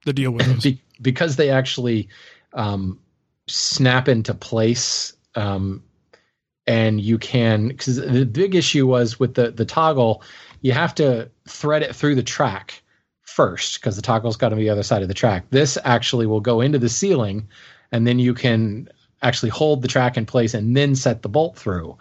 the 0.05 0.13
deal 0.13 0.33
with 0.33 0.47
those? 0.47 0.63
be, 0.65 0.83
because 1.01 1.37
they 1.37 1.51
actually 1.51 2.09
um, 2.53 2.99
snap 3.47 4.09
into 4.09 4.35
place 4.35 5.13
um, 5.37 5.85
and 6.67 7.01
you 7.01 7.17
can 7.19 7.69
because 7.69 7.97
the 7.97 8.27
big 8.27 8.57
issue 8.57 8.89
was 8.89 9.21
with 9.21 9.35
the 9.35 9.53
the 9.53 9.65
toggle 9.65 10.23
you 10.63 10.73
have 10.73 10.95
to 10.95 11.31
thread 11.47 11.83
it 11.83 11.95
through 11.95 12.15
the 12.15 12.23
track 12.23 12.83
first 13.23 13.81
because 13.81 13.97
the 13.97 14.03
toggle's 14.03 14.37
got 14.37 14.51
to 14.51 14.57
be 14.57 14.63
the 14.63 14.71
other 14.71 14.83
side 14.83 15.03
of 15.03 15.09
the 15.09 15.15
track. 15.15 15.45
This 15.51 15.77
actually 15.85 16.27
will 16.27 16.41
go 16.41 16.61
into 16.61 16.79
the 16.79 16.89
ceiling 16.89 17.49
and 17.91 18.07
then 18.07 18.19
you 18.19 18.33
can 18.33 18.89
actually 19.23 19.51
hold 19.51 19.83
the 19.83 19.89
track 19.89 20.17
in 20.17 20.27
place 20.27 20.55
and 20.55 20.77
then 20.77 20.95
set 20.97 21.23
the 21.23 21.29
bolt 21.29 21.57
through. 21.57 21.97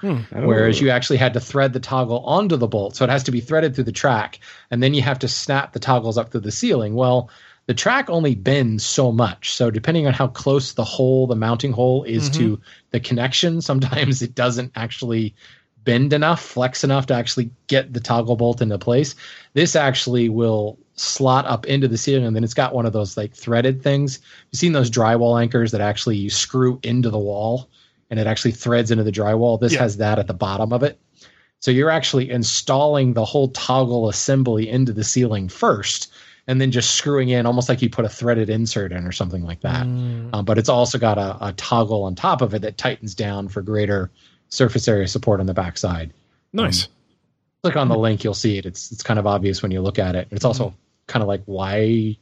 Whereas 0.47 0.81
you 0.81 0.89
actually 0.89 1.17
had 1.17 1.33
to 1.33 1.39
thread 1.39 1.73
the 1.73 1.79
toggle 1.79 2.19
onto 2.19 2.55
the 2.55 2.67
bolt 2.67 2.95
so 2.95 3.03
it 3.03 3.09
has 3.09 3.23
to 3.23 3.31
be 3.31 3.41
threaded 3.41 3.75
through 3.75 3.83
the 3.83 3.91
track 3.91 4.39
and 4.69 4.81
then 4.81 4.93
you 4.93 5.01
have 5.01 5.19
to 5.19 5.27
snap 5.27 5.73
the 5.73 5.79
toggles 5.79 6.17
up 6.17 6.31
through 6.31 6.41
the 6.41 6.51
ceiling. 6.51 6.95
Well 6.95 7.29
the 7.67 7.73
track 7.75 8.09
only 8.09 8.35
bends 8.35 8.85
so 8.85 9.11
much 9.11 9.53
so 9.53 9.69
depending 9.71 10.07
on 10.07 10.13
how 10.13 10.27
close 10.27 10.73
the 10.73 10.83
hole 10.83 11.27
the 11.27 11.35
mounting 11.35 11.71
hole 11.71 12.03
is 12.03 12.29
to 12.31 12.59
the 12.89 12.99
connection 12.99 13.61
sometimes 13.71 14.21
it 14.21 14.33
doesn't 14.33 14.71
actually 14.75 15.35
bend 15.83 16.13
enough 16.13 16.41
flex 16.41 16.83
enough 16.83 17.07
to 17.07 17.13
actually 17.13 17.49
get 17.67 17.93
the 17.93 17.99
toggle 17.99 18.35
bolt 18.35 18.61
into 18.61 18.77
place 18.77 19.15
this 19.53 19.75
actually 19.75 20.29
will 20.29 20.77
slot 20.95 21.45
up 21.45 21.65
into 21.65 21.87
the 21.87 21.97
ceiling. 21.97 22.25
And 22.25 22.35
then 22.35 22.43
it's 22.43 22.53
got 22.53 22.73
one 22.73 22.85
of 22.85 22.93
those 22.93 23.17
like 23.17 23.33
threaded 23.33 23.81
things. 23.81 24.19
You've 24.51 24.59
seen 24.59 24.73
those 24.73 24.91
drywall 24.91 25.41
anchors 25.41 25.71
that 25.71 25.81
actually 25.81 26.17
you 26.17 26.29
screw 26.29 26.79
into 26.83 27.09
the 27.09 27.19
wall 27.19 27.69
and 28.09 28.19
it 28.19 28.27
actually 28.27 28.51
threads 28.51 28.91
into 28.91 29.03
the 29.03 29.11
drywall? 29.11 29.59
This 29.59 29.73
Yeah. 29.73 29.79
has 29.79 29.97
that 29.97 30.19
at 30.19 30.27
the 30.27 30.33
bottom 30.33 30.71
of 30.71 30.83
it. 30.83 30.99
So 31.59 31.71
you're 31.71 31.89
actually 31.89 32.29
installing 32.29 33.13
the 33.13 33.25
whole 33.25 33.49
toggle 33.49 34.09
assembly 34.09 34.69
into 34.69 34.93
the 34.93 35.03
ceiling 35.03 35.47
first 35.47 36.11
and 36.47 36.59
then 36.59 36.71
just 36.71 36.91
screwing 36.91 37.29
in 37.29 37.45
almost 37.45 37.69
like 37.69 37.81
you 37.81 37.89
put 37.89 38.05
a 38.05 38.09
threaded 38.09 38.49
insert 38.49 38.91
in 38.91 39.05
or 39.05 39.11
something 39.11 39.43
like 39.43 39.61
that. 39.61 39.83
Um, 39.83 40.43
but 40.43 40.57
it's 40.57 40.69
also 40.69 40.97
got 40.97 41.17
a, 41.17 41.37
a 41.39 41.53
toggle 41.53 42.03
on 42.03 42.15
top 42.15 42.41
of 42.41 42.53
it 42.53 42.63
that 42.63 42.77
tightens 42.77 43.13
down 43.13 43.47
for 43.47 43.61
greater 43.61 44.11
surface 44.51 44.87
area 44.87 45.07
support 45.07 45.39
on 45.39 45.45
the 45.45 45.53
backside 45.53 46.13
nice. 46.53 46.85
Um, 46.85 46.91
click 47.63 47.75
on 47.75 47.87
the 47.89 47.97
link 47.97 48.23
you'll 48.23 48.33
see 48.33 48.57
it 48.57 48.65
it's 48.65 48.91
it's 48.91 49.03
kind 49.03 49.19
of 49.19 49.25
obvious 49.27 49.61
when 49.61 49.71
you 49.71 49.81
look 49.81 49.99
at 49.99 50.15
it 50.15 50.27
it's 50.31 50.45
also 50.45 50.73
kind 51.07 51.23
of 51.23 51.27
like 51.27 51.41
why 51.45 52.15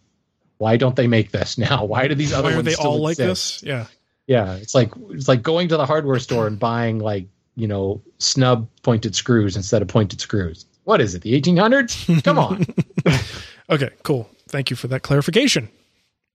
why 0.57 0.77
don't 0.77 0.95
they 0.95 1.07
make 1.07 1.31
this 1.31 1.57
now 1.69 1.85
why 1.85 2.07
do 2.07 2.15
these 2.15 2.33
other 2.33 2.51
Why 2.51 2.57
are 2.57 2.61
they 2.61 2.75
all 2.75 3.01
like 3.01 3.17
this? 3.17 3.61
Yeah. 3.63 3.85
yeah 4.27 4.55
it's 4.55 4.75
like 4.75 4.91
it's 5.09 5.27
like 5.27 5.41
going 5.41 5.67
to 5.69 5.77
the 5.77 5.85
hardware 5.85 6.19
store 6.19 6.47
and 6.47 6.57
buying 6.59 6.99
like 6.99 7.27
you 7.55 7.67
know 7.67 8.01
snub 8.19 8.67
pointed 8.83 9.15
screws 9.15 9.55
instead 9.55 9.81
of 9.81 9.87
pointed 9.87 10.21
screws 10.21 10.65
what 10.85 11.01
is 11.01 11.15
it 11.15 11.21
the 11.21 11.39
1800s 11.39 12.23
come 12.23 12.39
on 12.39 12.65
Okay, 13.69 13.89
cool. 14.03 14.29
Thank 14.47 14.69
you 14.69 14.75
for 14.75 14.87
that 14.87 15.03
clarification. 15.03 15.69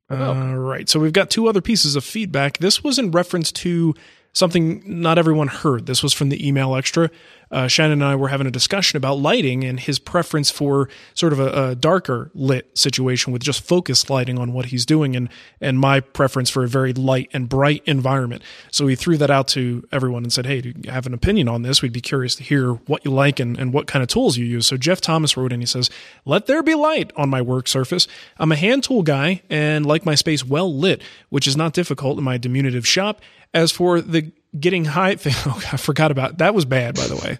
All 0.09 0.57
right. 0.57 0.89
So 0.89 1.01
we've 1.01 1.13
got 1.13 1.31
two 1.31 1.49
other 1.49 1.61
pieces 1.61 1.97
of 1.97 2.05
feedback. 2.05 2.59
This 2.59 2.85
was 2.85 2.99
in 2.99 3.11
reference 3.11 3.51
to 3.53 3.95
something 4.35 4.83
not 4.85 5.17
everyone 5.17 5.49
heard. 5.49 5.87
This 5.87 6.03
was 6.03 6.13
from 6.13 6.29
the 6.29 6.47
email 6.47 6.75
extra. 6.75 7.11
Uh, 7.51 7.69
Shannon 7.69 8.03
and 8.03 8.05
I 8.05 8.17
were 8.17 8.29
having 8.29 8.49
a 8.49 8.51
discussion 8.51 8.97
about 8.97 9.19
lighting 9.19 9.63
and 9.63 9.79
his 9.79 10.01
preference 10.01 10.51
for 10.51 10.89
sort 11.13 11.33
of 11.33 11.39
a, 11.39 11.69
a 11.71 11.75
darker 11.77 12.31
lit 12.35 12.77
situation 12.77 13.33
with 13.33 13.43
just 13.43 13.63
focused 13.63 14.11
lighting 14.11 14.39
on 14.39 14.53
what 14.53 14.67
he's 14.67 14.85
doing, 14.85 15.15
and 15.15 15.29
and 15.61 15.79
my 15.79 16.01
preference 16.01 16.51
for 16.51 16.65
a 16.65 16.69
very 16.69 16.93
light 16.93 17.31
and 17.33 17.49
bright 17.49 17.83
environment. 17.87 18.43
So 18.73 18.87
we 18.87 18.97
threw 18.97 19.17
that 19.19 19.31
out 19.31 19.47
to 19.49 19.87
everyone 19.93 20.25
and 20.25 20.33
said, 20.33 20.47
"Hey, 20.47 20.63
do 20.63 20.73
you 20.77 20.91
have 20.91 21.07
an 21.07 21.15
opinion 21.15 21.49
on 21.49 21.63
this? 21.63 21.81
We'd 21.81 21.93
be 21.93 22.01
curious 22.01 22.35
to 22.37 22.43
hear 22.43 22.73
what 22.73 23.05
you 23.05 23.13
like 23.13 23.39
and, 23.39 23.57
and 23.57 23.73
what 23.73 23.87
kind 23.87 24.03
of 24.03 24.09
tools 24.09 24.37
you 24.37 24.47
use." 24.47 24.67
So 24.67 24.77
Jeff 24.77 25.01
Thomas 25.01 25.37
wrote 25.37 25.53
in. 25.53 25.61
He 25.61 25.67
says, 25.67 25.91
"Let 26.25 26.47
there 26.47 26.63
be 26.63 26.75
light 26.75 27.13
on 27.17 27.31
my 27.31 27.41
work 27.41 27.69
surface. 27.69 28.09
I'm 28.39 28.51
a 28.51 28.57
hand 28.57 28.83
tool 28.83 29.05
guy 29.05 29.43
and 29.49 29.87
like 29.87 30.05
my 30.05 30.17
space 30.17 30.45
well 30.45 30.75
lit, 30.75 31.03
which 31.29 31.47
is 31.47 31.57
not 31.57 31.73
difficult 31.73 32.19
in 32.19 32.25
my 32.25 32.37
diminutive 32.37 32.87
shop. 32.87 33.21
As 33.55 33.71
for 33.73 34.01
the 34.03 34.33
getting 34.59 34.85
high 34.85 35.15
thing, 35.15 35.33
oh, 35.47 35.63
I 35.73 35.77
forgot 35.79 36.11
about 36.11 36.39
that. 36.39 36.55
Was 36.55 36.65
bad, 36.67 36.95
by 36.97 37.07
the 37.07 37.17
way." 37.17 37.39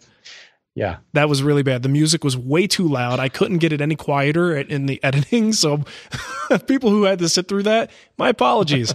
yeah 0.77 0.97
That 1.13 1.29
was 1.29 1.41
really 1.43 1.63
bad. 1.63 1.83
The 1.85 1.89
music 1.89 2.25
was 2.25 2.37
way 2.37 2.67
too 2.67 2.89
loud. 2.89 3.21
I 3.21 3.29
couldn't 3.29 3.59
get 3.59 3.73
it 3.73 3.81
any 3.81 3.95
quieter 3.97 4.57
in 4.57 4.87
the 4.87 4.99
editing. 5.05 5.53
So, 5.53 5.85
people 6.67 6.91
who 6.91 7.05
had 7.05 7.19
to 7.21 7.29
sit 7.29 7.47
through 7.49 7.65
that, 7.65 7.91
my 8.19 8.29
apologies. 8.31 8.93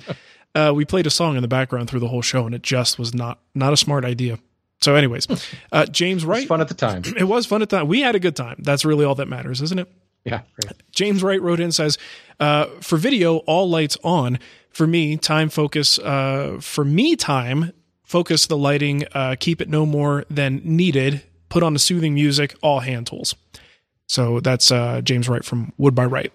uh, 0.56 0.74
we 0.76 0.84
played 0.86 1.08
a 1.08 1.10
song 1.12 1.36
in 1.36 1.42
the 1.42 1.48
background 1.48 1.90
through 1.90 2.00
the 2.02 2.08
whole 2.08 2.22
show, 2.22 2.46
and 2.46 2.56
it 2.56 2.64
just 2.64 2.98
was 3.00 3.14
not 3.14 3.40
not 3.54 3.72
a 3.74 3.78
smart 3.78 4.04
idea. 4.06 4.40
So, 4.82 4.96
anyways, 4.96 5.28
uh, 5.74 5.86
James 5.88 6.24
It 6.24 6.28
Wright. 6.28 6.40
was 6.42 6.48
fun 6.48 6.62
at 6.62 6.68
the 6.70 6.74
time. 6.74 7.04
It 7.18 7.26
was 7.26 7.46
fun 7.46 7.62
at 7.62 7.70
the 7.70 7.78
time. 7.78 7.88
We 7.90 8.00
had 8.02 8.16
a 8.16 8.20
good 8.20 8.36
time. 8.36 8.56
That's 8.60 8.86
really 8.86 9.04
all 9.06 9.16
that 9.16 9.28
matters, 9.28 9.62
isn't 9.62 9.78
it? 9.80 9.92
Yeah. 10.26 10.42
Right. 10.66 10.74
James 10.92 11.22
Wright 11.24 11.42
wrote 11.42 11.60
in 11.60 11.66
and 11.66 11.76
says, 11.76 11.98
uh, 12.42 12.66
for 12.82 12.98
video, 12.98 13.38
all 13.40 13.70
lights 13.70 13.98
on. 14.04 14.40
For 14.80 14.88
me, 14.88 15.18
time 15.18 15.50
focus. 15.50 16.00
Uh, 16.00 16.60
for 16.62 16.86
me, 16.86 17.18
time 17.18 17.74
focus 18.06 18.48
the 18.48 18.56
lighting. 18.56 19.04
Uh, 19.12 19.36
keep 19.38 19.60
it 19.60 19.68
no 19.68 19.86
more 19.86 20.24
than 20.30 20.62
needed. 20.64 21.22
Put 21.50 21.64
on 21.64 21.74
the 21.74 21.80
soothing 21.80 22.14
music. 22.14 22.56
All 22.62 22.80
hand 22.80 23.08
tools. 23.08 23.36
So 24.08 24.40
that's 24.40 24.72
uh, 24.72 25.02
James 25.02 25.28
Wright 25.28 25.44
from 25.44 25.74
Wood 25.78 25.96
by 25.96 26.06
Wright. 26.06 26.32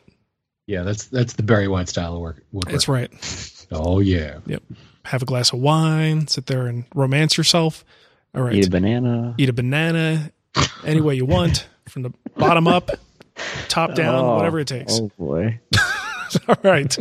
Yeah, 0.67 0.83
that's 0.83 1.07
that's 1.07 1.33
the 1.33 1.43
Barry 1.43 1.69
White 1.69 1.89
style 1.89 2.17
of 2.17 2.21
work. 2.21 2.45
woodwork. 2.53 2.71
That's 2.71 2.87
right. 2.87 3.67
Oh 3.73 4.01
yeah. 4.01 4.41
Yep. 4.45 4.63
Have 5.07 5.23
a 5.23 5.25
glass 5.25 5.55
of 5.55 5.61
wine. 5.61 6.29
Sit 6.29 6.45
there 6.45 6.67
and 6.67 6.85
romance 6.95 7.39
yourself. 7.39 7.83
All 8.35 8.43
right. 8.43 8.53
Eat 8.57 8.67
a 8.67 8.71
banana. 8.71 9.35
Eat 9.39 9.49
a 9.49 9.55
banana 9.55 10.31
any 10.85 11.01
way 11.01 11.15
you 11.15 11.25
want, 11.25 11.67
from 11.89 12.03
the 12.03 12.11
bottom 12.37 12.69
up, 12.69 12.91
top 13.69 13.95
down, 13.95 14.23
Oh, 14.23 14.37
whatever 14.37 14.59
it 14.59 14.69
takes. 14.69 14.99
Oh 15.01 15.11
boy. 15.19 15.61
All 16.49 16.57
right. 16.63 16.95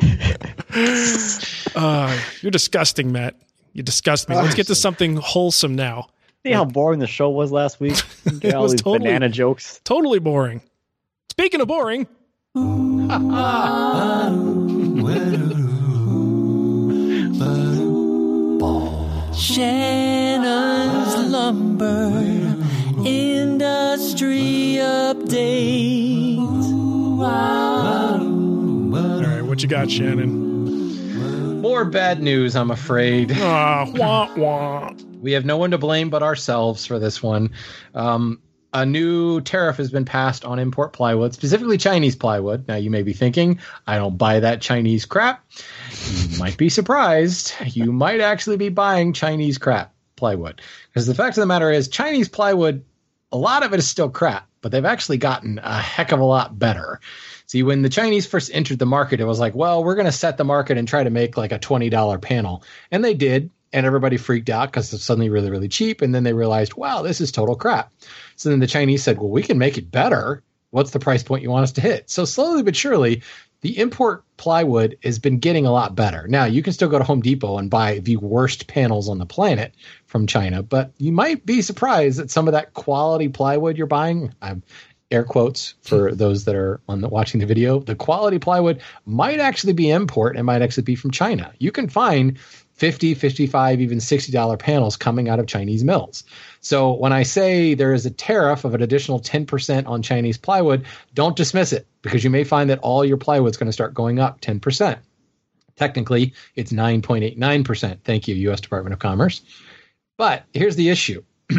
uh, 1.76 2.20
you're 2.40 2.50
disgusting, 2.50 3.12
Matt. 3.12 3.34
You 3.72 3.82
disgust 3.82 4.28
me. 4.28 4.36
Let's 4.36 4.54
get 4.54 4.66
to 4.68 4.74
something 4.74 5.16
wholesome 5.16 5.74
now. 5.76 6.08
See 6.44 6.52
how 6.52 6.64
boring 6.64 7.00
the 7.00 7.06
show 7.06 7.28
was 7.30 7.52
last 7.52 7.80
week? 7.80 7.96
Get 8.40 8.54
all 8.54 8.62
was 8.62 8.72
these 8.72 8.80
totally- 8.82 9.00
banana 9.10 9.28
jokes. 9.28 9.80
Totally 9.84 10.18
boring. 10.20 10.62
Speaking 11.30 11.60
of 11.60 11.68
boring, 11.68 12.06
Shannon's 19.80 21.16
Lumber 21.30 22.10
Industry 23.04 24.78
Update. 24.80 26.36
All 29.64 29.78
right, 29.78 29.88
what 29.88 29.90
you 29.90 29.90
got, 29.90 29.90
Shannon? 29.90 31.60
More 31.60 31.84
bad 31.84 32.22
news, 32.22 32.56
I'm 32.56 32.70
afraid. 32.70 33.32
Ah, 33.34 33.90
wah, 33.94 34.34
wah. 34.36 34.94
We 35.20 35.32
have 35.32 35.44
no 35.44 35.58
one 35.58 35.72
to 35.72 35.78
blame 35.78 36.08
but 36.08 36.22
ourselves 36.22 36.86
for 36.86 36.98
this 36.98 37.22
one. 37.22 37.50
Um, 37.94 38.40
a 38.72 38.86
new 38.86 39.40
tariff 39.40 39.76
has 39.76 39.90
been 39.90 40.04
passed 40.04 40.44
on 40.44 40.58
import 40.58 40.92
plywood, 40.92 41.34
specifically 41.34 41.76
Chinese 41.76 42.16
plywood. 42.16 42.66
Now, 42.68 42.76
you 42.76 42.90
may 42.90 43.02
be 43.02 43.12
thinking, 43.12 43.58
I 43.86 43.96
don't 43.96 44.16
buy 44.16 44.40
that 44.40 44.62
Chinese 44.62 45.04
crap. 45.04 45.44
You 46.06 46.38
might 46.38 46.56
be 46.56 46.68
surprised. 46.68 47.52
You 47.66 47.92
might 47.92 48.20
actually 48.20 48.56
be 48.56 48.68
buying 48.68 49.12
Chinese 49.12 49.58
crap 49.58 49.92
plywood. 50.16 50.62
Because 50.88 51.06
the 51.06 51.14
fact 51.14 51.36
of 51.36 51.42
the 51.42 51.46
matter 51.46 51.70
is, 51.70 51.88
Chinese 51.88 52.28
plywood, 52.28 52.84
a 53.32 53.36
lot 53.36 53.64
of 53.64 53.74
it 53.74 53.78
is 53.78 53.88
still 53.88 54.08
crap, 54.08 54.48
but 54.62 54.72
they've 54.72 54.84
actually 54.84 55.18
gotten 55.18 55.58
a 55.62 55.78
heck 55.80 56.12
of 56.12 56.20
a 56.20 56.24
lot 56.24 56.58
better. 56.58 57.00
See, 57.50 57.64
when 57.64 57.82
the 57.82 57.88
Chinese 57.88 58.28
first 58.28 58.52
entered 58.54 58.78
the 58.78 58.86
market, 58.86 59.18
it 59.18 59.24
was 59.24 59.40
like, 59.40 59.56
well, 59.56 59.82
we're 59.82 59.96
going 59.96 60.06
to 60.06 60.12
set 60.12 60.36
the 60.36 60.44
market 60.44 60.78
and 60.78 60.86
try 60.86 61.02
to 61.02 61.10
make 61.10 61.36
like 61.36 61.50
a 61.50 61.58
$20 61.58 62.22
panel. 62.22 62.62
And 62.92 63.04
they 63.04 63.12
did. 63.12 63.50
And 63.72 63.84
everybody 63.84 64.18
freaked 64.18 64.50
out 64.50 64.70
because 64.70 64.94
it's 64.94 65.02
suddenly 65.02 65.30
really, 65.30 65.50
really 65.50 65.66
cheap. 65.66 66.00
And 66.00 66.14
then 66.14 66.22
they 66.22 66.32
realized, 66.32 66.74
wow, 66.74 67.02
this 67.02 67.20
is 67.20 67.32
total 67.32 67.56
crap. 67.56 67.92
So 68.36 68.50
then 68.50 68.60
the 68.60 68.68
Chinese 68.68 69.02
said, 69.02 69.18
well, 69.18 69.30
we 69.30 69.42
can 69.42 69.58
make 69.58 69.78
it 69.78 69.90
better. 69.90 70.44
What's 70.70 70.92
the 70.92 71.00
price 71.00 71.24
point 71.24 71.42
you 71.42 71.50
want 71.50 71.64
us 71.64 71.72
to 71.72 71.80
hit? 71.80 72.08
So 72.08 72.24
slowly 72.24 72.62
but 72.62 72.76
surely, 72.76 73.24
the 73.62 73.78
import 73.78 74.22
plywood 74.36 74.96
has 75.02 75.18
been 75.18 75.40
getting 75.40 75.66
a 75.66 75.72
lot 75.72 75.96
better. 75.96 76.28
Now, 76.28 76.44
you 76.44 76.62
can 76.62 76.72
still 76.72 76.88
go 76.88 76.98
to 76.98 77.04
Home 77.04 77.20
Depot 77.20 77.58
and 77.58 77.68
buy 77.68 77.98
the 77.98 78.16
worst 78.16 78.68
panels 78.68 79.08
on 79.08 79.18
the 79.18 79.26
planet 79.26 79.74
from 80.06 80.28
China, 80.28 80.62
but 80.62 80.92
you 80.98 81.10
might 81.12 81.44
be 81.44 81.62
surprised 81.62 82.20
that 82.20 82.30
some 82.30 82.46
of 82.46 82.52
that 82.52 82.74
quality 82.74 83.28
plywood 83.28 83.76
you're 83.76 83.88
buying, 83.88 84.32
I'm 84.40 84.62
air 85.10 85.24
quotes 85.24 85.74
for 85.82 86.10
hmm. 86.10 86.16
those 86.16 86.44
that 86.44 86.54
are 86.54 86.80
on 86.88 87.00
the, 87.00 87.08
watching 87.08 87.40
the 87.40 87.46
video, 87.46 87.80
the 87.80 87.94
quality 87.94 88.38
plywood 88.38 88.80
might 89.06 89.40
actually 89.40 89.72
be 89.72 89.90
import 89.90 90.36
and 90.36 90.46
might 90.46 90.62
actually 90.62 90.84
be 90.84 90.94
from 90.94 91.10
China. 91.10 91.52
You 91.58 91.72
can 91.72 91.88
find 91.88 92.38
50, 92.80 93.14
55, 93.14 93.80
even 93.80 93.98
$60 93.98 94.58
panels 94.58 94.96
coming 94.96 95.28
out 95.28 95.38
of 95.38 95.46
Chinese 95.46 95.84
mills. 95.84 96.24
So 96.62 96.92
when 96.92 97.12
I 97.12 97.24
say 97.24 97.74
there 97.74 97.92
is 97.92 98.06
a 98.06 98.10
tariff 98.10 98.64
of 98.64 98.74
an 98.74 98.80
additional 98.80 99.20
10% 99.20 99.86
on 99.86 100.00
Chinese 100.00 100.38
plywood, 100.38 100.86
don't 101.12 101.36
dismiss 101.36 101.74
it 101.74 101.86
because 102.00 102.24
you 102.24 102.30
may 102.30 102.42
find 102.42 102.70
that 102.70 102.78
all 102.78 103.04
your 103.04 103.18
plywood 103.18 103.50
is 103.50 103.58
going 103.58 103.66
to 103.66 103.72
start 103.72 103.92
going 103.92 104.18
up 104.18 104.40
10%. 104.40 104.98
Technically, 105.76 106.32
it's 106.54 106.72
9.89%. 106.72 107.98
Thank 108.02 108.28
you, 108.28 108.34
US 108.50 108.62
Department 108.62 108.94
of 108.94 108.98
Commerce. 108.98 109.42
But 110.16 110.44
here's 110.54 110.76
the 110.76 110.88
issue. 110.88 111.22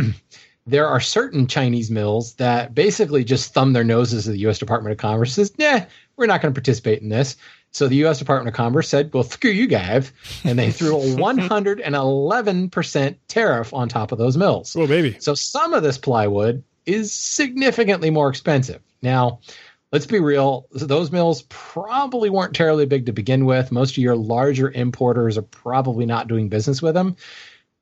there 0.67 0.87
are 0.87 0.99
certain 0.99 1.47
Chinese 1.47 1.89
mills 1.89 2.33
that 2.35 2.75
basically 2.75 3.23
just 3.23 3.53
thumb 3.53 3.73
their 3.73 3.83
noses 3.83 4.27
at 4.27 4.33
the 4.33 4.39
U.S. 4.41 4.59
Department 4.59 4.91
of 4.91 4.97
Commerce. 4.99 5.33
Says, 5.33 5.57
"Nah, 5.57 5.81
we're 6.17 6.27
not 6.27 6.41
going 6.41 6.53
to 6.53 6.59
participate 6.59 7.01
in 7.01 7.09
this." 7.09 7.37
So 7.71 7.87
the 7.87 7.95
U.S. 7.97 8.19
Department 8.19 8.49
of 8.49 8.57
Commerce 8.57 8.89
said, 8.89 9.13
"Well, 9.13 9.23
screw 9.23 9.51
you, 9.51 9.67
guys," 9.67 10.11
and 10.43 10.57
they 10.59 10.71
threw 10.71 10.95
a 10.95 11.15
111 11.17 12.69
percent 12.69 13.17
tariff 13.27 13.73
on 13.73 13.89
top 13.89 14.11
of 14.11 14.17
those 14.17 14.37
mills. 14.37 14.75
Oh, 14.75 14.87
baby. 14.87 15.17
So 15.19 15.33
some 15.33 15.73
of 15.73 15.83
this 15.83 15.97
plywood 15.97 16.63
is 16.85 17.11
significantly 17.11 18.09
more 18.09 18.29
expensive. 18.29 18.81
Now, 19.01 19.39
let's 19.91 20.05
be 20.05 20.19
real, 20.19 20.67
those 20.71 21.11
mills 21.11 21.43
probably 21.49 22.29
weren't 22.29 22.55
terribly 22.55 22.85
big 22.85 23.05
to 23.05 23.13
begin 23.13 23.45
with. 23.45 23.71
Most 23.71 23.91
of 23.91 23.97
your 23.97 24.15
larger 24.15 24.71
importers 24.71 25.37
are 25.37 25.43
probably 25.43 26.05
not 26.05 26.27
doing 26.27 26.49
business 26.49 26.81
with 26.81 26.93
them. 26.93 27.15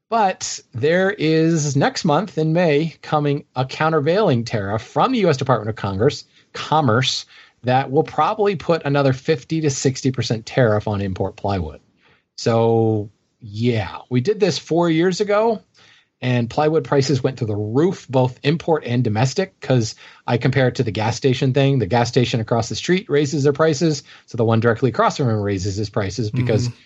But 0.09 0.59
there 0.73 1.11
is 1.11 1.75
next 1.75 2.03
month 2.03 2.39
in 2.39 2.51
May 2.51 2.95
coming 3.03 3.45
a 3.55 3.63
countervailing 3.63 4.43
tariff 4.43 4.81
from 4.81 5.11
the 5.11 5.25
US 5.27 5.37
Department 5.37 5.69
of 5.69 5.75
Congress, 5.75 6.25
Commerce 6.51 7.27
that 7.63 7.91
will 7.91 8.03
probably 8.03 8.55
put 8.55 8.85
another 8.85 9.13
50 9.13 9.61
to 9.61 9.67
60% 9.67 10.43
tariff 10.45 10.87
on 10.87 11.01
import 11.01 11.35
plywood. 11.35 11.79
So, 12.37 13.11
yeah, 13.39 13.99
we 14.09 14.21
did 14.21 14.39
this 14.39 14.57
4 14.57 14.89
years 14.89 15.21
ago 15.21 15.61
and 16.21 16.49
plywood 16.49 16.85
prices 16.85 17.21
went 17.21 17.37
to 17.39 17.45
the 17.45 17.55
roof, 17.55 18.07
both 18.09 18.39
import 18.43 18.83
and 18.85 19.03
domestic. 19.03 19.59
Because 19.59 19.95
I 20.25 20.37
compare 20.37 20.69
it 20.69 20.75
to 20.75 20.83
the 20.83 20.91
gas 20.91 21.17
station 21.17 21.53
thing. 21.53 21.79
The 21.79 21.85
gas 21.85 22.09
station 22.09 22.39
across 22.39 22.67
the 22.67 22.75
street 22.75 23.09
raises 23.09 23.43
their 23.43 23.53
prices, 23.53 24.03
so 24.25 24.37
the 24.37 24.43
one 24.43 24.59
directly 24.59 24.89
across 24.89 25.17
from 25.17 25.29
him 25.29 25.39
raises 25.39 25.75
his 25.75 25.89
prices 25.89 26.31
because, 26.31 26.67
mm-hmm. 26.67 26.77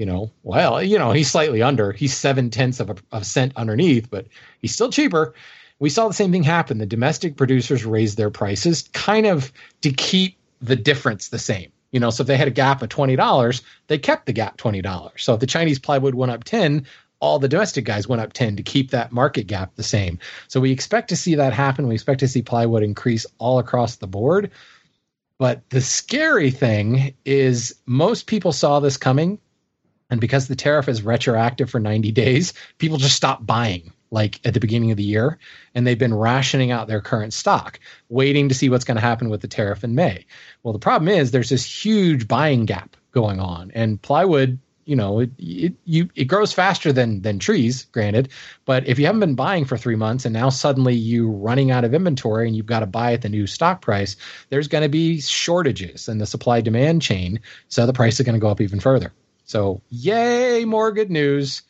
You 0.00 0.06
know, 0.06 0.30
well, 0.44 0.82
you 0.82 0.98
know, 0.98 1.12
he's 1.12 1.30
slightly 1.30 1.60
under. 1.60 1.92
He's 1.92 2.16
seven 2.16 2.48
tenths 2.48 2.80
of 2.80 2.88
a, 2.88 2.96
of 3.12 3.20
a 3.20 3.24
cent 3.24 3.52
underneath, 3.54 4.08
but 4.08 4.26
he's 4.62 4.72
still 4.72 4.90
cheaper. 4.90 5.34
We 5.78 5.90
saw 5.90 6.08
the 6.08 6.14
same 6.14 6.32
thing 6.32 6.42
happen. 6.42 6.78
The 6.78 6.86
domestic 6.86 7.36
producers 7.36 7.84
raised 7.84 8.16
their 8.16 8.30
prices, 8.30 8.88
kind 8.94 9.26
of 9.26 9.52
to 9.82 9.92
keep 9.92 10.38
the 10.62 10.74
difference 10.74 11.28
the 11.28 11.38
same. 11.38 11.70
You 11.92 12.00
know, 12.00 12.08
so 12.08 12.22
if 12.22 12.28
they 12.28 12.38
had 12.38 12.48
a 12.48 12.50
gap 12.50 12.80
of 12.80 12.88
twenty 12.88 13.14
dollars, 13.14 13.60
they 13.88 13.98
kept 13.98 14.24
the 14.24 14.32
gap 14.32 14.56
twenty 14.56 14.80
dollars. 14.80 15.22
So 15.22 15.34
if 15.34 15.40
the 15.40 15.46
Chinese 15.46 15.78
plywood 15.78 16.14
went 16.14 16.32
up 16.32 16.44
ten, 16.44 16.86
all 17.20 17.38
the 17.38 17.48
domestic 17.48 17.84
guys 17.84 18.08
went 18.08 18.22
up 18.22 18.32
10 18.32 18.56
to 18.56 18.62
keep 18.62 18.92
that 18.92 19.12
market 19.12 19.46
gap 19.46 19.74
the 19.76 19.82
same. 19.82 20.18
So 20.48 20.58
we 20.58 20.72
expect 20.72 21.10
to 21.10 21.16
see 21.16 21.34
that 21.34 21.52
happen. 21.52 21.86
We 21.86 21.94
expect 21.94 22.20
to 22.20 22.28
see 22.28 22.40
plywood 22.40 22.82
increase 22.82 23.26
all 23.36 23.58
across 23.58 23.96
the 23.96 24.06
board. 24.06 24.50
But 25.36 25.68
the 25.68 25.82
scary 25.82 26.50
thing 26.50 27.12
is 27.26 27.74
most 27.84 28.26
people 28.26 28.52
saw 28.52 28.80
this 28.80 28.96
coming. 28.96 29.38
And 30.10 30.20
because 30.20 30.48
the 30.48 30.56
tariff 30.56 30.88
is 30.88 31.02
retroactive 31.02 31.70
for 31.70 31.80
90 31.80 32.12
days, 32.12 32.52
people 32.78 32.98
just 32.98 33.16
stopped 33.16 33.46
buying 33.46 33.92
like 34.10 34.40
at 34.44 34.54
the 34.54 34.60
beginning 34.60 34.90
of 34.90 34.96
the 34.96 35.04
year. 35.04 35.38
And 35.74 35.86
they've 35.86 35.98
been 35.98 36.14
rationing 36.14 36.70
out 36.70 36.88
their 36.88 37.00
current 37.00 37.32
stock, 37.32 37.78
waiting 38.08 38.48
to 38.48 38.54
see 38.54 38.68
what's 38.68 38.84
going 38.84 38.96
to 38.96 39.00
happen 39.00 39.30
with 39.30 39.40
the 39.40 39.48
tariff 39.48 39.84
in 39.84 39.94
May. 39.94 40.26
Well, 40.62 40.72
the 40.72 40.78
problem 40.78 41.08
is 41.08 41.30
there's 41.30 41.50
this 41.50 41.64
huge 41.64 42.26
buying 42.26 42.66
gap 42.66 42.96
going 43.12 43.40
on. 43.40 43.70
And 43.74 44.00
plywood 44.02 44.58
you 44.86 44.96
know 44.96 45.20
it, 45.20 45.30
it 45.38 45.74
you 45.84 46.08
it 46.16 46.24
grows 46.24 46.52
faster 46.52 46.92
than 46.92 47.22
than 47.22 47.38
trees 47.38 47.84
granted 47.92 48.30
but 48.64 48.88
if 48.88 48.98
you 48.98 49.06
haven't 49.06 49.20
been 49.20 49.34
buying 49.34 49.64
for 49.64 49.76
three 49.76 49.94
months 49.94 50.24
and 50.24 50.32
now 50.32 50.48
suddenly 50.48 50.94
you're 50.94 51.30
running 51.30 51.70
out 51.70 51.84
of 51.84 51.94
inventory 51.94 52.48
and 52.48 52.56
you've 52.56 52.66
got 52.66 52.80
to 52.80 52.86
buy 52.86 53.12
at 53.12 53.22
the 53.22 53.28
new 53.28 53.46
stock 53.46 53.82
price 53.82 54.16
there's 54.48 54.68
going 54.68 54.82
to 54.82 54.88
be 54.88 55.20
shortages 55.20 56.08
in 56.08 56.18
the 56.18 56.26
supply 56.26 56.60
demand 56.60 57.02
chain 57.02 57.38
so 57.68 57.86
the 57.86 57.92
price 57.92 58.18
is 58.18 58.26
going 58.26 58.34
to 58.34 58.40
go 58.40 58.48
up 58.48 58.60
even 58.60 58.80
further 58.80 59.12
so 59.50 59.82
yay 59.88 60.64
more 60.64 60.92
good 60.92 61.10
news 61.10 61.62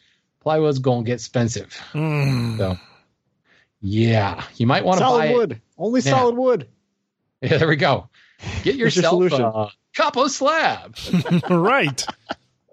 plywood's 0.45 0.79
going 0.79 1.05
to 1.05 1.07
get 1.09 1.14
expensive 1.14 1.72
hmm. 1.93 2.59
so 2.59 2.76
yeah 3.81 4.45
you 4.57 4.66
might 4.66 4.85
want 4.85 4.99
to 4.99 5.05
solid 5.05 5.18
buy 5.18 5.26
it. 5.26 5.37
wood. 5.37 5.61
Only 5.78 6.01
Yeah. 6.03 6.11
solid 6.11 6.37
wood. 6.37 6.68
yeah 7.43 7.57
there 7.57 7.68
we 7.68 7.76
go 7.76 8.09
get 8.62 8.74
Here's 8.76 8.76
your 8.76 8.87
yourself 9.05 9.12
solution. 9.12 9.41
a 9.43 9.68
capo 9.95 10.28
slab 10.28 10.97
right. 11.51 12.05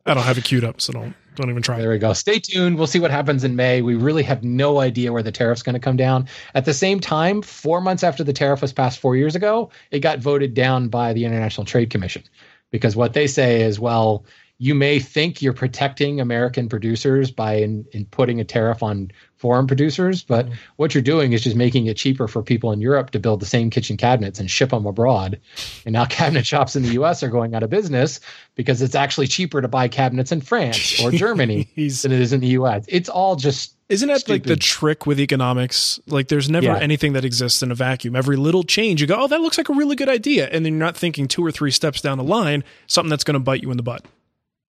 I 0.05 0.13
don't 0.13 0.23
have 0.23 0.37
it 0.37 0.43
queued 0.45 0.63
up, 0.63 0.79
so 0.79 0.93
don't 0.93 1.13
don't 1.35 1.49
even 1.49 1.61
try. 1.61 1.79
There 1.79 1.89
we 1.91 1.99
go. 1.99 2.13
Stay 2.13 2.39
tuned. 2.39 2.77
We'll 2.77 2.87
see 2.87 2.99
what 2.99 3.11
happens 3.11 3.43
in 3.43 3.55
May. 3.57 3.81
We 3.83 3.93
really 3.95 4.23
have 4.23 4.43
no 4.43 4.79
idea 4.79 5.11
where 5.13 5.21
the 5.21 5.31
tariff's 5.33 5.61
going 5.63 5.73
to 5.73 5.79
come 5.79 5.97
down. 5.97 6.29
At 6.55 6.63
the 6.65 6.73
same 6.73 6.99
time, 7.01 7.41
four 7.43 7.79
months 7.81 8.03
after 8.03 8.23
the 8.23 8.31
tariff 8.33 8.61
was 8.61 8.71
passed 8.73 8.99
four 8.99 9.15
years 9.17 9.35
ago, 9.35 9.69
it 9.91 9.99
got 9.99 10.19
voted 10.19 10.53
down 10.53 10.87
by 10.87 11.11
the 11.13 11.25
International 11.25 11.65
Trade 11.65 11.89
Commission 11.91 12.23
because 12.71 12.95
what 12.95 13.13
they 13.13 13.27
say 13.27 13.61
is, 13.61 13.79
well, 13.79 14.23
you 14.59 14.73
may 14.73 14.99
think 14.99 15.41
you're 15.41 15.53
protecting 15.53 16.19
American 16.19 16.67
producers 16.67 17.29
by 17.29 17.55
in, 17.55 17.85
in 17.91 18.05
putting 18.05 18.39
a 18.39 18.43
tariff 18.43 18.81
on 18.81 19.11
foreign 19.35 19.67
producers, 19.67 20.23
but 20.23 20.45
mm-hmm. 20.47 20.55
what 20.77 20.95
you're 20.95 21.03
doing 21.03 21.33
is 21.33 21.43
just 21.43 21.55
making 21.55 21.85
it 21.85 21.95
cheaper 21.95 22.27
for 22.27 22.41
people 22.41 22.71
in 22.71 22.81
Europe 22.81 23.11
to 23.11 23.19
build 23.19 23.39
the 23.39 23.45
same 23.45 23.69
kitchen 23.69 23.95
cabinets 23.97 24.39
and 24.39 24.49
ship 24.49 24.71
them 24.71 24.87
abroad. 24.87 25.39
And 25.85 25.93
now 25.93 26.05
cabinet 26.09 26.47
shops 26.47 26.75
in 26.75 26.81
the 26.81 26.89
US 26.99 27.21
are 27.21 27.29
going 27.29 27.53
out 27.53 27.61
of 27.61 27.69
business 27.69 28.19
because 28.55 28.81
it's 28.81 28.95
actually 28.95 29.27
cheaper 29.27 29.61
to 29.61 29.67
buy 29.67 29.87
cabinets 29.87 30.31
in 30.31 30.41
France 30.41 30.99
or 31.03 31.11
Germany 31.11 31.69
than 31.75 32.11
it 32.11 32.19
is 32.19 32.33
in 32.33 32.39
the 32.39 32.47
US. 32.47 32.85
It's 32.87 33.09
all 33.09 33.35
just 33.35 33.75
Isn't 33.89 34.07
that 34.07 34.27
like 34.27 34.43
the 34.43 34.55
trick 34.55 35.05
with 35.05 35.19
economics? 35.19 35.99
Like, 36.07 36.29
there's 36.29 36.49
never 36.49 36.65
Yeah. 36.65 36.79
anything 36.79 37.13
that 37.13 37.23
exists 37.23 37.61
in 37.61 37.69
a 37.69 37.75
vacuum. 37.75 38.15
Every 38.15 38.37
little 38.37 38.63
change, 38.63 39.01
you 39.01 39.07
go, 39.07 39.17
oh, 39.19 39.27
that 39.27 39.41
looks 39.41 39.59
like 39.59 39.69
a 39.69 39.73
really 39.73 39.95
good 39.95 40.09
idea. 40.09 40.49
And 40.51 40.65
then 40.65 40.73
you're 40.73 40.79
not 40.79 40.97
thinking 40.97 41.27
two 41.27 41.45
or 41.45 41.51
three 41.51 41.71
steps 41.71 42.01
down 42.01 42.17
the 42.17 42.23
line, 42.23 42.63
something 42.87 43.11
that's 43.11 43.23
going 43.23 43.35
to 43.35 43.39
bite 43.39 43.61
you 43.61 43.69
in 43.69 43.77
the 43.77 43.83
butt. 43.83 44.03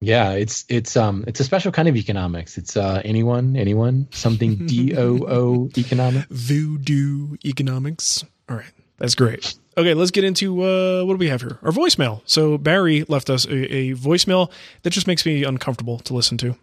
Yeah, 0.01 0.33
it's 0.33 0.65
it's 0.69 0.97
um 0.97 1.25
it's 1.27 1.41
a 1.41 1.45
special 1.45 1.73
kind 1.73 1.89
of 1.89 1.97
economics. 1.97 2.57
It's 2.57 2.77
uh 2.77 3.03
anyone, 3.05 3.57
anyone, 3.57 4.09
something 4.13 4.55
D 4.67 4.97
O 4.97 5.19
O 5.29 5.71
economic. 5.77 6.27
Voodoo 6.29 7.37
economics. 7.45 8.25
All 8.49 8.57
right. 8.57 8.73
That's 8.99 9.15
great. 9.15 9.55
Okay, 9.77 9.95
let's 9.95 10.11
get 10.11 10.25
into 10.25 10.65
uh, 10.65 11.05
what 11.05 11.15
do 11.15 11.19
we 11.19 11.29
have 11.29 11.41
here? 11.41 11.59
Our 11.63 11.71
voicemail. 11.71 12.21
So 12.25 12.59
Barry 12.59 13.05
left 13.05 13.31
us 13.31 13.45
a, 13.47 13.51
a 13.53 13.95
voicemail 13.95 14.51
that 14.83 14.91
just 14.91 15.07
makes 15.07 15.25
me 15.25 15.45
uncomfortable 15.45 16.01
to 16.01 16.15
listen 16.15 16.37
to. 16.39 16.57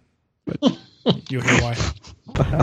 But 0.45 0.59
you'll 1.29 1.41
hear 1.41 1.61
why. 1.61 1.75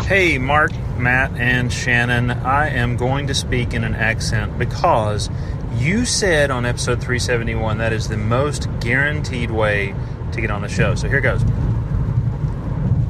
Hey, 0.03 0.37
Mark, 0.37 0.73
Matt, 0.99 1.33
and 1.37 1.73
Shannon. 1.73 2.31
I 2.31 2.68
am 2.68 2.99
going 2.99 3.27
to 3.29 3.35
speak 3.35 3.73
in 3.73 3.83
an 3.83 3.95
accent 3.95 4.59
because 4.59 5.31
you 5.79 6.05
said 6.05 6.51
on 6.51 6.66
episode 6.66 6.97
371 6.97 7.79
that 7.79 7.95
is 7.95 8.09
the 8.09 8.18
most 8.18 8.68
guaranteed 8.81 9.51
way 9.51 9.95
to 10.33 10.41
get 10.41 10.51
on 10.51 10.62
the 10.62 10.68
show. 10.68 10.95
So 10.95 11.09
here 11.09 11.20
goes. 11.20 11.45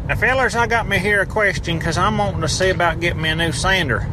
Now, 0.08 0.16
fellers, 0.16 0.56
I 0.56 0.66
got 0.66 0.88
me 0.88 0.98
here 0.98 1.22
a 1.22 1.26
question 1.26 1.78
because 1.78 1.96
I'm 1.96 2.18
wanting 2.18 2.40
to 2.40 2.48
see 2.48 2.70
about 2.70 3.00
getting 3.00 3.22
me 3.22 3.30
a 3.30 3.36
new 3.36 3.52
sander. 3.52 4.08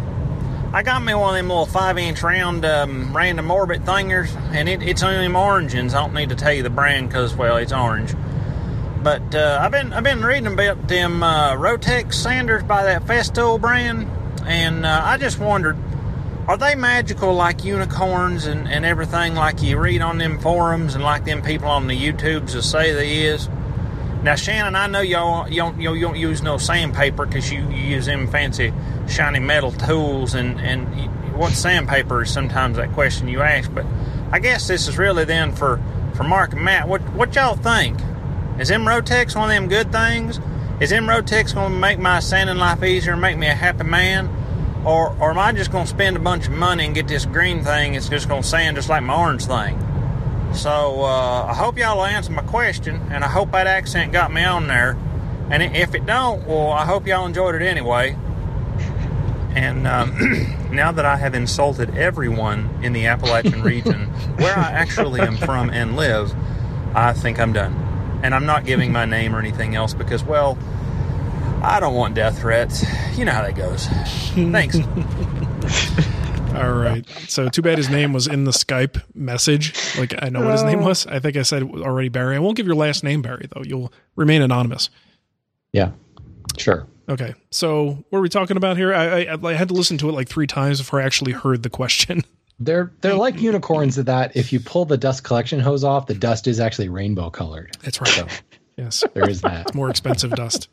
I 0.72 0.84
got 0.84 1.04
me 1.04 1.16
one 1.16 1.32
of 1.32 1.36
them 1.36 1.48
little 1.48 1.66
five 1.66 1.98
inch 1.98 2.22
round 2.22 2.64
um, 2.64 3.16
random 3.16 3.50
orbit 3.50 3.84
thingers, 3.86 4.34
and 4.54 4.70
it, 4.70 4.84
it's 4.84 5.02
only 5.02 5.24
them 5.24 5.36
orange. 5.36 5.74
I 5.74 5.88
don't 5.88 6.14
need 6.14 6.30
to 6.30 6.36
tell 6.36 6.54
you 6.54 6.62
the 6.62 6.70
brand 6.70 7.10
because, 7.10 7.36
well, 7.36 7.58
it's 7.58 7.74
orange. 7.74 8.14
But 9.02 9.34
uh, 9.34 9.60
I've 9.62 9.72
been 9.72 9.94
I've 9.94 10.04
been 10.04 10.24
reading 10.24 10.46
about 10.46 10.88
them 10.88 11.24
uh, 11.24 11.54
Rotex 11.54 12.14
sanders 12.14 12.64
by 12.64 12.84
that 12.84 13.04
Festool 13.04 13.60
brand, 13.60 14.08
and 14.46 14.86
uh, 14.86 15.02
I 15.04 15.18
just 15.18 15.40
wondered, 15.40 15.76
are 16.50 16.58
they 16.58 16.74
magical 16.74 17.36
like 17.36 17.64
unicorns 17.64 18.48
and, 18.48 18.68
and 18.68 18.84
everything 18.84 19.36
like 19.36 19.62
you 19.62 19.78
read 19.78 20.02
on 20.02 20.18
them 20.18 20.40
forums 20.40 20.96
and 20.96 21.04
like 21.04 21.24
them 21.24 21.44
people 21.44 21.68
on 21.68 21.86
the 21.86 21.96
YouTubes 21.96 22.56
will 22.56 22.64
say 22.64 22.92
they 22.92 23.28
is? 23.28 23.48
Now, 24.24 24.34
Shannon, 24.34 24.76
I 24.76 24.88
know 24.88 25.02
y'all 25.02 25.48
you 25.48 25.58
don't, 25.58 25.80
you 25.80 26.00
don't 26.02 26.18
use 26.18 26.42
no 26.42 26.58
sandpaper 26.58 27.28
because 27.28 27.52
you, 27.52 27.60
you 27.70 27.96
use 27.96 28.08
them 28.08 28.28
fancy 28.28 28.74
shiny 29.08 29.38
metal 29.38 29.72
tools 29.72 30.34
and 30.34 30.60
and 30.60 31.36
what 31.38 31.52
sandpaper 31.52 32.24
is 32.24 32.34
sometimes 32.34 32.78
that 32.78 32.94
question 32.94 33.28
you 33.28 33.42
ask. 33.44 33.72
But 33.72 33.86
I 34.32 34.40
guess 34.40 34.68
this 34.68 34.88
is 34.88 34.98
really 34.98 35.26
then 35.26 35.52
for 35.52 35.80
for 36.16 36.24
Mark 36.24 36.54
and 36.54 36.64
Matt. 36.64 36.88
What 36.88 37.04
what 37.14 37.36
y'all 37.36 37.58
think? 37.58 38.00
Is 38.58 38.70
them 38.70 38.86
Rotex 38.86 39.36
one 39.36 39.52
of 39.52 39.56
them 39.56 39.68
good 39.68 39.92
things? 39.92 40.40
Is 40.82 40.90
them 40.90 41.06
Rotex 41.06 41.54
going 41.54 41.74
to 41.74 41.78
make 41.78 42.00
my 42.00 42.20
sanding 42.22 42.58
life 42.58 42.82
easier 42.82 43.14
and 43.14 43.22
make 43.22 43.38
me 43.38 43.46
a 43.46 43.54
happy 43.54 43.84
man? 43.84 44.39
Or, 44.86 45.16
or 45.20 45.32
am 45.32 45.40
I 45.40 45.52
just 45.52 45.72
going 45.72 45.86
to 45.86 45.90
spend 45.90 46.16
a 46.16 46.20
bunch 46.20 46.48
of 46.48 46.54
money 46.54 46.86
and 46.86 46.96
get 46.96 47.08
this 47.08 47.26
green 47.26 47.64
thing? 47.64 47.96
It's 47.96 48.08
just 48.08 48.30
going 48.30 48.44
to 48.44 48.48
sand 48.48 48.78
just 48.78 48.90
like 48.90 49.04
my 49.04 49.16
orange 49.16 49.46
thing. 49.46 49.78
So 50.54 51.04
uh, 51.04 51.46
I 51.46 51.54
hope 51.54 51.78
y'all 51.78 51.98
will 51.98 52.06
answer 52.06 52.32
my 52.32 52.42
question, 52.42 52.96
and 53.12 53.24
I 53.24 53.28
hope 53.28 53.52
that 53.52 53.68
accent 53.68 54.12
got 54.12 54.34
me 54.34 54.44
on 54.44 54.68
there. 54.68 54.98
And 55.52 55.64
if 55.76 55.96
it 55.96 56.06
don't, 56.06 56.46
well, 56.48 56.72
I 56.72 56.86
hope 56.86 57.08
y'all 57.08 57.26
enjoyed 57.26 57.56
it 57.56 57.62
anyway. 57.62 58.16
And 59.56 59.88
um, 59.88 60.68
now 60.72 60.92
that 60.92 61.06
I 61.06 61.18
have 61.18 61.34
insulted 61.34 61.96
everyone 61.96 62.70
in 62.84 62.94
the 62.94 63.08
Appalachian 63.08 63.62
region, 63.62 64.06
where 64.38 64.58
I 64.58 64.72
actually 64.72 65.22
am 65.22 65.38
from 65.38 65.70
and 65.70 65.96
live, 65.96 66.34
I 66.96 67.14
think 67.14 67.40
I'm 67.40 67.54
done. 67.54 67.74
And 68.24 68.36
I'm 68.36 68.46
not 68.46 68.66
giving 68.66 68.92
my 68.92 69.06
name 69.06 69.36
or 69.36 69.40
anything 69.40 69.76
else 69.76 69.94
because, 69.94 70.24
well, 70.24 70.58
I 71.62 71.80
don't 71.80 71.96
want 71.96 72.16
death 72.16 72.40
threats. 72.40 72.86
You 73.18 73.26
know 73.26 73.32
how 73.34 73.42
that 73.42 73.56
goes. 73.56 73.88
Thanks. 74.52 74.78
All 76.56 76.72
right. 76.72 77.08
So 77.28 77.50
too 77.50 77.62
bad 77.62 77.78
his 77.78 77.90
name 77.90 78.14
was 78.14 78.28
in 78.28 78.46
the 78.46 78.52
Skype 78.52 79.02
message. 79.14 79.74
Like 79.98 80.16
I 80.22 80.30
know 80.30 80.42
what 80.42 80.54
his 80.54 80.64
name 80.64 80.80
oh. 80.80 80.88
was. 80.88 81.06
I 81.06 81.20
think 81.20 81.38
I 81.38 81.44
said 81.44 81.64
already 81.64 82.10
Barry. 82.10 82.36
I 82.36 82.40
won't 82.40 82.58
give 82.58 82.66
your 82.66 82.76
last 82.76 83.04
name 83.04 83.22
Barry 83.22 83.48
though. 83.54 83.64
You'll 83.64 83.92
remain 84.16 84.42
anonymous. 84.42 84.90
Yeah. 85.74 85.92
Sure. 86.58 86.88
Okay. 87.08 87.34
So 87.52 88.04
what 88.10 88.20
are 88.20 88.22
we 88.22 88.30
talking 88.30 88.58
about 88.58 88.78
here? 88.78 88.94
I, 88.94 89.26
I 89.26 89.38
I 89.42 89.54
had 89.54 89.68
to 89.68 89.74
listen 89.74 89.98
to 90.00 90.10
it 90.10 90.14
like 90.14 90.28
three 90.28 90.48
times 90.48 90.80
before 90.80 91.02
I 91.02 91.04
actually 91.04 91.34
heard 91.34 91.64
the 91.64 91.70
question. 91.70 92.24
They're 92.62 92.92
they're 93.00 93.16
like 93.16 93.40
unicorns 93.40 93.98
in 93.98 94.04
that 94.06 94.36
if 94.36 94.52
you 94.52 94.60
pull 94.60 94.84
the 94.84 94.98
dust 94.98 95.24
collection 95.24 95.62
hose 95.62 95.86
off, 95.86 96.08
the 96.08 96.14
dust 96.14 96.46
is 96.46 96.60
actually 96.60 96.90
rainbow 96.90 97.30
colored. 97.30 97.72
That's 97.82 98.02
right. 98.02 98.10
So 98.10 98.28
Yes. 98.76 99.04
there 99.14 99.30
is 99.30 99.40
that. 99.42 99.68
It's 99.68 99.74
more 99.74 99.90
expensive 99.90 100.32
dust. 100.32 100.68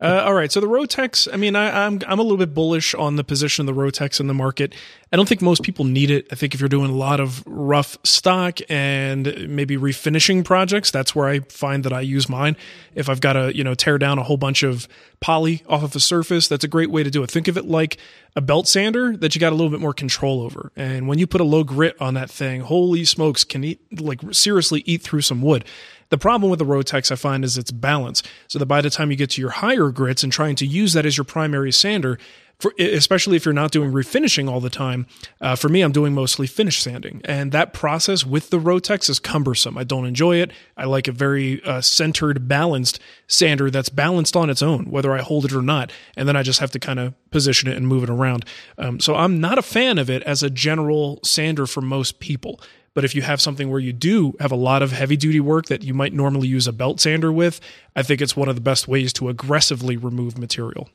Uh, 0.00 0.22
all 0.24 0.32
right, 0.32 0.50
so 0.50 0.60
the 0.60 0.66
Rotex. 0.66 1.28
I 1.30 1.36
mean, 1.36 1.54
I, 1.54 1.84
I'm 1.84 2.00
I'm 2.06 2.18
a 2.18 2.22
little 2.22 2.38
bit 2.38 2.54
bullish 2.54 2.94
on 2.94 3.16
the 3.16 3.24
position 3.24 3.68
of 3.68 3.74
the 3.74 3.78
Rotex 3.78 4.18
in 4.18 4.28
the 4.28 4.34
market. 4.34 4.74
I 5.12 5.16
don't 5.16 5.28
think 5.28 5.42
most 5.42 5.62
people 5.62 5.84
need 5.84 6.10
it. 6.10 6.26
I 6.32 6.36
think 6.36 6.54
if 6.54 6.60
you're 6.60 6.70
doing 6.70 6.90
a 6.90 6.94
lot 6.94 7.20
of 7.20 7.42
rough 7.46 7.98
stock 8.02 8.60
and 8.70 9.48
maybe 9.48 9.76
refinishing 9.76 10.42
projects, 10.42 10.90
that's 10.90 11.14
where 11.14 11.28
I 11.28 11.40
find 11.40 11.84
that 11.84 11.92
I 11.92 12.00
use 12.00 12.30
mine. 12.30 12.56
If 12.94 13.10
I've 13.10 13.20
got 13.20 13.34
to 13.34 13.54
you 13.54 13.62
know 13.62 13.74
tear 13.74 13.98
down 13.98 14.18
a 14.18 14.22
whole 14.22 14.38
bunch 14.38 14.62
of 14.62 14.88
poly 15.20 15.62
off 15.68 15.82
of 15.82 15.94
a 15.94 16.00
surface, 16.00 16.48
that's 16.48 16.64
a 16.64 16.68
great 16.68 16.90
way 16.90 17.02
to 17.02 17.10
do 17.10 17.22
it. 17.22 17.30
Think 17.30 17.46
of 17.46 17.58
it 17.58 17.66
like 17.66 17.98
a 18.34 18.40
belt 18.40 18.68
sander 18.68 19.14
that 19.18 19.34
you 19.34 19.40
got 19.40 19.52
a 19.52 19.56
little 19.56 19.70
bit 19.70 19.80
more 19.80 19.92
control 19.92 20.40
over. 20.40 20.72
And 20.76 21.08
when 21.08 21.18
you 21.18 21.26
put 21.26 21.42
a 21.42 21.44
low 21.44 21.62
grit 21.62 22.00
on 22.00 22.14
that 22.14 22.30
thing, 22.30 22.62
holy 22.62 23.04
smokes, 23.04 23.44
can 23.44 23.64
eat 23.64 24.00
like 24.00 24.20
seriously 24.32 24.82
eat 24.86 25.02
through 25.02 25.22
some 25.22 25.42
wood. 25.42 25.66
The 26.10 26.18
problem 26.18 26.50
with 26.50 26.58
the 26.58 26.66
Rotex, 26.66 27.10
I 27.10 27.16
find, 27.16 27.44
is 27.44 27.56
its 27.56 27.70
balance. 27.70 28.22
So 28.48 28.58
that 28.58 28.66
by 28.66 28.80
the 28.80 28.90
time 28.90 29.10
you 29.10 29.16
get 29.16 29.30
to 29.30 29.40
your 29.40 29.50
higher 29.50 29.90
grits 29.90 30.22
and 30.22 30.32
trying 30.32 30.56
to 30.56 30.66
use 30.66 30.92
that 30.92 31.06
as 31.06 31.16
your 31.16 31.24
primary 31.24 31.72
sander, 31.72 32.18
for, 32.60 32.74
especially 32.78 33.36
if 33.36 33.44
you're 33.44 33.54
not 33.54 33.70
doing 33.70 33.90
refinishing 33.90 34.48
all 34.48 34.60
the 34.60 34.70
time, 34.70 35.06
uh, 35.40 35.56
for 35.56 35.68
me, 35.68 35.80
I'm 35.80 35.92
doing 35.92 36.12
mostly 36.12 36.46
finish 36.46 36.82
sanding. 36.82 37.22
And 37.24 37.52
that 37.52 37.72
process 37.72 38.26
with 38.26 38.50
the 38.50 38.58
Rotex 38.58 39.08
is 39.08 39.18
cumbersome. 39.18 39.78
I 39.78 39.84
don't 39.84 40.04
enjoy 40.04 40.36
it. 40.36 40.50
I 40.76 40.84
like 40.84 41.08
a 41.08 41.12
very 41.12 41.62
uh, 41.64 41.80
centered, 41.80 42.46
balanced 42.46 43.00
sander 43.26 43.70
that's 43.70 43.88
balanced 43.88 44.36
on 44.36 44.50
its 44.50 44.60
own, 44.60 44.90
whether 44.90 45.12
I 45.12 45.22
hold 45.22 45.46
it 45.46 45.54
or 45.54 45.62
not. 45.62 45.90
And 46.16 46.28
then 46.28 46.36
I 46.36 46.42
just 46.42 46.60
have 46.60 46.70
to 46.72 46.78
kind 46.78 46.98
of 46.98 47.14
position 47.30 47.70
it 47.70 47.76
and 47.76 47.88
move 47.88 48.02
it 48.02 48.10
around. 48.10 48.44
Um, 48.76 49.00
so 49.00 49.14
I'm 49.14 49.40
not 49.40 49.58
a 49.58 49.62
fan 49.62 49.96
of 49.96 50.10
it 50.10 50.22
as 50.24 50.42
a 50.42 50.50
general 50.50 51.20
sander 51.24 51.66
for 51.66 51.80
most 51.80 52.20
people. 52.20 52.60
But 52.94 53.04
if 53.04 53.14
you 53.14 53.22
have 53.22 53.40
something 53.40 53.70
where 53.70 53.80
you 53.80 53.92
do 53.92 54.34
have 54.40 54.50
a 54.50 54.56
lot 54.56 54.82
of 54.82 54.92
heavy 54.92 55.16
duty 55.16 55.40
work 55.40 55.66
that 55.66 55.84
you 55.84 55.94
might 55.94 56.12
normally 56.12 56.48
use 56.48 56.66
a 56.66 56.72
belt 56.72 57.00
sander 57.00 57.32
with, 57.32 57.60
I 57.94 58.02
think 58.02 58.20
it's 58.20 58.36
one 58.36 58.48
of 58.48 58.56
the 58.56 58.60
best 58.60 58.88
ways 58.88 59.12
to 59.14 59.28
aggressively 59.28 59.96
remove 59.96 60.36
material. 60.36 60.88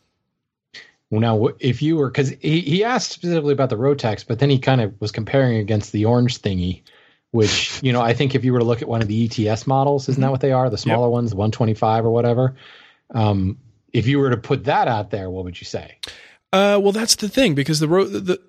Well, 1.09 1.21
now 1.21 1.49
if 1.59 1.81
you 1.81 1.97
were 1.97 2.09
because 2.09 2.29
he, 2.41 2.61
he 2.61 2.83
asked 2.83 3.11
specifically 3.11 3.53
about 3.53 3.69
the 3.69 3.77
Rotex, 3.77 4.25
but 4.27 4.39
then 4.39 4.49
he 4.49 4.59
kind 4.59 4.81
of 4.81 4.99
was 4.99 5.11
comparing 5.11 5.57
against 5.57 5.91
the 5.91 6.05
orange 6.05 6.41
thingy, 6.41 6.81
which 7.31 7.79
you 7.83 7.93
know 7.93 8.01
I 8.01 8.13
think 8.13 8.35
if 8.35 8.43
you 8.43 8.51
were 8.51 8.59
to 8.59 8.65
look 8.65 8.81
at 8.81 8.87
one 8.87 9.01
of 9.01 9.07
the 9.07 9.25
ETS 9.25 9.67
models, 9.67 10.09
isn't 10.09 10.21
that 10.21 10.31
what 10.31 10.41
they 10.41 10.51
are? 10.51 10.69
The 10.69 10.77
smaller 10.77 11.09
ones, 11.09 11.29
the 11.29 11.37
125 11.37 12.05
or 12.05 12.09
whatever. 12.09 12.55
Um, 13.11 13.57
if 13.93 14.07
you 14.07 14.19
were 14.19 14.31
to 14.31 14.37
put 14.37 14.65
that 14.65 14.89
out 14.89 15.11
there, 15.11 15.29
what 15.29 15.45
would 15.45 15.61
you 15.61 15.65
say? 15.65 15.97
Uh, 16.51 16.79
well, 16.81 16.91
that's 16.91 17.15
the 17.15 17.29
thing 17.29 17.55
because 17.55 17.79
the 17.79 17.87
ro- 17.87 18.05
the 18.05 18.39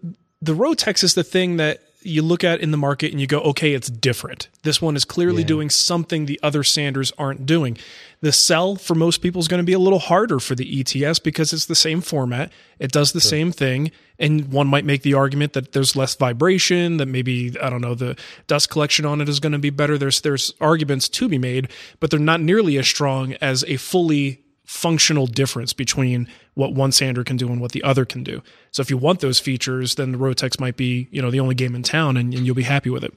the 0.41 0.55
Rotex 0.55 1.05
is 1.05 1.15
the 1.15 1.25
thing 1.25 1.59
that 1.59 1.83
you 2.07 2.23
look 2.23 2.45
at 2.45 2.61
in 2.61 2.71
the 2.71 2.77
market 2.77 3.11
and 3.13 3.21
you 3.21 3.27
go, 3.27 3.41
okay, 3.41 3.73
it's 3.75 3.89
different. 3.91 4.49
This 4.63 4.81
one 4.81 4.97
is 4.97 5.05
clearly 5.05 5.43
Yeah. 5.43 5.49
doing 5.49 5.71
something 5.71 6.27
the 6.27 6.41
other 6.43 6.63
Sanders 6.63 7.13
aren't 7.19 7.47
doing. 7.47 7.77
The 8.21 8.33
sell 8.33 8.77
for 8.77 8.95
most 8.95 9.19
people 9.19 9.41
is 9.41 9.49
going 9.49 9.63
to 9.63 9.67
be 9.67 9.73
a 9.75 9.79
little 9.79 9.99
harder 9.99 10.39
for 10.41 10.55
the 10.55 10.81
ETS 10.81 11.19
because 11.19 11.53
it's 11.53 11.67
the 11.67 11.75
same 11.75 12.01
format. 12.01 12.51
It 12.79 12.93
does 12.93 13.13
the 13.13 13.21
same 13.21 13.53
thing. 13.53 13.91
And 14.19 14.51
one 14.51 14.67
might 14.67 14.85
make 14.87 15.03
the 15.03 15.15
argument 15.15 15.53
that 15.53 15.73
there's 15.73 15.95
less 15.95 16.15
vibration, 16.15 16.97
that 16.97 17.07
maybe, 17.07 17.55
I 17.61 17.69
don't 17.69 17.83
know, 17.83 17.95
the 17.95 18.17
dust 18.47 18.71
collection 18.71 19.05
on 19.05 19.21
it 19.21 19.29
is 19.29 19.41
going 19.41 19.53
to 19.53 19.59
be 19.59 19.71
better. 19.71 19.99
There's, 19.99 20.23
there's 20.23 20.55
arguments 20.61 21.09
to 21.11 21.29
be 21.29 21.39
made, 21.39 21.69
but 22.01 22.11
they're 22.11 22.19
not 22.19 22.41
nearly 22.41 22.79
as 22.79 22.87
strong 22.87 23.35
as 23.35 23.65
a 23.69 23.77
fully 23.77 24.43
functional 24.65 25.27
difference 25.27 25.73
between 25.73 26.29
what 26.57 26.73
one 26.75 26.91
sander 26.91 27.23
can 27.23 27.37
do 27.37 27.47
and 27.49 27.61
what 27.61 27.71
the 27.73 27.83
other 27.85 28.05
can 28.05 28.25
do. 28.25 28.43
So 28.73 28.81
if 28.81 28.91
you 28.91 28.97
want 28.97 29.21
those 29.21 29.39
features, 29.39 29.95
then 29.95 30.11
the 30.13 30.19
Rotex 30.19 30.59
might 30.59 30.77
be, 30.77 31.07
you 31.13 31.23
know, 31.23 31.31
the 31.31 31.39
only 31.41 31.55
game 31.55 31.75
in 31.77 31.83
town 31.85 32.17
and, 32.17 32.35
and 32.35 32.45
you'll 32.45 32.55
be 32.57 32.63
happy 32.65 32.91
with 32.91 33.05
it. 33.05 33.13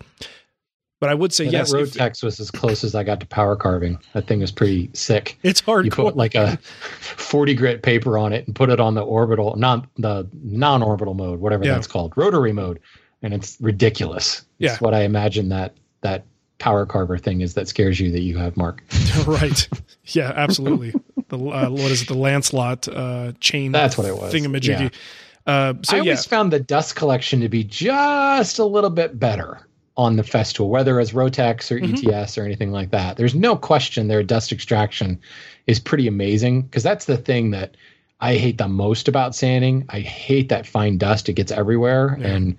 But 1.00 1.10
I 1.10 1.14
would 1.14 1.32
say 1.32 1.46
Yeah, 1.46 1.52
yes. 1.60 1.72
that 1.72 1.80
if- 1.80 1.94
Rotex 1.94 2.22
was 2.22 2.42
as 2.42 2.52
close 2.52 2.84
as 2.84 2.94
I 2.96 3.04
got 3.04 3.22
to 3.22 3.26
power 3.26 3.56
carving. 3.56 3.98
That 4.14 4.28
thing 4.28 4.42
was 4.42 4.52
pretty 4.52 4.90
sick. 4.94 5.40
it's 5.44 5.62
hard. 5.62 5.86
You 5.86 5.92
put 5.92 6.18
like 6.18 6.36
a 6.36 6.58
40 7.00 7.54
grit 7.56 7.82
paper 7.82 8.18
on 8.18 8.34
it 8.34 8.46
and 8.46 8.54
put 8.54 8.70
it 8.70 8.82
on 8.82 8.94
the 8.96 9.02
orbital, 9.02 9.56
non 9.56 9.88
the 9.98 10.28
non-orbital 10.44 11.14
mode, 11.14 11.40
whatever 11.40 11.64
Yeah. 11.66 11.74
that's 11.76 11.88
called, 11.88 12.12
rotary 12.18 12.52
mode, 12.52 12.82
and 13.22 13.34
it's 13.34 13.58
ridiculous. 13.62 14.40
It's 14.60 14.74
Yeah. 14.74 14.78
what 14.80 14.94
I 14.94 15.04
imagine 15.04 15.48
that 15.50 15.76
that 16.02 16.26
power 16.58 16.86
carver 16.86 17.18
thing 17.18 17.40
is 17.40 17.54
that 17.54 17.70
scares 17.70 18.02
you 18.02 18.12
that 18.12 18.20
you 18.20 18.38
have, 18.38 18.58
Mark. 18.58 18.84
right. 19.26 19.66
Yeah, 20.08 20.34
absolutely. 20.36 20.94
The 21.30 21.38
uh, 21.38 21.70
what 21.70 21.92
is 21.92 22.02
it? 22.02 22.08
The 22.08 22.16
Lancelot 22.16 22.88
uh, 22.88 23.34
chain. 23.40 23.72
That's 23.72 23.98
what 23.98 24.08
it 24.08 24.16
was. 24.16 24.34
Thingamajiggy. 24.34 24.92
Yeah. 24.92 25.52
Uh, 25.52 25.74
so 25.82 25.94
I 25.94 25.98
yeah, 25.98 26.12
always 26.12 26.26
found 26.26 26.54
the 26.54 26.60
dust 26.60 26.96
collection 26.96 27.42
to 27.42 27.50
be 27.50 27.64
just 27.64 28.60
a 28.60 28.66
little 28.66 28.90
bit 28.90 29.20
better 29.20 29.66
on 29.98 30.16
the 30.16 30.24
Festool, 30.24 30.70
whether 30.70 31.00
it's 31.00 31.12
Rotex 31.12 31.72
or 31.72 31.80
Mm-hmm. 31.80 32.10
ETS 32.10 32.38
or 32.38 32.44
anything 32.46 32.72
like 32.72 32.92
that. 32.92 33.18
There's 33.18 33.36
no 33.36 33.56
question 33.56 34.08
their 34.08 34.24
dust 34.24 34.52
extraction 34.52 35.20
is 35.68 35.80
pretty 35.80 36.08
amazing 36.08 36.64
because 36.64 36.84
that's 36.84 37.06
the 37.06 37.18
thing 37.18 37.52
that 37.52 37.76
I 38.22 38.36
hate 38.36 38.58
the 38.58 38.68
most 38.68 39.08
about 39.08 39.34
sanding. 39.36 39.86
I 39.90 40.02
hate 40.02 40.50
that 40.50 40.68
fine 40.68 40.98
dust; 40.98 41.30
it 41.30 41.34
gets 41.34 41.52
everywhere, 41.52 42.18
and 42.22 42.58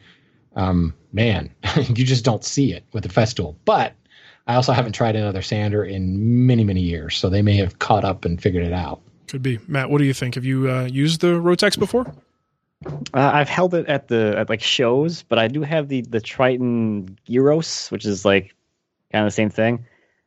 um, 0.56 0.94
man, 1.12 1.50
you 1.76 2.04
just 2.04 2.24
don't 2.24 2.44
see 2.44 2.72
it 2.72 2.84
with 2.92 3.04
the 3.04 3.08
Festool. 3.08 3.54
But 3.64 3.94
I 4.50 4.56
also 4.56 4.72
haven't 4.72 4.92
tried 4.92 5.14
another 5.14 5.42
sander 5.42 5.84
in 5.84 6.44
many, 6.44 6.64
many 6.64 6.80
years, 6.80 7.16
so 7.16 7.28
they 7.30 7.40
may 7.40 7.54
have 7.56 7.78
caught 7.78 8.04
up 8.04 8.24
and 8.24 8.42
figured 8.42 8.64
it 8.64 8.72
out. 8.72 9.00
could 9.28 9.42
be. 9.42 9.60
Matt, 9.68 9.90
what 9.90 9.98
do 9.98 10.04
you 10.04 10.12
think? 10.12 10.34
Have 10.34 10.44
you 10.44 10.68
uh, 10.68 10.84
used 10.86 11.20
the 11.20 11.28
Rotex 11.40 11.78
before? 11.78 12.12
Uh, 12.84 12.90
I've 13.14 13.48
held 13.48 13.74
it 13.74 13.86
at 13.86 14.08
the 14.08 14.34
at 14.36 14.48
like 14.48 14.60
shows, 14.60 15.22
but 15.22 15.38
I 15.38 15.46
do 15.46 15.62
have 15.62 15.86
the 15.86 16.00
the 16.00 16.20
Triton 16.20 17.16
Gyros, 17.28 17.90
which 17.92 18.04
is 18.04 18.24
like 18.24 18.56
kind 19.12 19.24
of 19.24 19.28
the 19.28 19.34
same 19.36 19.50
thing. 19.50 19.86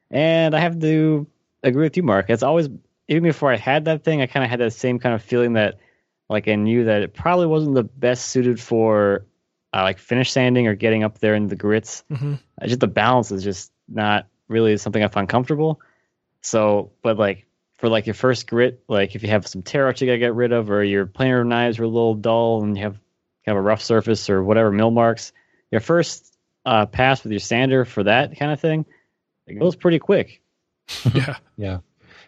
And 0.09 0.55
I 0.55 0.59
have 0.61 0.79
to 0.79 1.27
agree 1.61 1.83
with 1.83 1.97
you, 1.97 2.03
Mark. 2.03 2.29
It's 2.29 2.43
always 2.43 2.69
even 3.09 3.23
before 3.23 3.51
I 3.51 3.57
had 3.57 3.83
that 3.85 4.05
thing, 4.05 4.21
I 4.21 4.27
kind 4.27 4.45
of 4.45 4.49
had 4.49 4.61
that 4.61 4.71
same 4.71 4.99
kind 4.99 5.13
of 5.13 5.21
feeling 5.21 5.53
that 5.53 5.79
like 6.29 6.47
I 6.47 6.55
knew 6.55 6.85
that 6.85 7.01
it 7.01 7.13
probably 7.13 7.47
wasn't 7.47 7.75
the 7.75 7.83
best 7.83 8.27
suited 8.27 8.57
for 8.57 9.25
uh, 9.73 9.81
like 9.81 9.99
finish 9.99 10.31
sanding 10.31 10.67
or 10.67 10.75
getting 10.75 11.03
up 11.03 11.19
there 11.19 11.35
in 11.35 11.47
the 11.47 11.57
grits. 11.57 12.05
Mhm. 12.09 12.39
Uh, 12.61 12.67
just 12.67 12.79
the 12.79 12.87
balance 12.87 13.29
is 13.29 13.43
just 13.43 13.72
not 13.87 14.27
really 14.47 14.77
something 14.77 15.03
I 15.03 15.07
find 15.07 15.27
comfortable. 15.27 15.79
So, 16.41 16.91
but 17.01 17.17
like 17.17 17.45
for 17.77 17.89
like 17.89 18.05
your 18.07 18.13
first 18.13 18.47
grit, 18.47 18.83
like 18.87 19.15
if 19.15 19.23
you 19.23 19.29
have 19.29 19.47
some 19.47 19.61
tear 19.61 19.87
outs 19.87 20.01
you 20.01 20.07
gotta 20.07 20.19
get 20.19 20.33
rid 20.33 20.51
of, 20.51 20.69
or 20.69 20.83
your 20.83 21.05
planer 21.05 21.43
knives 21.43 21.79
are 21.79 21.83
a 21.83 21.87
little 21.87 22.15
dull 22.15 22.63
and 22.63 22.77
you 22.77 22.83
have 22.83 22.99
kind 23.45 23.57
of 23.57 23.63
a 23.63 23.67
rough 23.67 23.81
surface 23.81 24.29
or 24.29 24.43
whatever 24.43 24.71
mill 24.71 24.91
marks, 24.91 25.33
your 25.71 25.81
first 25.81 26.37
uh, 26.65 26.85
pass 26.85 27.23
with 27.23 27.31
your 27.31 27.39
sander 27.39 27.85
for 27.85 28.03
that 28.03 28.37
kind 28.37 28.51
of 28.51 28.59
thing, 28.59 28.85
it 29.47 29.59
goes 29.59 29.75
pretty 29.75 29.99
quick. 29.99 30.41
yeah. 31.13 31.37
Yeah. 31.57 31.77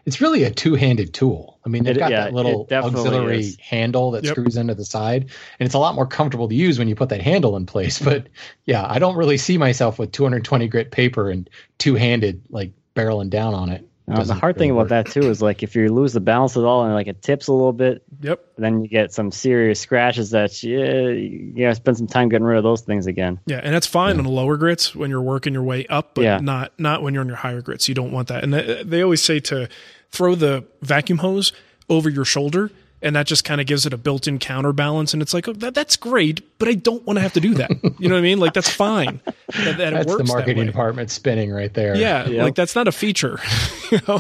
It's 0.06 0.22
really 0.22 0.44
a 0.44 0.52
two-handed 0.52 1.14
tool. 1.14 1.58
I 1.66 1.70
mean, 1.70 1.84
they've 1.84 1.96
It- 1.96 2.00
got 2.00 2.12
yeah, 2.12 2.26
that 2.26 2.34
little 2.34 2.68
auxiliary 2.72 3.40
is. 3.40 3.58
handle 3.60 4.12
that 4.12 4.24
Yep. 4.24 4.34
screws 4.34 4.56
into 4.56 4.76
the 4.76 4.86
side, 4.86 5.26
and 5.60 5.66
it's 5.66 5.74
a 5.76 5.80
lot 5.80 5.96
more 5.96 6.06
comfortable 6.06 6.48
to 6.48 6.54
use 6.56 6.78
when 6.78 6.88
you 6.88 6.96
put 6.96 7.10
that 7.10 7.22
handle 7.22 7.56
in 7.58 7.66
place. 7.66 8.00
But 8.00 8.28
yeah, 8.66 8.86
I 8.88 9.00
don't 9.00 9.16
really 9.16 9.38
see 9.38 9.58
myself 9.58 9.98
with 9.98 10.12
220 10.12 10.68
grit 10.68 10.92
paper 10.92 11.30
and 11.32 11.50
two-handed 11.80 12.42
like 12.50 12.72
barreling 12.96 13.30
down 13.30 13.54
on 13.56 13.70
it. 13.70 13.82
Uh, 14.08 14.12
now, 14.12 14.16
the 14.18 14.22
Doesn't 14.22 14.38
hard 14.40 14.58
thing 14.60 14.70
really 14.70 14.82
about 14.84 14.90
that 14.90 15.12
too 15.12 15.28
is 15.32 15.42
like 15.42 15.64
if 15.64 15.76
you 15.76 15.92
lose 15.92 16.14
the 16.14 16.20
balance 16.20 16.56
at 16.56 16.64
all 16.64 16.84
and 16.86 16.94
like 16.94 17.08
it 17.08 17.24
tips 17.24 17.48
a 17.48 17.54
little 17.54 17.74
bit, 17.74 18.04
Yep. 18.22 18.40
then 18.60 18.84
you 18.84 18.88
get 18.88 19.12
some 19.12 19.32
serious 19.32 19.80
scratches 19.80 20.30
that 20.30 20.62
yeah, 20.62 21.08
you 21.10 21.54
gotta 21.58 21.74
spend 21.74 21.98
some 21.98 22.06
time 22.06 22.30
getting 22.30 22.46
rid 22.46 22.58
of 22.60 22.64
those 22.64 22.82
things 22.82 23.08
again. 23.08 23.40
Yeah, 23.48 23.62
and 23.64 23.74
that's 23.74 23.88
fine 23.88 24.20
on 24.20 24.24
the 24.24 24.30
lower 24.30 24.58
grits 24.58 24.94
when 24.96 25.10
you're 25.10 25.24
working 25.24 25.54
your 25.54 25.64
way 25.64 25.88
up, 25.88 26.14
but 26.14 26.22
Yeah. 26.24 26.38
not 26.40 26.72
not 26.78 27.02
when 27.02 27.16
you're 27.16 27.22
on 27.22 27.28
your 27.28 27.38
higher 27.38 27.62
grits. 27.64 27.90
You 27.90 27.96
don't 27.96 28.12
want 28.12 28.28
that. 28.28 28.44
And 28.44 28.54
they, 28.54 28.84
they 28.86 29.02
always 29.02 29.24
say 29.24 29.40
to 29.40 29.68
throw 30.12 30.36
the 30.36 30.66
vacuum 30.82 31.20
hose 31.20 31.52
over 31.90 32.10
your 32.10 32.26
shoulder, 32.26 32.72
and 33.02 33.16
that 33.16 33.28
just 33.28 33.44
kind 33.44 33.62
of 33.62 33.68
gives 33.68 33.86
it 33.86 33.94
a 33.94 33.98
built-in 33.98 34.40
counterbalance. 34.40 35.14
And 35.14 35.22
it's 35.22 35.34
like, 35.34 35.48
oh, 35.48 35.54
that, 35.54 35.76
that's 35.76 35.96
great, 35.96 36.58
but 36.58 36.68
I 36.68 36.74
don't 36.74 37.06
want 37.06 37.18
to 37.18 37.22
have 37.22 37.34
to 37.34 37.40
do 37.40 37.54
that. 37.56 37.70
you 38.00 38.08
know 38.10 38.16
what 38.16 38.20
I 38.20 38.22
mean? 38.22 38.40
Like 38.40 38.54
that's 38.54 38.70
fine. 38.70 39.22
That, 39.26 39.78
that 39.78 39.94
That's 39.94 40.08
works 40.08 40.18
the 40.24 40.24
marketing 40.34 40.58
way. 40.60 40.66
department 40.66 41.12
spinning 41.12 41.52
right 41.52 41.72
there. 41.74 41.96
Yeah, 41.96 42.28
Yep. 42.28 42.44
like 42.44 42.56
that's 42.56 42.76
not 42.76 42.88
a 42.88 42.92
feature. 42.92 43.40
you 43.92 44.00
know? 44.08 44.20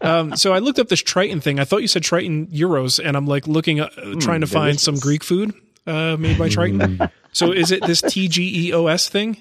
um, 0.00 0.36
so 0.36 0.52
I 0.54 0.60
looked 0.60 0.78
up 0.78 0.88
this 0.88 1.00
Triton 1.02 1.40
thing. 1.40 1.60
I 1.60 1.64
thought 1.64 1.82
you 1.82 1.88
said 1.88 2.02
Triton 2.02 2.46
euros, 2.46 3.04
and 3.04 3.16
I'm 3.16 3.26
like 3.26 3.46
looking, 3.46 3.80
uh, 3.80 3.88
trying 4.20 4.40
to 4.40 4.46
find 4.46 4.80
some. 4.80 4.96
Greek 4.96 5.22
food 5.22 5.52
uh, 5.86 6.16
made 6.18 6.38
by 6.38 6.48
Triton. 6.48 6.98
so 7.32 7.52
is 7.52 7.70
it 7.70 7.84
this 7.86 8.00
TGEOS 8.00 9.08
thing? 9.08 9.36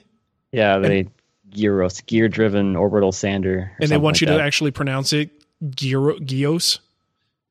Yeah, 0.51 0.79
they 0.79 1.07
gyros, 1.49 2.01
gear 2.01 2.27
driven 2.27 2.75
orbital 2.75 3.11
sander. 3.13 3.57
or 3.59 3.71
and 3.79 3.89
they 3.89 3.97
want 3.97 4.15
like 4.17 4.21
you 4.21 4.27
that. 4.27 4.37
to 4.37 4.43
actually 4.43 4.71
pronounce 4.71 5.13
it 5.13 5.29
Gyro, 5.29 5.34
Gios. 5.63 6.79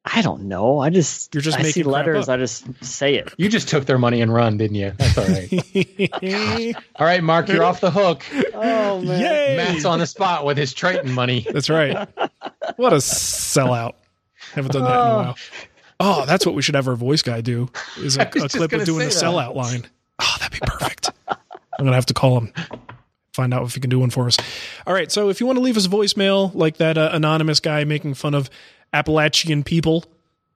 I 0.05 0.20
don't 0.20 0.42
know. 0.42 0.80
I 0.80 0.90
just 0.90 1.34
You're 1.34 1.40
just 1.40 1.59
I 1.59 1.62
see 1.62 1.68
making 1.68 1.84
crap 1.84 1.92
letters. 1.94 2.28
I 2.28 2.36
just 2.36 2.84
say 2.84 3.14
it. 3.14 3.32
You 3.38 3.48
just 3.48 3.68
took 3.68 3.86
their 3.86 3.96
money 3.96 4.20
and 4.20 4.32
run, 4.32 4.59
didn't 4.59 4.76
you? 4.76 4.92
That's 4.98 5.16
all 5.16 5.26
right. 5.26 6.76
all 6.96 7.07
right, 7.07 7.22
Mark, 7.22 7.48
you're 7.48 7.64
off 7.64 7.80
the 7.80 7.90
hook. 7.90 8.22
Oh 8.52 9.00
Yay! 9.00 9.57
Matt's 9.57 9.86
on 9.86 9.98
the 9.98 10.07
spot 10.07 10.44
with 10.44 10.59
his 10.59 10.74
Triton 10.74 11.12
money. 11.12 11.46
That's 11.50 11.70
right. 11.70 12.07
What 12.76 12.92
a 12.92 12.96
sellout. 12.96 13.94
Haven't 14.52 14.72
done 14.72 14.84
that 14.84 14.90
in 14.90 14.96
a 14.96 15.00
oh. 15.00 15.16
while. 15.16 15.36
Oh, 16.00 16.26
that's 16.26 16.44
what 16.44 16.55
we 16.55 16.62
should 16.62 16.74
have 16.74 16.88
our 16.88 16.96
voice 16.96 17.22
guy 17.22 17.40
do. 17.40 17.70
Is 17.98 18.16
a, 18.18 18.22
a 18.22 18.26
clip 18.26 18.72
of 18.72 18.84
doing 18.84 19.07
the 19.07 19.11
say 19.11 19.26
that. 19.26 19.32
sellout 19.32 19.55
line. 19.55 19.86
Oh, 20.20 20.36
that'd 20.38 20.52
be 20.52 20.64
perfect. 20.66 21.11
I'm 21.28 21.84
gonna 21.84 21.94
have 21.94 22.07
to 22.07 22.14
call 22.14 22.40
him. 22.40 22.52
Find 23.35 23.53
out 23.53 23.64
if 23.64 23.74
he 23.74 23.80
can 23.80 23.91
do 23.91 23.99
one 23.99 24.11
for 24.11 24.28
us. 24.28 24.37
All 24.87 24.95
right. 24.95 25.11
So 25.11 25.28
if 25.28 25.41
you 25.41 25.47
want 25.47 25.57
to 25.57 25.61
leave 25.61 25.76
us 25.76 25.87
a 25.87 25.89
voicemail 25.89 26.55
like 26.55 26.76
that 26.76 26.97
uh, 26.97 27.11
anonymous 27.12 27.59
guy 27.59 27.82
making 27.82 28.14
fun 28.14 28.32
of 28.32 28.49
Appalachian 28.93 29.64
people, 29.64 30.05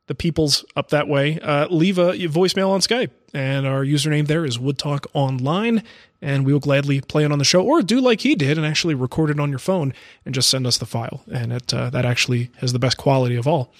the 0.07 0.14
peoples 0.14 0.64
up 0.76 0.91
that 0.91 1.09
way, 1.09 1.41
uh, 1.41 1.66
leave 1.70 1.99
a 1.99 2.12
voicemail 2.12 2.68
on 2.68 2.79
Skype. 2.79 3.11
And 3.35 3.66
our 3.66 3.85
username 3.85 4.29
there 4.29 4.45
is 4.45 4.61
Wood 4.61 4.79
Talk 4.79 5.09
Online. 5.12 5.83
And 6.22 6.47
we 6.47 6.53
will 6.53 6.61
gladly 6.61 7.01
play 7.01 7.24
it 7.24 7.33
on 7.33 7.41
the 7.41 7.45
show 7.45 7.64
or 7.64 7.83
do 7.83 8.01
like 8.01 8.20
he 8.20 8.37
did 8.37 8.57
and 8.57 8.66
actually 8.66 8.95
record 8.95 9.31
it 9.31 9.41
on 9.41 9.51
your 9.51 9.59
phone 9.59 9.93
and 10.24 10.33
just 10.33 10.49
send 10.49 10.64
us 10.64 10.79
the 10.79 10.87
file. 10.87 11.24
And 11.33 11.53
it, 11.53 11.74
uh, 11.74 11.91
that 11.91 12.05
actually 12.05 12.51
has 12.59 12.72
the 12.72 12.79
best 12.79 12.97
quality 12.97 13.35
of 13.35 13.49
all. 13.49 13.72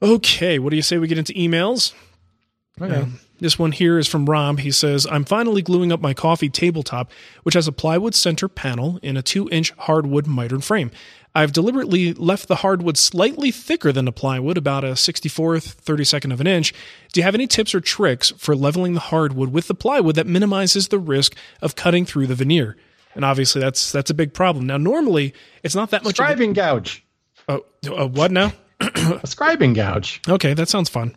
Okay. 0.00 0.58
What 0.58 0.70
do 0.70 0.76
you 0.76 0.82
say 0.82 0.96
we 0.96 1.08
get 1.08 1.18
into 1.18 1.34
emails? 1.34 1.92
Um, 2.80 3.20
this 3.38 3.58
one 3.58 3.72
here 3.72 3.98
is 3.98 4.08
from 4.08 4.26
Rob. 4.26 4.60
He 4.60 4.70
says, 4.70 5.06
I'm 5.10 5.24
finally 5.24 5.62
gluing 5.62 5.92
up 5.92 6.00
my 6.00 6.14
coffee 6.14 6.48
tabletop, 6.48 7.10
which 7.42 7.54
has 7.54 7.68
a 7.68 7.72
plywood 7.72 8.14
center 8.14 8.48
panel 8.48 8.98
in 9.02 9.16
a 9.16 9.22
two 9.22 9.48
inch 9.50 9.70
hardwood 9.72 10.26
mitered 10.26 10.64
frame. 10.64 10.90
I've 11.34 11.52
deliberately 11.52 12.14
left 12.14 12.48
the 12.48 12.56
hardwood 12.56 12.96
slightly 12.96 13.50
thicker 13.52 13.92
than 13.92 14.06
the 14.06 14.12
plywood, 14.12 14.56
about 14.58 14.82
a 14.82 14.88
64th, 14.92 15.76
32nd 15.82 16.32
of 16.32 16.40
an 16.40 16.46
inch. 16.48 16.72
Do 17.12 17.20
you 17.20 17.24
have 17.24 17.34
any 17.34 17.46
tips 17.46 17.74
or 17.74 17.80
tricks 17.80 18.30
for 18.38 18.56
leveling 18.56 18.94
the 18.94 19.00
hardwood 19.00 19.52
with 19.52 19.68
the 19.68 19.74
plywood 19.74 20.16
that 20.16 20.26
minimizes 20.26 20.88
the 20.88 20.98
risk 20.98 21.36
of 21.62 21.76
cutting 21.76 22.04
through 22.06 22.26
the 22.26 22.34
veneer? 22.34 22.76
And 23.14 23.24
obviously, 23.24 23.60
that's 23.60 23.92
that's 23.92 24.10
a 24.10 24.14
big 24.14 24.32
problem. 24.34 24.66
Now, 24.66 24.78
normally, 24.78 25.32
it's 25.62 25.74
not 25.74 25.90
that 25.90 26.02
much. 26.02 26.18
Of 26.18 26.26
Scribing 26.26 26.54
gouge. 26.54 27.04
a, 27.46 27.60
oh, 27.88 27.94
uh, 27.94 28.06
what 28.08 28.30
now? 28.32 28.52
A 28.80 28.86
scribing 29.26 29.74
gouge. 29.74 30.20
Okay, 30.28 30.54
that 30.54 30.68
sounds 30.68 30.88
fun. 30.88 31.16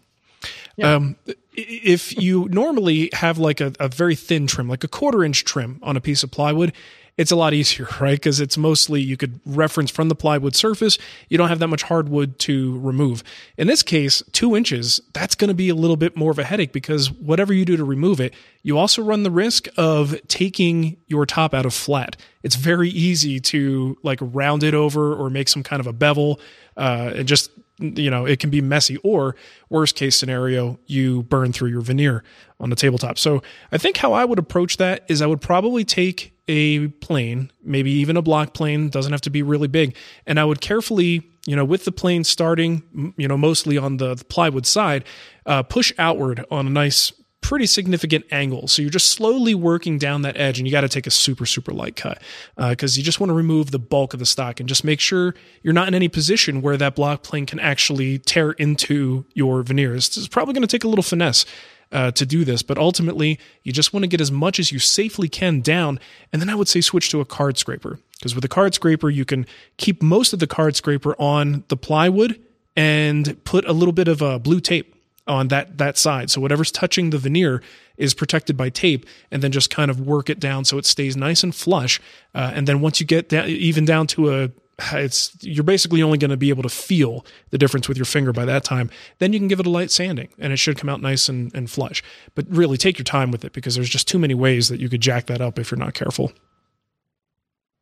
Um, 0.84 1.15
i- 1.28 1.36
if 1.54 2.18
you 2.18 2.47
normally 2.49 3.10
have 3.14 3.38
like 3.38 3.62
a, 3.62 3.74
a 3.80 3.88
very 3.88 4.16
thin 4.16 4.47
trim, 4.47 4.70
like 4.70 4.84
a 4.84 4.88
quarter 4.88 5.24
inch 5.24 5.43
trim 5.43 5.80
on 5.82 5.97
a 5.97 6.02
piece 6.02 6.24
of 6.24 6.32
plywood, 6.32 6.74
it's 7.18 7.32
a 7.32 7.36
lot 7.36 7.54
easier, 7.54 7.88
right? 7.99 8.16
Because 8.16 8.39
it's 8.39 8.58
mostly 8.58 9.02
you 9.02 9.18
could 9.18 9.39
reference 9.45 9.91
from 9.91 10.10
the 10.10 10.16
plywood 10.16 10.56
surface. 10.56 10.97
You 11.30 11.38
don't 11.38 11.49
have 11.49 11.60
that 11.60 11.68
much 11.68 11.84
hardwood 11.84 12.39
to 12.39 12.80
remove. 12.80 13.24
In 13.58 13.68
this 13.68 13.84
case, 13.84 14.24
two 14.32 14.56
inches, 14.56 15.02
that's 15.14 15.36
going 15.36 15.49
to 15.49 15.54
be 15.54 15.70
a 15.70 15.76
little 15.76 15.97
bit 15.97 16.16
more 16.16 16.32
of 16.32 16.39
a 16.39 16.43
headache 16.43 16.72
because 16.72 17.12
whatever 17.12 17.54
you 17.54 17.66
do 17.66 17.78
to 17.78 17.84
remove 17.84 18.20
it, 18.20 18.34
you 18.64 18.78
also 18.78 19.02
run 19.02 19.24
the 19.24 19.32
risk 19.32 19.68
of 19.78 20.16
taking 20.28 20.97
your 21.08 21.26
top 21.26 21.54
out 21.54 21.66
of 21.66 21.74
flat. 21.74 22.16
It's 22.43 22.56
very 22.56 22.89
easy 22.89 23.39
to 23.39 23.97
like 24.04 24.20
round 24.22 24.64
it 24.64 24.74
over 24.74 25.14
or 25.14 25.30
make 25.30 25.49
some 25.49 25.64
kind 25.64 25.80
of 25.80 25.88
a 25.88 25.93
bevel 25.93 26.39
uh, 26.78 27.12
and 27.16 27.28
just 27.28 27.52
you 27.82 28.10
know 28.10 28.26
it 28.26 28.40
can 28.40 28.50
be 28.50 28.62
messy 28.62 28.98
or 28.98 29.36
worst 29.70 29.96
case 29.96 30.18
scenario 30.18 30.80
you 30.86 31.24
burn 31.24 31.52
through 31.52 31.70
your 31.70 31.82
veneer 31.82 32.24
on 32.60 32.70
the 32.70 32.76
tabletop. 32.76 33.18
So 33.18 33.42
i 33.72 33.78
think 33.78 33.98
how 33.98 34.14
i 34.14 34.24
would 34.24 34.40
approach 34.40 34.78
that 34.78 35.04
is 35.08 35.22
i 35.22 35.26
would 35.26 35.42
probably 35.42 35.84
take 35.84 36.34
a 36.48 36.88
plane 36.88 37.52
maybe 37.64 37.92
even 37.92 38.18
a 38.18 38.22
block 38.22 38.54
plane 38.54 38.90
doesn't 38.90 39.12
have 39.12 39.22
to 39.22 39.30
be 39.30 39.42
really 39.42 39.68
big 39.68 39.96
and 40.26 40.40
i 40.40 40.44
would 40.44 40.60
carefully 40.60 41.32
you 41.46 41.56
know 41.56 41.66
with 41.66 41.86
the 41.86 41.92
plane 41.92 42.24
starting 42.24 43.14
you 43.18 43.28
know 43.28 43.38
mostly 43.38 43.78
on 43.78 43.98
the, 43.98 44.16
the 44.16 44.26
plywood 44.26 44.66
side 44.66 45.04
uh, 45.46 45.64
push 45.64 45.92
outward 45.98 46.46
on 46.52 46.68
a 46.68 46.70
nice 46.70 47.14
pretty 47.42 47.66
significant 47.66 48.26
angle. 48.32 48.68
So 48.68 48.82
you're 48.82 48.92
just 48.92 49.12
slowly 49.12 49.54
working 49.54 49.98
down 49.98 50.22
that 50.22 50.38
edge, 50.38 50.60
and 50.60 50.68
you 50.68 50.72
got 50.72 50.82
to 50.82 50.89
take 50.89 51.08
a 51.08 51.12
super, 51.12 51.46
super 51.46 51.74
light 51.74 51.96
cut 51.96 52.22
because 52.56 52.98
you 52.98 53.04
just 53.04 53.20
want 53.20 53.30
to 53.30 53.34
remove 53.34 53.72
the 53.72 53.80
bulk 53.80 54.14
of 54.14 54.20
the 54.20 54.26
stock 54.26 54.60
and 54.60 54.70
just 54.70 54.84
make 54.84 55.00
sure 55.00 55.36
you're 55.62 55.74
not 55.74 55.88
in 55.88 55.94
any 55.94 56.08
position 56.08 56.62
where 56.62 56.78
that 56.78 56.96
block 56.96 57.24
plane 57.24 57.46
can 57.46 57.60
actually 57.60 58.20
tear 58.20 58.52
into 58.52 59.26
your 59.34 59.64
veneers. 59.64 60.16
It's 60.18 60.28
probably 60.28 60.54
going 60.54 60.62
to 60.62 60.68
take 60.68 60.84
a 60.84 60.88
little 60.88 61.04
finesse. 61.04 61.46
Uh, 61.94 62.10
to 62.10 62.26
do 62.26 62.46
this, 62.46 62.64
but 62.64 62.78
ultimately, 62.78 63.38
you 63.64 63.74
just 63.74 63.92
want 63.92 64.02
to 64.02 64.08
get 64.08 64.22
as 64.22 64.32
much 64.32 64.60
as 64.60 64.72
you 64.72 64.80
safely 64.80 65.28
can 65.28 65.60
down. 65.60 66.00
And 66.32 66.42
then 66.42 66.48
I 66.50 66.56
would 66.56 66.70
say 66.70 66.80
switch 66.80 67.10
to 67.10 67.20
a 67.20 67.26
card 67.26 67.58
scraper 67.58 68.00
because 68.14 68.34
with 68.34 68.46
a 68.46 68.48
card 68.48 68.74
scraper, 68.74 69.10
you 69.10 69.26
can 69.26 69.46
keep 69.76 70.02
most 70.02 70.32
of 70.32 70.39
the 70.39 70.48
card 70.48 70.78
scraper 70.78 71.18
on 71.20 71.66
the 71.68 71.76
plywood 71.76 72.39
and 72.78 73.44
put 73.44 73.66
a 73.66 73.74
little 73.74 73.92
bit 73.92 74.08
of 74.08 74.22
uh, 74.22 74.39
blue 74.39 74.62
tape 74.62 74.96
on 75.28 75.49
that 75.49 75.78
that 75.78 75.97
side. 75.97 76.30
So 76.30 76.41
whatever's 76.41 76.72
touching 76.72 77.09
the 77.09 77.17
veneer 77.17 77.61
is 77.97 78.13
protected 78.13 78.57
by 78.57 78.69
tape, 78.69 79.05
and 79.30 79.41
then 79.41 79.51
just 79.51 79.69
kind 79.69 79.91
of 79.91 79.99
work 79.99 80.30
it 80.30 80.39
down 80.39 80.65
so 80.65 80.78
it 80.78 80.86
stays 80.86 81.15
nice 81.15 81.43
and 81.43 81.53
flush. 81.53 82.01
Uh, 82.34 82.51
and 82.53 82.67
then 82.67 82.82
once 82.82 82.99
you 82.99 83.05
get 83.05 83.30
down, 83.30 83.47
even 83.47 83.86
down 83.86 84.07
to 84.07 84.34
a 84.34 84.51
it's 84.93 85.36
you're 85.41 85.63
basically 85.63 86.01
only 86.01 86.17
going 86.17 86.32
to 86.32 86.38
be 86.38 86.49
able 86.49 86.63
to 86.63 86.69
feel 86.69 87.26
the 87.51 87.57
difference 87.57 87.88
with 87.88 87.97
your 87.97 88.05
finger 88.05 88.34
by 88.34 88.45
that 88.45 88.63
time. 88.63 88.89
Then 89.19 89.34
you 89.34 89.39
can 89.39 89.47
give 89.47 89.59
it 89.59 89.67
a 89.67 89.69
light 89.69 89.91
sanding, 89.91 90.30
and 90.39 90.51
it 90.51 90.57
should 90.57 90.78
come 90.78 90.89
out 90.89 91.01
nice 91.01 91.30
and, 91.30 91.53
and 91.53 91.69
flush. 91.69 92.03
But 92.36 92.45
really, 92.49 92.78
take 92.78 92.97
your 92.97 93.03
time 93.03 93.32
with 93.32 93.45
it 93.45 93.53
because 93.53 93.76
there's 93.76 93.89
just 93.89 94.07
too 94.07 94.19
many 94.19 94.34
ways 94.34 94.69
that 94.69 94.80
you 94.80 94.89
could 94.89 95.01
jack 95.01 95.28
that 95.28 95.41
up 95.41 95.59
if 95.59 95.72
you're 95.72 95.78
not 95.78 95.93
careful. 95.93 96.32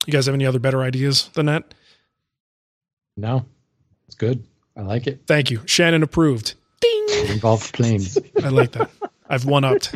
You 0.06 0.14
guys 0.14 0.26
have 0.26 0.36
any 0.36 0.46
other 0.46 0.60
better 0.60 0.82
ideas 0.82 1.30
than 1.34 1.46
that? 1.48 1.74
No, 3.16 3.46
it's 4.08 4.16
good. 4.16 4.46
I 4.76 4.82
like 4.82 5.08
it. 5.08 5.22
Thank 5.28 5.52
you, 5.52 5.62
Shannon 5.66 6.04
approved. 6.04 6.56
Ding. 6.80 7.06
It 7.10 7.30
involves 7.32 7.72
planes. 7.72 8.18
I 8.44 8.50
like 8.50 8.72
that. 8.74 8.90
I've 9.30 9.46
one 9.46 9.64
upped. 9.64 9.94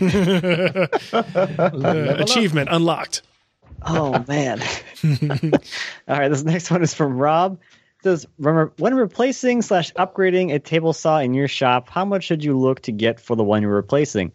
Uh, 0.00 0.86
achievement 2.22 2.68
unlocked. 2.70 3.22
Oh 3.86 4.24
man. 4.28 4.60
All 6.08 6.18
right, 6.18 6.28
this 6.28 6.44
next 6.44 6.70
one 6.70 6.82
is 6.82 6.92
from 6.92 7.16
Rob. 7.16 7.58
It 8.00 8.04
says 8.04 8.26
remember 8.38 8.72
when 8.78 8.94
replacing 8.94 9.62
slash 9.62 9.92
upgrading 9.94 10.54
a 10.54 10.58
table 10.58 10.92
saw 10.92 11.18
in 11.18 11.34
your 11.34 11.48
shop, 11.48 11.88
how 11.88 12.04
much 12.04 12.24
should 12.24 12.44
you 12.44 12.58
look 12.58 12.80
to 12.82 12.92
get 12.92 13.20
for 13.20 13.36
the 13.36 13.44
one 13.44 13.62
you're 13.62 13.74
replacing? 13.74 14.32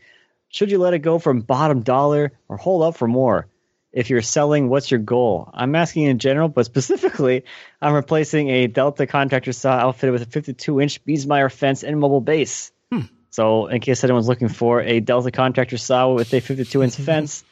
Should 0.50 0.72
you 0.72 0.80
let 0.80 0.94
it 0.94 1.00
go 1.00 1.20
from 1.20 1.42
bottom 1.42 1.82
dollar 1.82 2.32
or 2.48 2.58
hold 2.58 2.84
up 2.84 2.96
for 2.96 3.08
more? 3.08 3.48
If 3.96 4.10
you're 4.10 4.22
selling, 4.22 4.68
what's 4.70 4.92
your 4.92 5.00
goal? 5.00 5.50
I'm 5.54 5.74
asking 5.74 6.04
in 6.04 6.20
general, 6.20 6.50
but 6.50 6.66
specifically, 6.66 7.46
I'm 7.82 7.94
replacing 7.94 8.50
a 8.50 8.68
Delta 8.68 9.08
contractor 9.08 9.54
saw 9.54 9.72
outfitted 9.72 10.12
with 10.12 10.22
a 10.22 10.26
52 10.26 10.82
inch 10.82 11.04
Biesemeyer 11.06 11.52
fence 11.52 11.82
and 11.84 11.98
mobile 12.00 12.20
base. 12.22 12.72
Hmm. 12.92 13.02
So, 13.32 13.68
in 13.68 13.80
case 13.80 14.04
anyone's 14.04 14.28
looking 14.28 14.50
for 14.50 14.82
a 14.82 15.00
Delta 15.00 15.32
contractor 15.32 15.78
saw 15.78 16.14
with 16.14 16.32
a 16.34 16.42
52 16.42 16.84
inch 16.84 16.96
fence, 16.98 17.44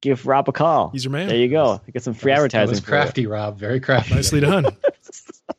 give 0.00 0.26
Rob 0.26 0.48
a 0.48 0.52
call. 0.52 0.88
He's 0.88 1.04
your 1.04 1.12
man. 1.12 1.28
There 1.28 1.36
you 1.36 1.48
go. 1.48 1.80
Get 1.92 2.02
some 2.02 2.14
free 2.14 2.32
That 2.32 2.36
advertising. 2.38 2.70
was 2.70 2.80
for 2.80 2.86
it. 2.86 2.88
crafty, 2.88 3.26
Rob. 3.26 3.58
Very 3.58 3.78
crafty. 3.80 4.14
Nicely 4.14 4.40
done. 4.40 4.64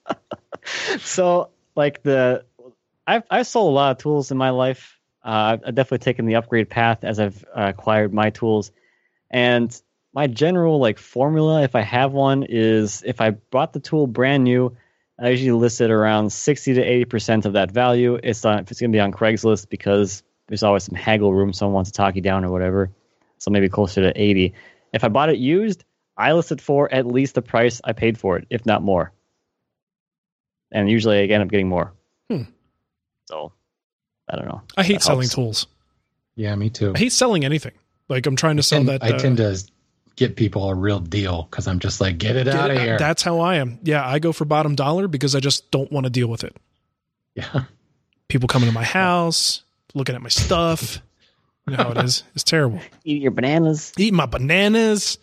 so 0.99 1.49
like 1.76 2.01
the 2.03 2.43
I've 3.07 3.23
I've 3.30 3.47
sold 3.47 3.71
a 3.71 3.76
lot 3.76 3.91
of 3.91 3.97
tools 3.99 4.32
in 4.32 4.38
my 4.38 4.49
life. 4.49 4.99
Uh, 5.23 5.57
I've 5.65 5.76
definitely 5.76 5.99
taken 5.99 6.26
the 6.26 6.36
upgrade 6.36 6.69
path 6.69 7.03
as 7.03 7.19
I've 7.19 7.43
uh, 7.55 7.73
acquired 7.76 8.13
my 8.13 8.30
tools, 8.30 8.71
and 9.30 9.80
my 10.16 10.28
general 10.28 10.80
like 10.80 10.97
formula, 10.97 11.61
if 11.63 11.76
I 11.76 11.82
have 11.82 12.13
one, 12.13 12.43
is 12.43 13.03
if 13.05 13.22
I 13.22 13.32
bought 13.32 13.74
the 13.74 13.80
tool 13.80 14.07
brand 14.07 14.43
new, 14.43 14.76
I 15.20 15.30
usually 15.30 15.51
list 15.51 15.82
it 15.82 15.91
around 15.91 16.32
sixty 16.32 16.74
to 16.74 16.82
eighty 16.82 17.05
percent 17.05 17.45
of 17.45 17.53
that 17.53 17.72
value. 17.72 18.18
It's 18.24 18.43
on 18.45 18.59
if 18.59 18.72
it's 18.72 18.80
going 18.80 18.91
to 18.91 18.95
be 18.95 19.01
on 19.01 19.11
Craigslist 19.11 19.70
because 19.70 20.24
there's 20.47 20.63
always 20.63 20.84
some 20.84 20.95
haggle 20.95 21.34
room. 21.34 21.53
Someone 21.53 21.76
wants 21.76 21.91
to 21.91 21.97
talk 21.97 22.16
you 22.16 22.22
down 22.22 22.43
or 22.43 22.51
whatever. 22.51 22.89
So 23.38 23.51
maybe 23.51 23.70
closer 23.70 24.01
to 24.01 24.20
eighty. 24.20 24.53
If 24.93 25.03
I 25.03 25.09
bought 25.09 25.30
it 25.30 25.38
used, 25.38 25.84
I 26.18 26.32
list 26.34 26.51
it 26.51 26.61
for 26.61 26.91
at 26.91 27.05
least 27.05 27.36
the 27.36 27.41
price 27.41 27.82
I 27.84 27.93
paid 27.93 28.18
for 28.18 28.38
it, 28.38 28.47
if 28.49 28.66
not 28.66 28.82
more 28.82 29.11
and 30.72 30.89
usually 30.89 31.20
I 31.20 31.24
end 31.24 31.41
up 31.41 31.49
getting 31.49 31.70
more. 31.70 31.93
Hmm. 32.30 32.43
So 33.28 33.53
I 34.30 34.36
don't 34.36 34.47
know. 34.47 34.61
I 34.78 34.84
hate 34.84 35.01
selling 35.01 35.22
helps. 35.22 35.36
tools. 35.36 35.68
Yeah, 36.36 36.53
me 36.55 36.70
too. 36.70 36.93
I 36.95 36.99
hate 36.99 37.13
selling 37.13 37.45
anything. 37.45 37.72
Like 38.09 38.26
I'm 38.26 38.36
trying 38.36 38.57
to 38.57 38.63
sell 38.63 38.80
And 38.80 38.89
that. 38.89 39.03
I 39.03 39.11
uh, 39.11 39.20
tend 39.20 39.38
to 39.38 39.57
get 40.16 40.36
people 40.36 40.70
a 40.70 40.76
real 40.76 40.99
deal 40.99 41.47
because 41.49 41.68
I'm 41.68 41.80
just 41.80 41.99
like, 42.01 42.18
get 42.18 42.36
it 42.36 42.45
get 42.45 42.55
out 42.55 42.72
of 42.72 42.78
here. 42.80 42.97
That's 42.97 43.22
how 43.24 43.39
I 43.39 43.55
am. 43.55 43.80
Yeah, 43.84 44.07
I 44.07 44.20
go 44.20 44.32
for 44.32 44.45
bottom 44.45 44.76
dollar 44.76 45.07
because 45.07 45.36
I 45.36 45.39
just 45.39 45.70
don't 45.72 45.91
want 45.91 46.05
to 46.05 46.09
deal 46.09 46.28
with 46.28 46.43
it. 46.43 46.55
yeah. 47.36 47.63
People 48.28 48.47
coming 48.47 48.68
to 48.68 48.74
my 48.74 48.84
house, 48.84 49.63
looking 49.93 50.16
at 50.16 50.22
my 50.22 50.30
stuff. 50.30 50.99
You 51.68 51.78
know 51.78 51.84
how 51.84 51.91
it 51.91 51.97
is. 52.05 52.24
It's 52.34 52.43
terrible. 52.43 52.80
Eat 53.03 53.22
your 53.22 53.30
bananas. 53.32 53.93
Eat 53.97 54.13
my 54.16 54.26
bananas. 54.26 55.20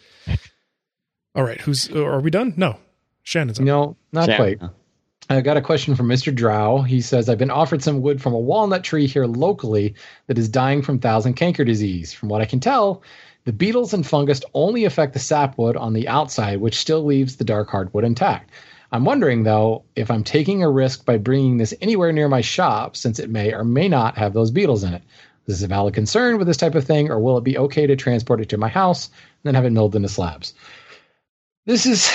All 1.34 1.42
right, 1.42 1.60
who's 1.60 1.90
are 1.90 2.20
we 2.20 2.30
done? 2.30 2.54
No. 2.56 2.78
Shannon's 3.22 3.58
up. 3.58 3.64
No, 3.64 3.96
not 4.12 4.26
Sure. 4.26 4.36
quite. 4.36 4.60
I 5.30 5.40
got 5.40 5.56
a 5.56 5.60
question 5.62 5.94
from 5.96 6.08
Mr. 6.08 6.34
Drow. 6.34 6.82
He 6.82 7.00
says, 7.00 7.28
I've 7.28 7.38
been 7.38 7.50
offered 7.50 7.82
some 7.82 8.02
wood 8.02 8.20
from 8.20 8.34
a 8.34 8.38
walnut 8.38 8.84
tree 8.84 9.06
here 9.06 9.26
locally 9.26 9.94
that 10.26 10.36
is 10.36 10.48
dying 10.48 10.82
from 10.82 10.98
thousand 10.98 11.34
canker 11.34 11.64
disease. 11.64 12.12
From 12.12 12.28
what 12.28 12.42
I 12.42 12.44
can 12.44 12.60
tell, 12.60 13.02
the 13.44 13.52
beetles 13.52 13.92
and 13.92 14.06
fungus 14.06 14.40
only 14.54 14.84
affect 14.84 15.12
the 15.12 15.18
sapwood 15.18 15.76
on 15.76 15.92
the 15.92 16.08
outside, 16.08 16.60
which 16.60 16.78
still 16.78 17.04
leaves 17.04 17.36
the 17.36 17.44
dark 17.44 17.68
hardwood 17.70 18.04
intact. 18.04 18.50
I'm 18.92 19.04
wondering, 19.04 19.42
though, 19.42 19.84
if 19.96 20.10
I'm 20.10 20.22
taking 20.22 20.62
a 20.62 20.70
risk 20.70 21.04
by 21.04 21.16
bringing 21.16 21.56
this 21.56 21.74
anywhere 21.80 22.12
near 22.12 22.28
my 22.28 22.42
shop, 22.42 22.94
since 22.94 23.18
it 23.18 23.30
may 23.30 23.52
or 23.52 23.64
may 23.64 23.88
not 23.88 24.18
have 24.18 24.34
those 24.34 24.50
beetles 24.50 24.84
in 24.84 24.92
it. 24.92 25.02
Is 25.02 25.46
this 25.46 25.56
is 25.56 25.62
a 25.64 25.68
valid 25.68 25.94
concern 25.94 26.38
with 26.38 26.46
this 26.46 26.58
type 26.58 26.74
of 26.74 26.84
thing, 26.84 27.10
or 27.10 27.18
will 27.18 27.38
it 27.38 27.44
be 27.44 27.58
okay 27.58 27.86
to 27.86 27.96
transport 27.96 28.40
it 28.40 28.50
to 28.50 28.58
my 28.58 28.68
house 28.68 29.08
and 29.08 29.14
then 29.44 29.54
have 29.54 29.64
it 29.64 29.70
milled 29.70 29.96
into 29.96 30.08
slabs? 30.08 30.54
This 31.64 31.86
is 31.86 32.10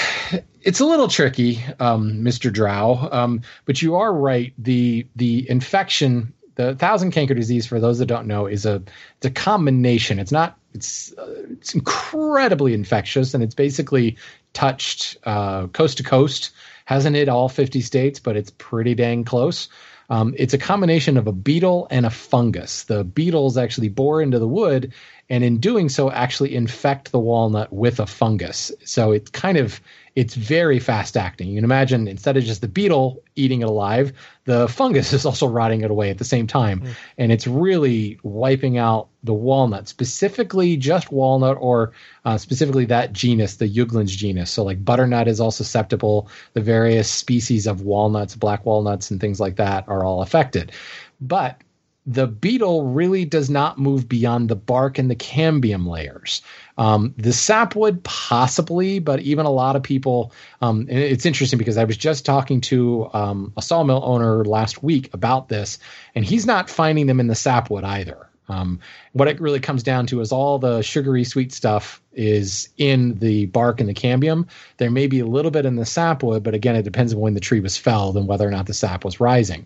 it's 0.61 0.80
a 0.80 0.86
little 0.86 1.07
tricky, 1.07 1.63
um, 1.80 2.23
Mr. 2.23 2.51
Drow, 2.51 3.09
um, 3.11 3.41
but 3.65 3.82
you 3.82 3.95
are 3.95 4.13
right. 4.13 4.53
The 4.57 5.07
the 5.15 5.49
infection, 5.49 6.34
the 6.58 6.76
thousand 6.76 7.12
canker 7.12 7.36
disease, 7.36 7.66
for 7.68 7.80
those 7.80 7.99
that 7.99 8.08
don't 8.08 8.28
know, 8.28 8.47
is 8.47 8.66
a 8.66 8.82
it's 9.18 9.26
a 9.26 9.32
combination. 9.32 10.20
It's 10.20 10.32
not 10.32 10.58
it's 10.74 11.14
uh, 11.18 11.43
it's 11.51 11.74
incredibly 11.76 12.74
infectious, 12.74 13.34
and 13.34 13.43
it's 13.43 13.55
basically 13.55 14.18
touched 14.53 15.18
uh, 15.24 15.68
coast 15.68 15.97
to 15.97 16.03
coast. 16.03 16.51
Hasn't 16.86 17.16
hit 17.16 17.30
all 17.30 17.47
50 17.49 17.82
states, 17.82 18.20
but 18.20 18.36
it's 18.36 18.51
pretty 18.58 18.95
dang 18.95 19.24
close. 19.24 19.70
Um, 20.10 20.34
it's 20.38 20.53
a 20.53 20.58
combination 20.58 21.18
of 21.18 21.28
a 21.28 21.34
beetle 21.34 21.88
and 21.91 22.05
a 22.05 22.10
fungus. 22.10 22.84
The 22.84 23.03
beetles 23.03 23.58
actually 23.58 23.89
bore 23.89 24.22
into 24.22 24.39
the 24.39 24.47
wood, 24.47 24.93
and 25.30 25.43
in 25.43 25.57
doing 25.57 25.89
so, 25.89 26.09
actually 26.09 26.55
infect 26.55 27.11
the 27.11 27.19
walnut 27.19 27.71
with 27.73 27.99
a 27.99 28.05
fungus. 28.05 28.71
So 28.86 29.11
it's 29.11 29.30
kind 29.30 29.57
of 29.57 29.82
it's 30.15 30.34
very 30.34 30.80
fast 30.80 31.15
acting. 31.15 31.49
You 31.49 31.57
can 31.57 31.63
imagine 31.63 32.07
instead 32.07 32.38
of 32.38 32.43
just 32.43 32.61
the 32.61 32.67
beetle 32.67 33.21
eating 33.36 33.61
it 33.61 33.67
alive, 33.67 34.13
the 34.45 34.67
fungus 34.67 35.13
is 35.13 35.25
also 35.25 35.47
rotting 35.47 35.82
it 35.82 35.91
away 35.91 36.09
at 36.09 36.17
the 36.17 36.23
same 36.23 36.47
time, 36.47 36.84
and 37.17 37.32
it's 37.32 37.45
really 37.45 38.19
wiping 38.23 38.78
out 38.78 39.09
the 39.23 39.34
walnut, 39.34 39.88
specifically 39.88 40.78
just 40.78 41.11
walnut, 41.11 41.57
or 41.59 41.91
uh, 42.23 42.38
specifically 42.38 42.86
that 42.86 43.11
genus, 43.11 43.57
the 43.57 43.69
Juglans 43.71 44.15
genus. 44.15 44.49
So 44.49 44.63
like 44.63 44.84
butternut 44.84 45.28
is 45.28 45.41
all 45.41 45.51
susceptible. 45.51 46.30
The 46.53 46.61
various 46.61 47.09
species 47.09 47.67
of 47.67 47.82
walnuts, 47.82 48.36
black 48.36 48.65
walnuts, 48.65 49.11
and 49.11 49.19
things 49.19 49.39
like 49.39 49.57
that 49.57 49.88
are 49.89 50.03
all 50.03 50.21
affected. 50.21 50.71
But 51.19 51.61
the 52.08 52.26
beetle 52.26 52.86
really 52.86 53.26
does 53.26 53.49
not 53.49 53.78
move 53.78 54.08
beyond 54.08 54.47
the 54.47 54.55
bark 54.55 54.97
and 54.97 55.12
the 55.12 55.16
cambium 55.16 55.86
layers. 55.86 56.41
Um, 56.78 57.14
the 57.18 57.34
sapwood, 57.34 58.01
possibly, 58.03 58.99
but 58.99 59.20
even 59.20 59.45
a 59.45 59.51
lot 59.51 59.76
of 59.76 59.84
people. 59.84 60.32
Um, 60.62 60.88
it's 60.89 61.26
interesting 61.26 61.60
because 61.60 61.78
I 61.78 61.84
was 61.84 61.97
just 61.97 62.26
talking 62.26 62.62
to 62.62 63.10
um, 63.14 63.51
a 63.58 63.62
sawmill 63.62 64.01
owner 64.05 64.45
last 64.45 64.82
week 64.82 65.10
about 65.14 65.49
this, 65.49 65.80
and 66.16 66.24
he's 66.24 66.45
not 66.45 66.70
finding 66.70 67.08
them 67.08 67.20
in 67.20 67.28
the 67.28 67.36
sapwood 67.36 67.84
either. 67.84 68.30
Um, 68.49 68.80
what 69.12 69.28
it 69.28 69.41
really 69.41 69.60
comes 69.60 69.84
down 69.84 70.08
to 70.08 70.22
is 70.22 70.32
all 70.32 70.58
the 70.58 70.82
sugary 70.82 71.26
sweet 71.26 71.51
stuff 71.51 72.01
is 72.14 72.70
in 72.78 73.20
the 73.20 73.47
bark 73.47 73.82
and 73.82 73.89
the 73.89 73.93
cambium. 73.93 74.47
There 74.78 74.89
may 74.89 75.08
be 75.08 75.20
a 75.20 75.26
little 75.26 75.51
bit 75.51 75.66
in 75.66 75.76
the 75.76 75.86
sapwood, 75.86 76.43
but 76.43 76.53
again, 76.53 76.78
it 76.78 76.84
depends 76.84 77.14
on 77.14 77.20
when 77.20 77.34
the 77.34 77.41
tree 77.41 77.60
was 77.60 77.76
felled 77.76 78.16
and 78.16 78.28
whether 78.28 78.47
or 78.47 78.51
not 78.51 78.66
the 78.66 78.74
sap 78.74 79.03
was 79.03 79.20
rising. 79.20 79.66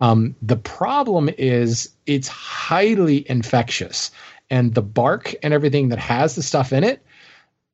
Um, 0.00 0.34
the 0.42 0.56
problem 0.56 1.30
is 1.36 1.90
it's 2.06 2.28
highly 2.28 3.28
infectious, 3.28 4.10
and 4.48 4.74
the 4.74 4.82
bark 4.82 5.34
and 5.42 5.54
everything 5.54 5.90
that 5.90 5.98
has 5.98 6.34
the 6.34 6.42
stuff 6.42 6.72
in 6.72 6.84
it, 6.84 7.04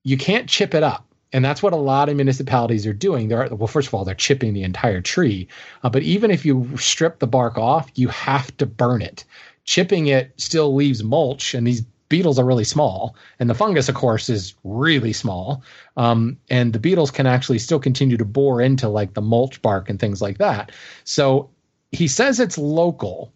you 0.03 0.16
can't 0.16 0.49
chip 0.49 0.74
it 0.74 0.83
up. 0.83 1.05
And 1.33 1.45
that's 1.45 1.62
what 1.62 1.72
a 1.72 1.77
lot 1.77 2.09
of 2.09 2.16
municipalities 2.16 2.87
are 2.87 2.93
doing. 2.93 3.29
They're 3.29 3.49
well, 3.51 3.66
first 3.66 3.89
of 3.89 3.95
all, 3.95 4.05
they're 4.05 4.14
chipping 4.14 4.55
the 4.55 4.62
entire 4.62 5.01
tree, 5.01 5.49
uh, 5.83 5.91
but 5.91 6.03
even 6.03 6.31
if 6.31 6.45
you 6.45 6.77
strip 6.77 7.18
the 7.18 7.27
bark 7.27 7.59
off, 7.59 7.91
you 7.95 8.09
have 8.09 8.57
to 8.59 8.66
burn 8.66 9.03
it. 9.03 9.24
Chipping 9.64 10.07
it 10.07 10.33
still 10.37 10.74
leaves 10.74 11.03
mulch, 11.03 11.53
and 11.55 11.66
these 11.66 11.83
beetles 12.09 12.39
are 12.39 12.45
really 12.45 12.64
small, 12.64 13.16
and 13.41 13.51
the 13.51 13.55
fungus, 13.55 13.89
of 13.89 13.97
course, 13.97 14.29
is 14.29 14.55
really 14.62 15.12
small. 15.12 15.62
Um, 15.97 16.39
and 16.49 16.72
the 16.72 16.79
beetles 16.79 17.11
can 17.11 17.27
actually 17.27 17.59
still 17.59 17.81
continue 17.81 18.16
to 18.16 18.24
bore 18.24 18.61
into 18.61 18.89
like 18.89 19.14
the 19.14 19.22
mulch 19.22 19.61
bark 19.61 19.91
and 19.91 19.99
things 19.99 20.22
like 20.22 20.39
that. 20.39 20.70
So 21.03 21.51
he 21.93 22.09
says 22.09 22.41
it's 22.41 22.59
local. 22.59 23.32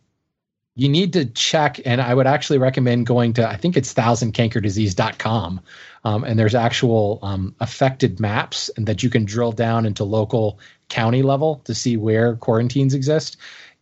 You 0.76 0.88
need 0.88 1.12
to 1.14 1.26
check, 1.26 1.80
and 1.84 2.00
I 2.00 2.14
would 2.14 2.26
actually 2.26 2.58
recommend 2.58 3.06
going 3.06 3.34
to 3.34 3.48
I 3.48 3.56
think 3.56 3.76
it's 3.76 3.92
thousandcankerdisease.com, 3.92 5.60
um, 6.04 6.24
and 6.24 6.38
there's 6.38 6.54
actual 6.54 7.18
um, 7.22 7.54
affected 7.60 8.20
maps, 8.20 8.70
and 8.76 8.86
that 8.86 9.02
you 9.02 9.10
can 9.10 9.24
drill 9.24 9.52
down 9.52 9.84
into 9.84 10.04
local 10.04 10.58
county 10.88 11.22
level 11.22 11.60
to 11.64 11.74
see 11.74 11.96
where 11.96 12.36
quarantines 12.36 12.94
exist. 12.94 13.36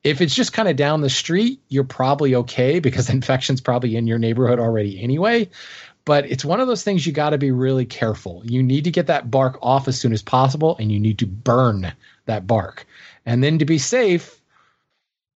If 0.04 0.20
it's 0.20 0.34
just 0.34 0.52
kind 0.52 0.68
of 0.68 0.76
down 0.76 1.00
the 1.00 1.10
street, 1.10 1.60
you're 1.68 1.84
probably 1.84 2.34
okay 2.36 2.78
because 2.78 3.10
infection's 3.10 3.60
probably 3.60 3.96
in 3.96 4.06
your 4.06 4.18
neighborhood 4.18 4.60
already 4.60 5.00
anyway. 5.02 5.50
But 6.04 6.24
it's 6.30 6.44
one 6.44 6.60
of 6.60 6.68
those 6.68 6.84
things 6.84 7.06
you 7.06 7.12
got 7.12 7.30
to 7.30 7.38
be 7.38 7.50
really 7.50 7.84
careful. 7.84 8.42
You 8.44 8.62
need 8.62 8.84
to 8.84 8.90
get 8.90 9.08
that 9.08 9.30
bark 9.30 9.58
off 9.60 9.88
as 9.88 10.00
soon 10.00 10.14
as 10.14 10.22
possible, 10.22 10.76
and 10.78 10.90
you 10.90 10.98
need 10.98 11.18
to 11.18 11.26
burn 11.26 11.92
that 12.24 12.46
bark. 12.46 12.86
And 13.26 13.44
then 13.44 13.58
to 13.58 13.66
be 13.66 13.76
safe, 13.76 14.37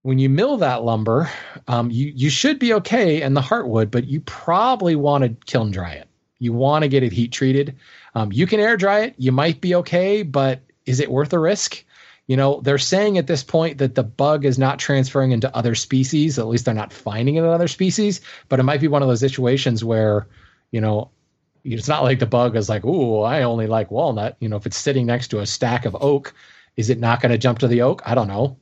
when 0.03 0.19
you 0.19 0.29
mill 0.29 0.59
that 0.59 0.83
lumber, 0.83 1.31
um, 1.69 1.91
you 1.91 2.13
you 2.15 2.29
should 2.29 2.59
be 2.59 2.75
okay 2.75 3.23
in 3.23 3.35
the 3.35 3.41
heartwood, 3.41 3.91
but 3.91 4.07
you 4.07 4.21
probably 4.21 4.97
want 4.97 5.25
to 5.25 5.47
kiln 5.47 5.71
dry 5.71 5.93
it. 5.93 6.09
You 6.39 6.53
want 6.53 6.83
to 6.83 6.89
get 6.89 7.05
it 7.05 7.13
heat 7.13 7.33
treated. 7.33 7.77
Um, 8.15 8.33
you 8.33 8.47
can 8.47 8.61
air 8.61 8.77
dry 8.77 9.01
it. 9.03 9.15
You 9.17 9.31
might 9.31 9.61
be 9.61 9.77
okay, 9.77 10.25
but 10.25 10.61
is 10.85 10.99
it 10.99 11.11
worth 11.11 11.31
the 11.31 11.39
risk? 11.39 11.85
You 12.27 12.37
know, 12.37 12.61
they're 12.61 12.79
saying 12.79 13.19
at 13.19 13.27
this 13.27 13.45
point 13.45 13.79
that 13.79 13.95
the 13.95 14.03
bug 14.03 14.45
is 14.45 14.59
not 14.59 14.79
transferring 14.79 15.33
into 15.33 15.55
other 15.55 15.75
species. 15.75 16.39
At 16.39 16.47
least 16.49 16.65
they're 16.65 16.75
not 16.75 16.93
finding 16.93 17.37
it 17.37 17.43
in 17.43 17.49
other 17.49 17.69
species. 17.69 18.21
But 18.49 18.61
it 18.61 18.65
might 18.65 18.81
be 18.81 18.89
one 18.89 19.03
of 19.03 19.09
those 19.09 19.21
situations 19.21 19.85
where, 19.85 20.27
you 20.71 20.81
know, 20.81 21.11
it's 21.65 21.89
not 21.89 22.03
like 22.03 22.19
the 22.19 22.27
bug 22.27 22.57
is 22.57 22.69
like, 22.69 22.85
"Ooh, 22.85 23.21
I 23.21 23.43
only 23.43 23.69
like 23.69 23.93
walnut." 23.93 24.37
You 24.41 24.49
know, 24.49 24.57
if 24.57 24.67
it's 24.67 24.77
sitting 24.77 25.07
next 25.07 25.29
to 25.29 25.41
a 25.41 25.47
stack 25.47 25.85
of 25.85 25.97
oak, 26.01 26.35
is 26.77 26.91
it 26.91 26.99
not 26.99 27.21
going 27.21 27.31
to 27.31 27.39
jump 27.39 27.61
to 27.61 27.69
the 27.69 27.83
oak? 27.83 28.03
I 28.05 28.17
don't 28.17 28.29
know. 28.29 28.57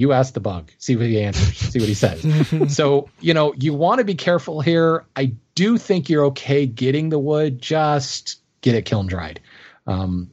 You 0.00 0.12
ask 0.12 0.32
the 0.32 0.40
bug, 0.40 0.70
see 0.78 0.96
what 0.96 1.04
he 1.04 1.20
answers, 1.20 1.58
see 1.58 1.78
what 1.78 1.86
he 1.86 1.94
says. 1.94 2.24
so, 2.74 3.10
you 3.20 3.34
know, 3.34 3.52
you 3.52 3.74
want 3.74 3.98
to 3.98 4.04
be 4.04 4.14
careful 4.14 4.62
here. 4.62 5.04
I 5.14 5.34
do 5.54 5.76
think 5.76 6.08
you're 6.08 6.24
okay 6.26 6.64
getting 6.64 7.10
the 7.10 7.18
wood, 7.18 7.60
just 7.60 8.40
get 8.62 8.74
it 8.74 8.86
kiln 8.86 9.08
dried. 9.08 9.40
Um, 9.86 10.30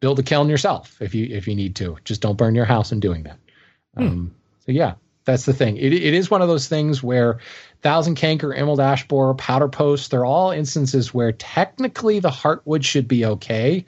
build 0.00 0.18
a 0.20 0.22
kiln 0.22 0.48
yourself 0.48 1.02
if 1.02 1.14
you 1.14 1.26
if 1.36 1.46
you 1.46 1.54
need 1.54 1.76
to. 1.76 1.98
Just 2.02 2.22
don't 2.22 2.38
burn 2.38 2.54
your 2.54 2.64
house 2.64 2.92
in 2.92 3.00
doing 3.00 3.24
that. 3.24 3.36
Hmm. 3.94 4.02
Um, 4.02 4.34
so 4.64 4.72
yeah, 4.72 4.94
that's 5.26 5.44
the 5.44 5.52
thing. 5.52 5.76
It, 5.76 5.92
it 5.92 6.14
is 6.14 6.30
one 6.30 6.40
of 6.40 6.48
those 6.48 6.66
things 6.66 7.02
where 7.02 7.40
thousand 7.82 8.14
canker, 8.14 8.54
emerald 8.54 8.80
ash 8.80 9.06
borer, 9.06 9.34
powder 9.34 9.68
post, 9.68 10.10
they're 10.10 10.24
all 10.24 10.50
instances 10.50 11.12
where 11.12 11.32
technically 11.32 12.20
the 12.20 12.30
heartwood 12.30 12.84
should 12.84 13.06
be 13.06 13.26
okay. 13.26 13.84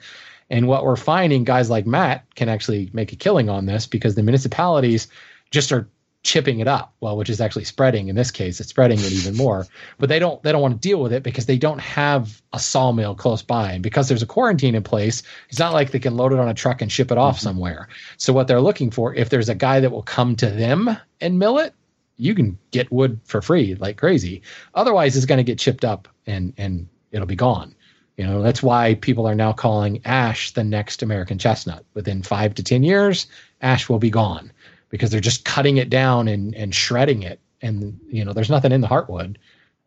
And 0.49 0.67
what 0.67 0.83
we're 0.83 0.95
finding, 0.95 1.43
guys 1.43 1.69
like 1.69 1.85
Matt 1.85 2.25
can 2.35 2.49
actually 2.49 2.89
make 2.93 3.11
a 3.11 3.15
killing 3.15 3.49
on 3.49 3.65
this 3.65 3.87
because 3.87 4.15
the 4.15 4.23
municipalities 4.23 5.07
just 5.51 5.71
are 5.71 5.87
chipping 6.23 6.59
it 6.59 6.69
up 6.69 6.93
well 7.01 7.17
which 7.17 7.29
is 7.29 7.41
actually 7.41 7.65
spreading. 7.65 8.07
In 8.07 8.15
this 8.15 8.31
case 8.31 8.59
it's 8.59 8.69
spreading 8.69 8.97
it 8.99 9.11
even 9.11 9.35
more. 9.35 9.67
But 9.99 10.09
they 10.09 10.19
don't 10.19 10.41
they 10.41 10.51
don't 10.51 10.61
want 10.61 10.81
to 10.81 10.87
deal 10.87 11.01
with 11.01 11.11
it 11.11 11.21
because 11.21 11.45
they 11.45 11.57
don't 11.57 11.81
have 11.81 12.41
a 12.53 12.59
sawmill 12.59 13.13
close 13.13 13.41
by. 13.41 13.73
And 13.73 13.83
because 13.83 14.07
there's 14.07 14.23
a 14.23 14.27
quarantine 14.27 14.73
in 14.73 14.83
place 14.83 15.21
it's 15.49 15.59
not 15.59 15.73
like 15.73 15.91
they 15.91 15.99
can 15.99 16.15
load 16.15 16.31
it 16.31 16.39
on 16.39 16.47
a 16.47 16.53
truck 16.53 16.81
and 16.81 16.91
ship 16.91 17.11
it 17.11 17.17
off 17.17 17.35
mm-hmm. 17.35 17.43
somewhere. 17.43 17.89
So 18.17 18.31
what 18.31 18.47
they're 18.47 18.61
looking 18.61 18.89
for 18.89 19.13
if 19.13 19.29
there's 19.29 19.49
a 19.49 19.55
guy 19.55 19.81
that 19.81 19.91
will 19.91 20.03
come 20.03 20.35
to 20.37 20.49
them 20.49 20.97
and 21.19 21.39
mill 21.39 21.59
it 21.59 21.73
you 22.15 22.35
can 22.35 22.57
get 22.71 22.91
wood 22.91 23.19
for 23.25 23.41
free 23.41 23.75
like 23.75 23.97
crazy. 23.97 24.43
Otherwise 24.73 25.17
it's 25.17 25.25
going 25.25 25.39
to 25.39 25.43
get 25.43 25.59
chipped 25.59 25.83
up 25.83 26.07
and 26.25 26.53
and 26.57 26.87
it'll 27.11 27.27
be 27.27 27.35
gone 27.35 27.75
you 28.17 28.25
know 28.25 28.41
that's 28.41 28.61
why 28.63 28.95
people 28.95 29.27
are 29.27 29.35
now 29.35 29.51
calling 29.51 30.01
ash 30.05 30.51
the 30.51 30.63
next 30.63 31.01
american 31.01 31.37
chestnut 31.37 31.83
within 31.93 32.21
five 32.21 32.53
to 32.53 32.63
ten 32.63 32.83
years 32.83 33.27
ash 33.61 33.89
will 33.89 33.99
be 33.99 34.09
gone 34.09 34.51
because 34.93 35.09
they're 35.09 35.19
just 35.19 35.43
cutting 35.43 35.77
it 35.77 35.89
down 35.89 36.27
and, 36.27 36.53
and 36.53 36.75
shredding 36.75 37.23
it. 37.23 37.39
And, 37.63 37.99
you 38.09 38.23
know, 38.23 38.31
there's 38.31 38.51
nothing 38.51 38.71
in 38.71 38.81
the 38.81 38.87
heartwood, 38.87 39.37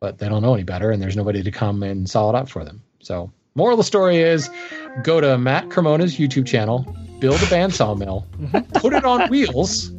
but 0.00 0.18
they 0.18 0.28
don't 0.28 0.42
know 0.42 0.52
any 0.52 0.64
better 0.64 0.90
and 0.90 1.00
there's 1.00 1.14
nobody 1.14 1.44
to 1.44 1.52
come 1.52 1.84
and 1.84 2.10
saw 2.10 2.28
it 2.28 2.34
up 2.34 2.48
for 2.48 2.64
them. 2.64 2.82
So, 2.98 3.30
moral 3.54 3.74
of 3.74 3.78
the 3.78 3.84
story 3.84 4.16
is 4.16 4.50
go 5.04 5.20
to 5.20 5.38
Matt 5.38 5.68
Cremona's 5.68 6.16
YouTube 6.16 6.44
channel, 6.44 6.92
build 7.20 7.36
a 7.36 7.46
bandsaw 7.46 7.96
mill, 7.96 8.26
mm-hmm. 8.36 8.78
put 8.80 8.94
it 8.94 9.04
on 9.04 9.30
wheels, 9.30 9.92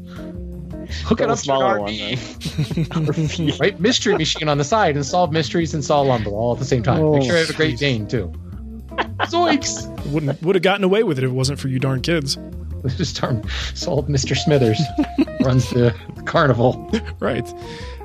hook 1.05 1.21
it 1.21 1.29
up 1.29 1.39
to 1.39 1.53
an 1.53 1.61
RV, 1.61 3.39
one, 3.47 3.57
right? 3.59 3.79
Mystery 3.79 4.17
machine 4.17 4.49
on 4.49 4.57
the 4.57 4.63
side 4.63 4.95
and 4.95 5.05
solve 5.05 5.31
mysteries 5.31 5.73
and 5.73 5.83
solve 5.83 6.07
lumber 6.07 6.31
all 6.31 6.53
at 6.53 6.59
the 6.59 6.65
same 6.65 6.83
time. 6.83 7.01
Oh, 7.01 7.13
Make 7.13 7.23
sure 7.23 7.33
you 7.33 7.39
have 7.39 7.49
a 7.49 7.53
Great 7.53 7.75
oh, 7.75 7.77
Dane 7.77 8.07
too. 8.07 8.31
Zoinks! 9.21 9.87
Wouldn't 10.07 10.41
would 10.41 10.55
have 10.55 10.63
gotten 10.63 10.83
away 10.83 11.03
with 11.03 11.17
it 11.17 11.23
if 11.23 11.29
it 11.29 11.33
wasn't 11.33 11.59
for 11.59 11.67
you 11.67 11.79
darn 11.79 12.01
kids. 12.01 12.37
This 12.83 13.11
term 13.11 13.43
solved 13.73 14.09
Mr. 14.09 14.35
Smithers 14.35 14.79
runs 15.41 15.69
the 15.71 15.93
carnival. 16.25 16.89
Right. 17.19 17.45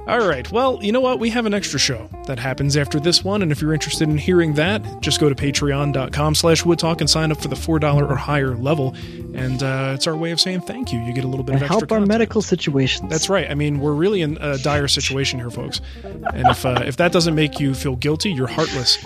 All 0.07 0.27
right. 0.27 0.51
Well, 0.51 0.81
you 0.83 0.91
know 0.91 1.01
what? 1.01 1.21
We 1.21 1.31
have 1.31 1.47
an 1.47 1.55
extra 1.55 1.79
show 1.79 2.09
that 2.27 2.39
happens 2.39 2.77
after 2.77 2.99
this 2.99 3.23
one, 3.23 3.41
and 3.41 3.53
if 3.53 3.63
you're 3.63 3.73
interested 3.73 4.09
in 4.09 4.19
hearing 4.19 4.55
that, 4.55 4.83
just 5.01 5.21
go 5.21 5.29
to 5.29 5.35
patreon.com 5.35 6.35
slash 6.35 6.65
woodtalk 6.65 7.01
and 7.01 7.09
sign 7.09 7.31
up 7.31 7.41
for 7.41 7.47
the 7.47 7.55
$4 7.55 8.11
or 8.11 8.17
higher 8.17 8.57
level. 8.57 8.97
And 9.35 9.63
uh, 9.63 9.93
it's 9.95 10.09
our 10.09 10.17
way 10.17 10.33
of 10.33 10.41
saying 10.41 10.63
thank 10.63 10.93
you. 10.93 10.99
You 11.01 11.13
get 11.13 11.25
a 11.25 11.29
little 11.29 11.45
bit 11.45 11.55
and 11.55 11.63
of 11.63 11.67
extra 11.67 11.79
help 11.79 11.83
our 11.93 11.99
content. 11.99 12.09
medical 12.09 12.43
situations. 12.43 13.09
That's 13.11 13.29
right. 13.29 13.49
I 13.49 13.55
mean, 13.55 13.79
we're 13.79 13.95
really 13.95 14.23
in 14.23 14.39
a 14.41 14.59
dire 14.59 14.89
situation 14.89 15.39
here, 15.39 15.51
folks. 15.51 15.81
And 16.03 16.49
if, 16.49 16.67
uh, 16.67 16.83
if 16.85 16.97
that 16.97 17.13
doesn't 17.13 17.37
make 17.37 17.61
you 17.61 17.73
feel 17.73 17.95
guilty, 17.95 18.33
you're 18.33 18.49
heartless. 18.49 18.99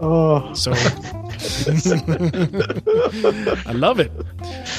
Oh. 0.00 0.54
So 0.54 0.72
I 3.66 3.72
love 3.72 4.00
it. 4.00 4.10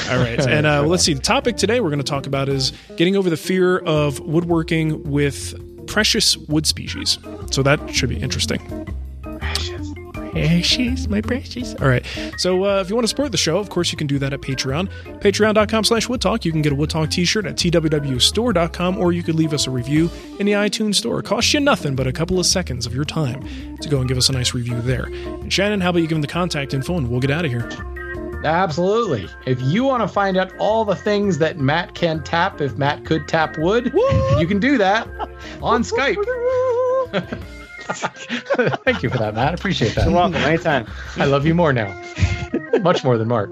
All 0.09 0.17
right. 0.17 0.39
And 0.47 0.65
uh, 0.65 0.83
let's 0.83 1.03
see. 1.03 1.13
The 1.13 1.21
topic 1.21 1.57
today 1.57 1.79
we're 1.79 1.89
going 1.89 1.99
to 1.99 2.03
talk 2.03 2.27
about 2.27 2.49
is 2.49 2.71
getting 2.97 3.15
over 3.15 3.29
the 3.29 3.37
fear 3.37 3.79
of 3.79 4.19
woodworking 4.19 5.09
with 5.09 5.87
precious 5.87 6.37
wood 6.37 6.67
species. 6.67 7.17
So 7.51 7.63
that 7.63 7.93
should 7.93 8.09
be 8.09 8.17
interesting. 8.17 8.59
Precious, 10.31 11.07
my 11.07 11.21
precious. 11.21 11.75
All 11.75 11.87
right. 11.87 12.05
So 12.37 12.65
uh, 12.65 12.81
if 12.81 12.89
you 12.89 12.95
want 12.95 13.03
to 13.03 13.07
support 13.07 13.31
the 13.31 13.37
show, 13.37 13.57
of 13.57 13.69
course, 13.69 13.91
you 13.91 13.97
can 13.97 14.07
do 14.07 14.19
that 14.19 14.33
at 14.33 14.41
Patreon. 14.41 14.89
Patreon.com 15.19 15.83
slash 15.83 16.07
Woodtalk. 16.07 16.45
You 16.45 16.51
can 16.51 16.61
get 16.61 16.71
a 16.71 16.75
Woodtalk 16.75 17.11
t-shirt 17.11 17.45
at 17.45 17.55
twwstore.com 17.55 18.97
or 18.97 19.11
you 19.11 19.23
could 19.23 19.35
leave 19.35 19.53
us 19.53 19.67
a 19.67 19.71
review 19.71 20.09
in 20.39 20.45
the 20.45 20.53
iTunes 20.53 20.95
store. 20.95 21.19
It 21.19 21.25
costs 21.25 21.53
you 21.53 21.59
nothing 21.59 21.95
but 21.95 22.07
a 22.07 22.11
couple 22.11 22.39
of 22.39 22.45
seconds 22.45 22.85
of 22.85 22.93
your 22.93 23.05
time 23.05 23.77
to 23.77 23.89
go 23.89 23.99
and 23.99 24.07
give 24.07 24.17
us 24.17 24.29
a 24.29 24.33
nice 24.33 24.53
review 24.53 24.79
there. 24.81 25.05
And 25.05 25.51
Shannon, 25.51 25.81
how 25.81 25.89
about 25.89 25.99
you 25.99 26.07
give 26.07 26.15
them 26.15 26.21
the 26.21 26.27
contact 26.27 26.73
info 26.73 26.97
and 26.97 27.09
we'll 27.09 27.19
get 27.19 27.31
out 27.31 27.45
of 27.45 27.51
here. 27.51 27.69
Absolutely. 28.45 29.27
If 29.45 29.61
you 29.61 29.83
want 29.83 30.01
to 30.01 30.07
find 30.07 30.37
out 30.37 30.55
all 30.59 30.85
the 30.85 30.95
things 30.95 31.39
that 31.39 31.57
Matt 31.57 31.95
can 31.95 32.23
tap, 32.23 32.61
if 32.61 32.77
Matt 32.77 33.03
could 33.03 33.27
tap 33.27 33.57
wood, 33.57 33.91
you 34.37 34.47
can 34.47 34.59
do 34.59 34.77
that 34.77 35.07
on 35.61 35.83
Skype. 35.83 36.17
Thank 38.85 39.03
you 39.03 39.09
for 39.09 39.17
that, 39.17 39.33
Matt. 39.33 39.51
I 39.51 39.53
appreciate 39.53 39.95
that. 39.95 40.05
You're 40.05 40.13
welcome. 40.13 40.41
Anytime. 40.41 40.87
I 41.17 41.25
love 41.25 41.45
you 41.45 41.55
more 41.55 41.73
now. 41.73 42.01
Much 42.81 43.03
more 43.03 43.17
than 43.17 43.27
Mark. 43.27 43.49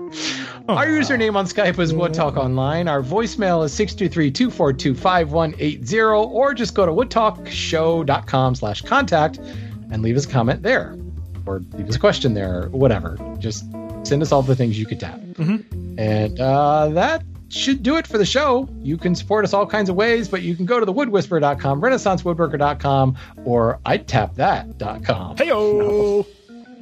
Our 0.69 0.85
username 0.85 1.35
on 1.35 1.45
Skype 1.45 1.77
is 1.79 1.93
Woodtalk 1.93 2.35
Online. 2.35 2.89
Our 2.89 3.01
voicemail 3.01 3.63
is 3.65 3.71
623-242-5180, 3.73 6.29
or 6.29 6.53
just 6.53 6.73
go 6.73 6.85
to 6.85 6.91
woodtalkshow.com 6.91 8.55
slash 8.55 8.81
contact 8.81 9.37
and 9.37 10.01
leave 10.01 10.17
us 10.17 10.25
a 10.25 10.29
comment 10.29 10.63
there. 10.63 10.97
Or 11.45 11.61
leave 11.71 11.87
us 11.87 11.95
a 11.95 11.99
question 11.99 12.33
there, 12.33 12.63
or 12.63 12.69
whatever. 12.69 13.17
Just 13.39 13.63
send 14.03 14.21
us 14.21 14.33
all 14.33 14.41
the 14.41 14.57
things 14.57 14.77
you 14.77 14.85
could 14.85 14.99
tap. 14.99 15.19
Mm-hmm. 15.19 15.99
And 15.99 16.37
uh, 16.39 16.89
that 16.89 17.23
should 17.49 17.83
do 17.83 17.97
it 17.97 18.07
for 18.07 18.17
the 18.17 18.25
show. 18.25 18.67
You 18.81 18.97
can 18.97 19.15
support 19.15 19.45
us 19.45 19.53
all 19.53 19.65
kinds 19.65 19.89
of 19.89 19.95
ways, 19.95 20.27
but 20.27 20.41
you 20.41 20.55
can 20.55 20.65
go 20.65 20.79
to 20.79 20.85
thewoodwhisperer.com, 20.85 21.81
renaissancewoodworker.com, 21.81 23.17
or 23.45 23.79
itapthat.com. 23.85 25.37
Hey, 25.37 25.47
yo! 25.47 26.25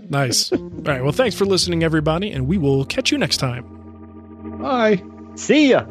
Nice. 0.09 0.51
All 0.51 0.59
right. 0.59 1.01
Well, 1.01 1.11
thanks 1.11 1.36
for 1.36 1.45
listening, 1.45 1.84
everybody, 1.84 2.32
and 2.32 2.47
we 2.47 2.57
will 2.57 2.86
catch 2.86 3.11
you 3.11 3.18
next 3.18 3.38
time. 3.38 3.66
Bye. 4.61 5.03
See 5.36 5.72
ya. 5.72 5.86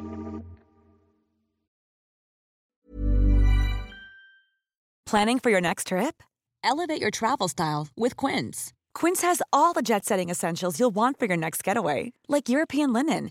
Planning 5.07 5.39
for 5.39 5.51
your 5.51 5.61
next 5.61 5.89
trip? 5.89 6.23
Elevate 6.65 7.01
your 7.01 7.11
travel 7.11 7.47
style 7.49 7.89
with 7.97 8.17
Quince. 8.17 8.73
Quince 8.95 9.23
has 9.23 9.43
all 9.53 9.73
the 9.73 9.83
jet 9.83 10.05
setting 10.05 10.31
essentials 10.31 10.81
you'll 10.81 10.95
want 10.95 11.19
for 11.19 11.27
your 11.27 11.37
next 11.37 11.63
getaway, 11.63 12.13
like 12.27 12.49
European 12.49 12.93
linen, 12.93 13.31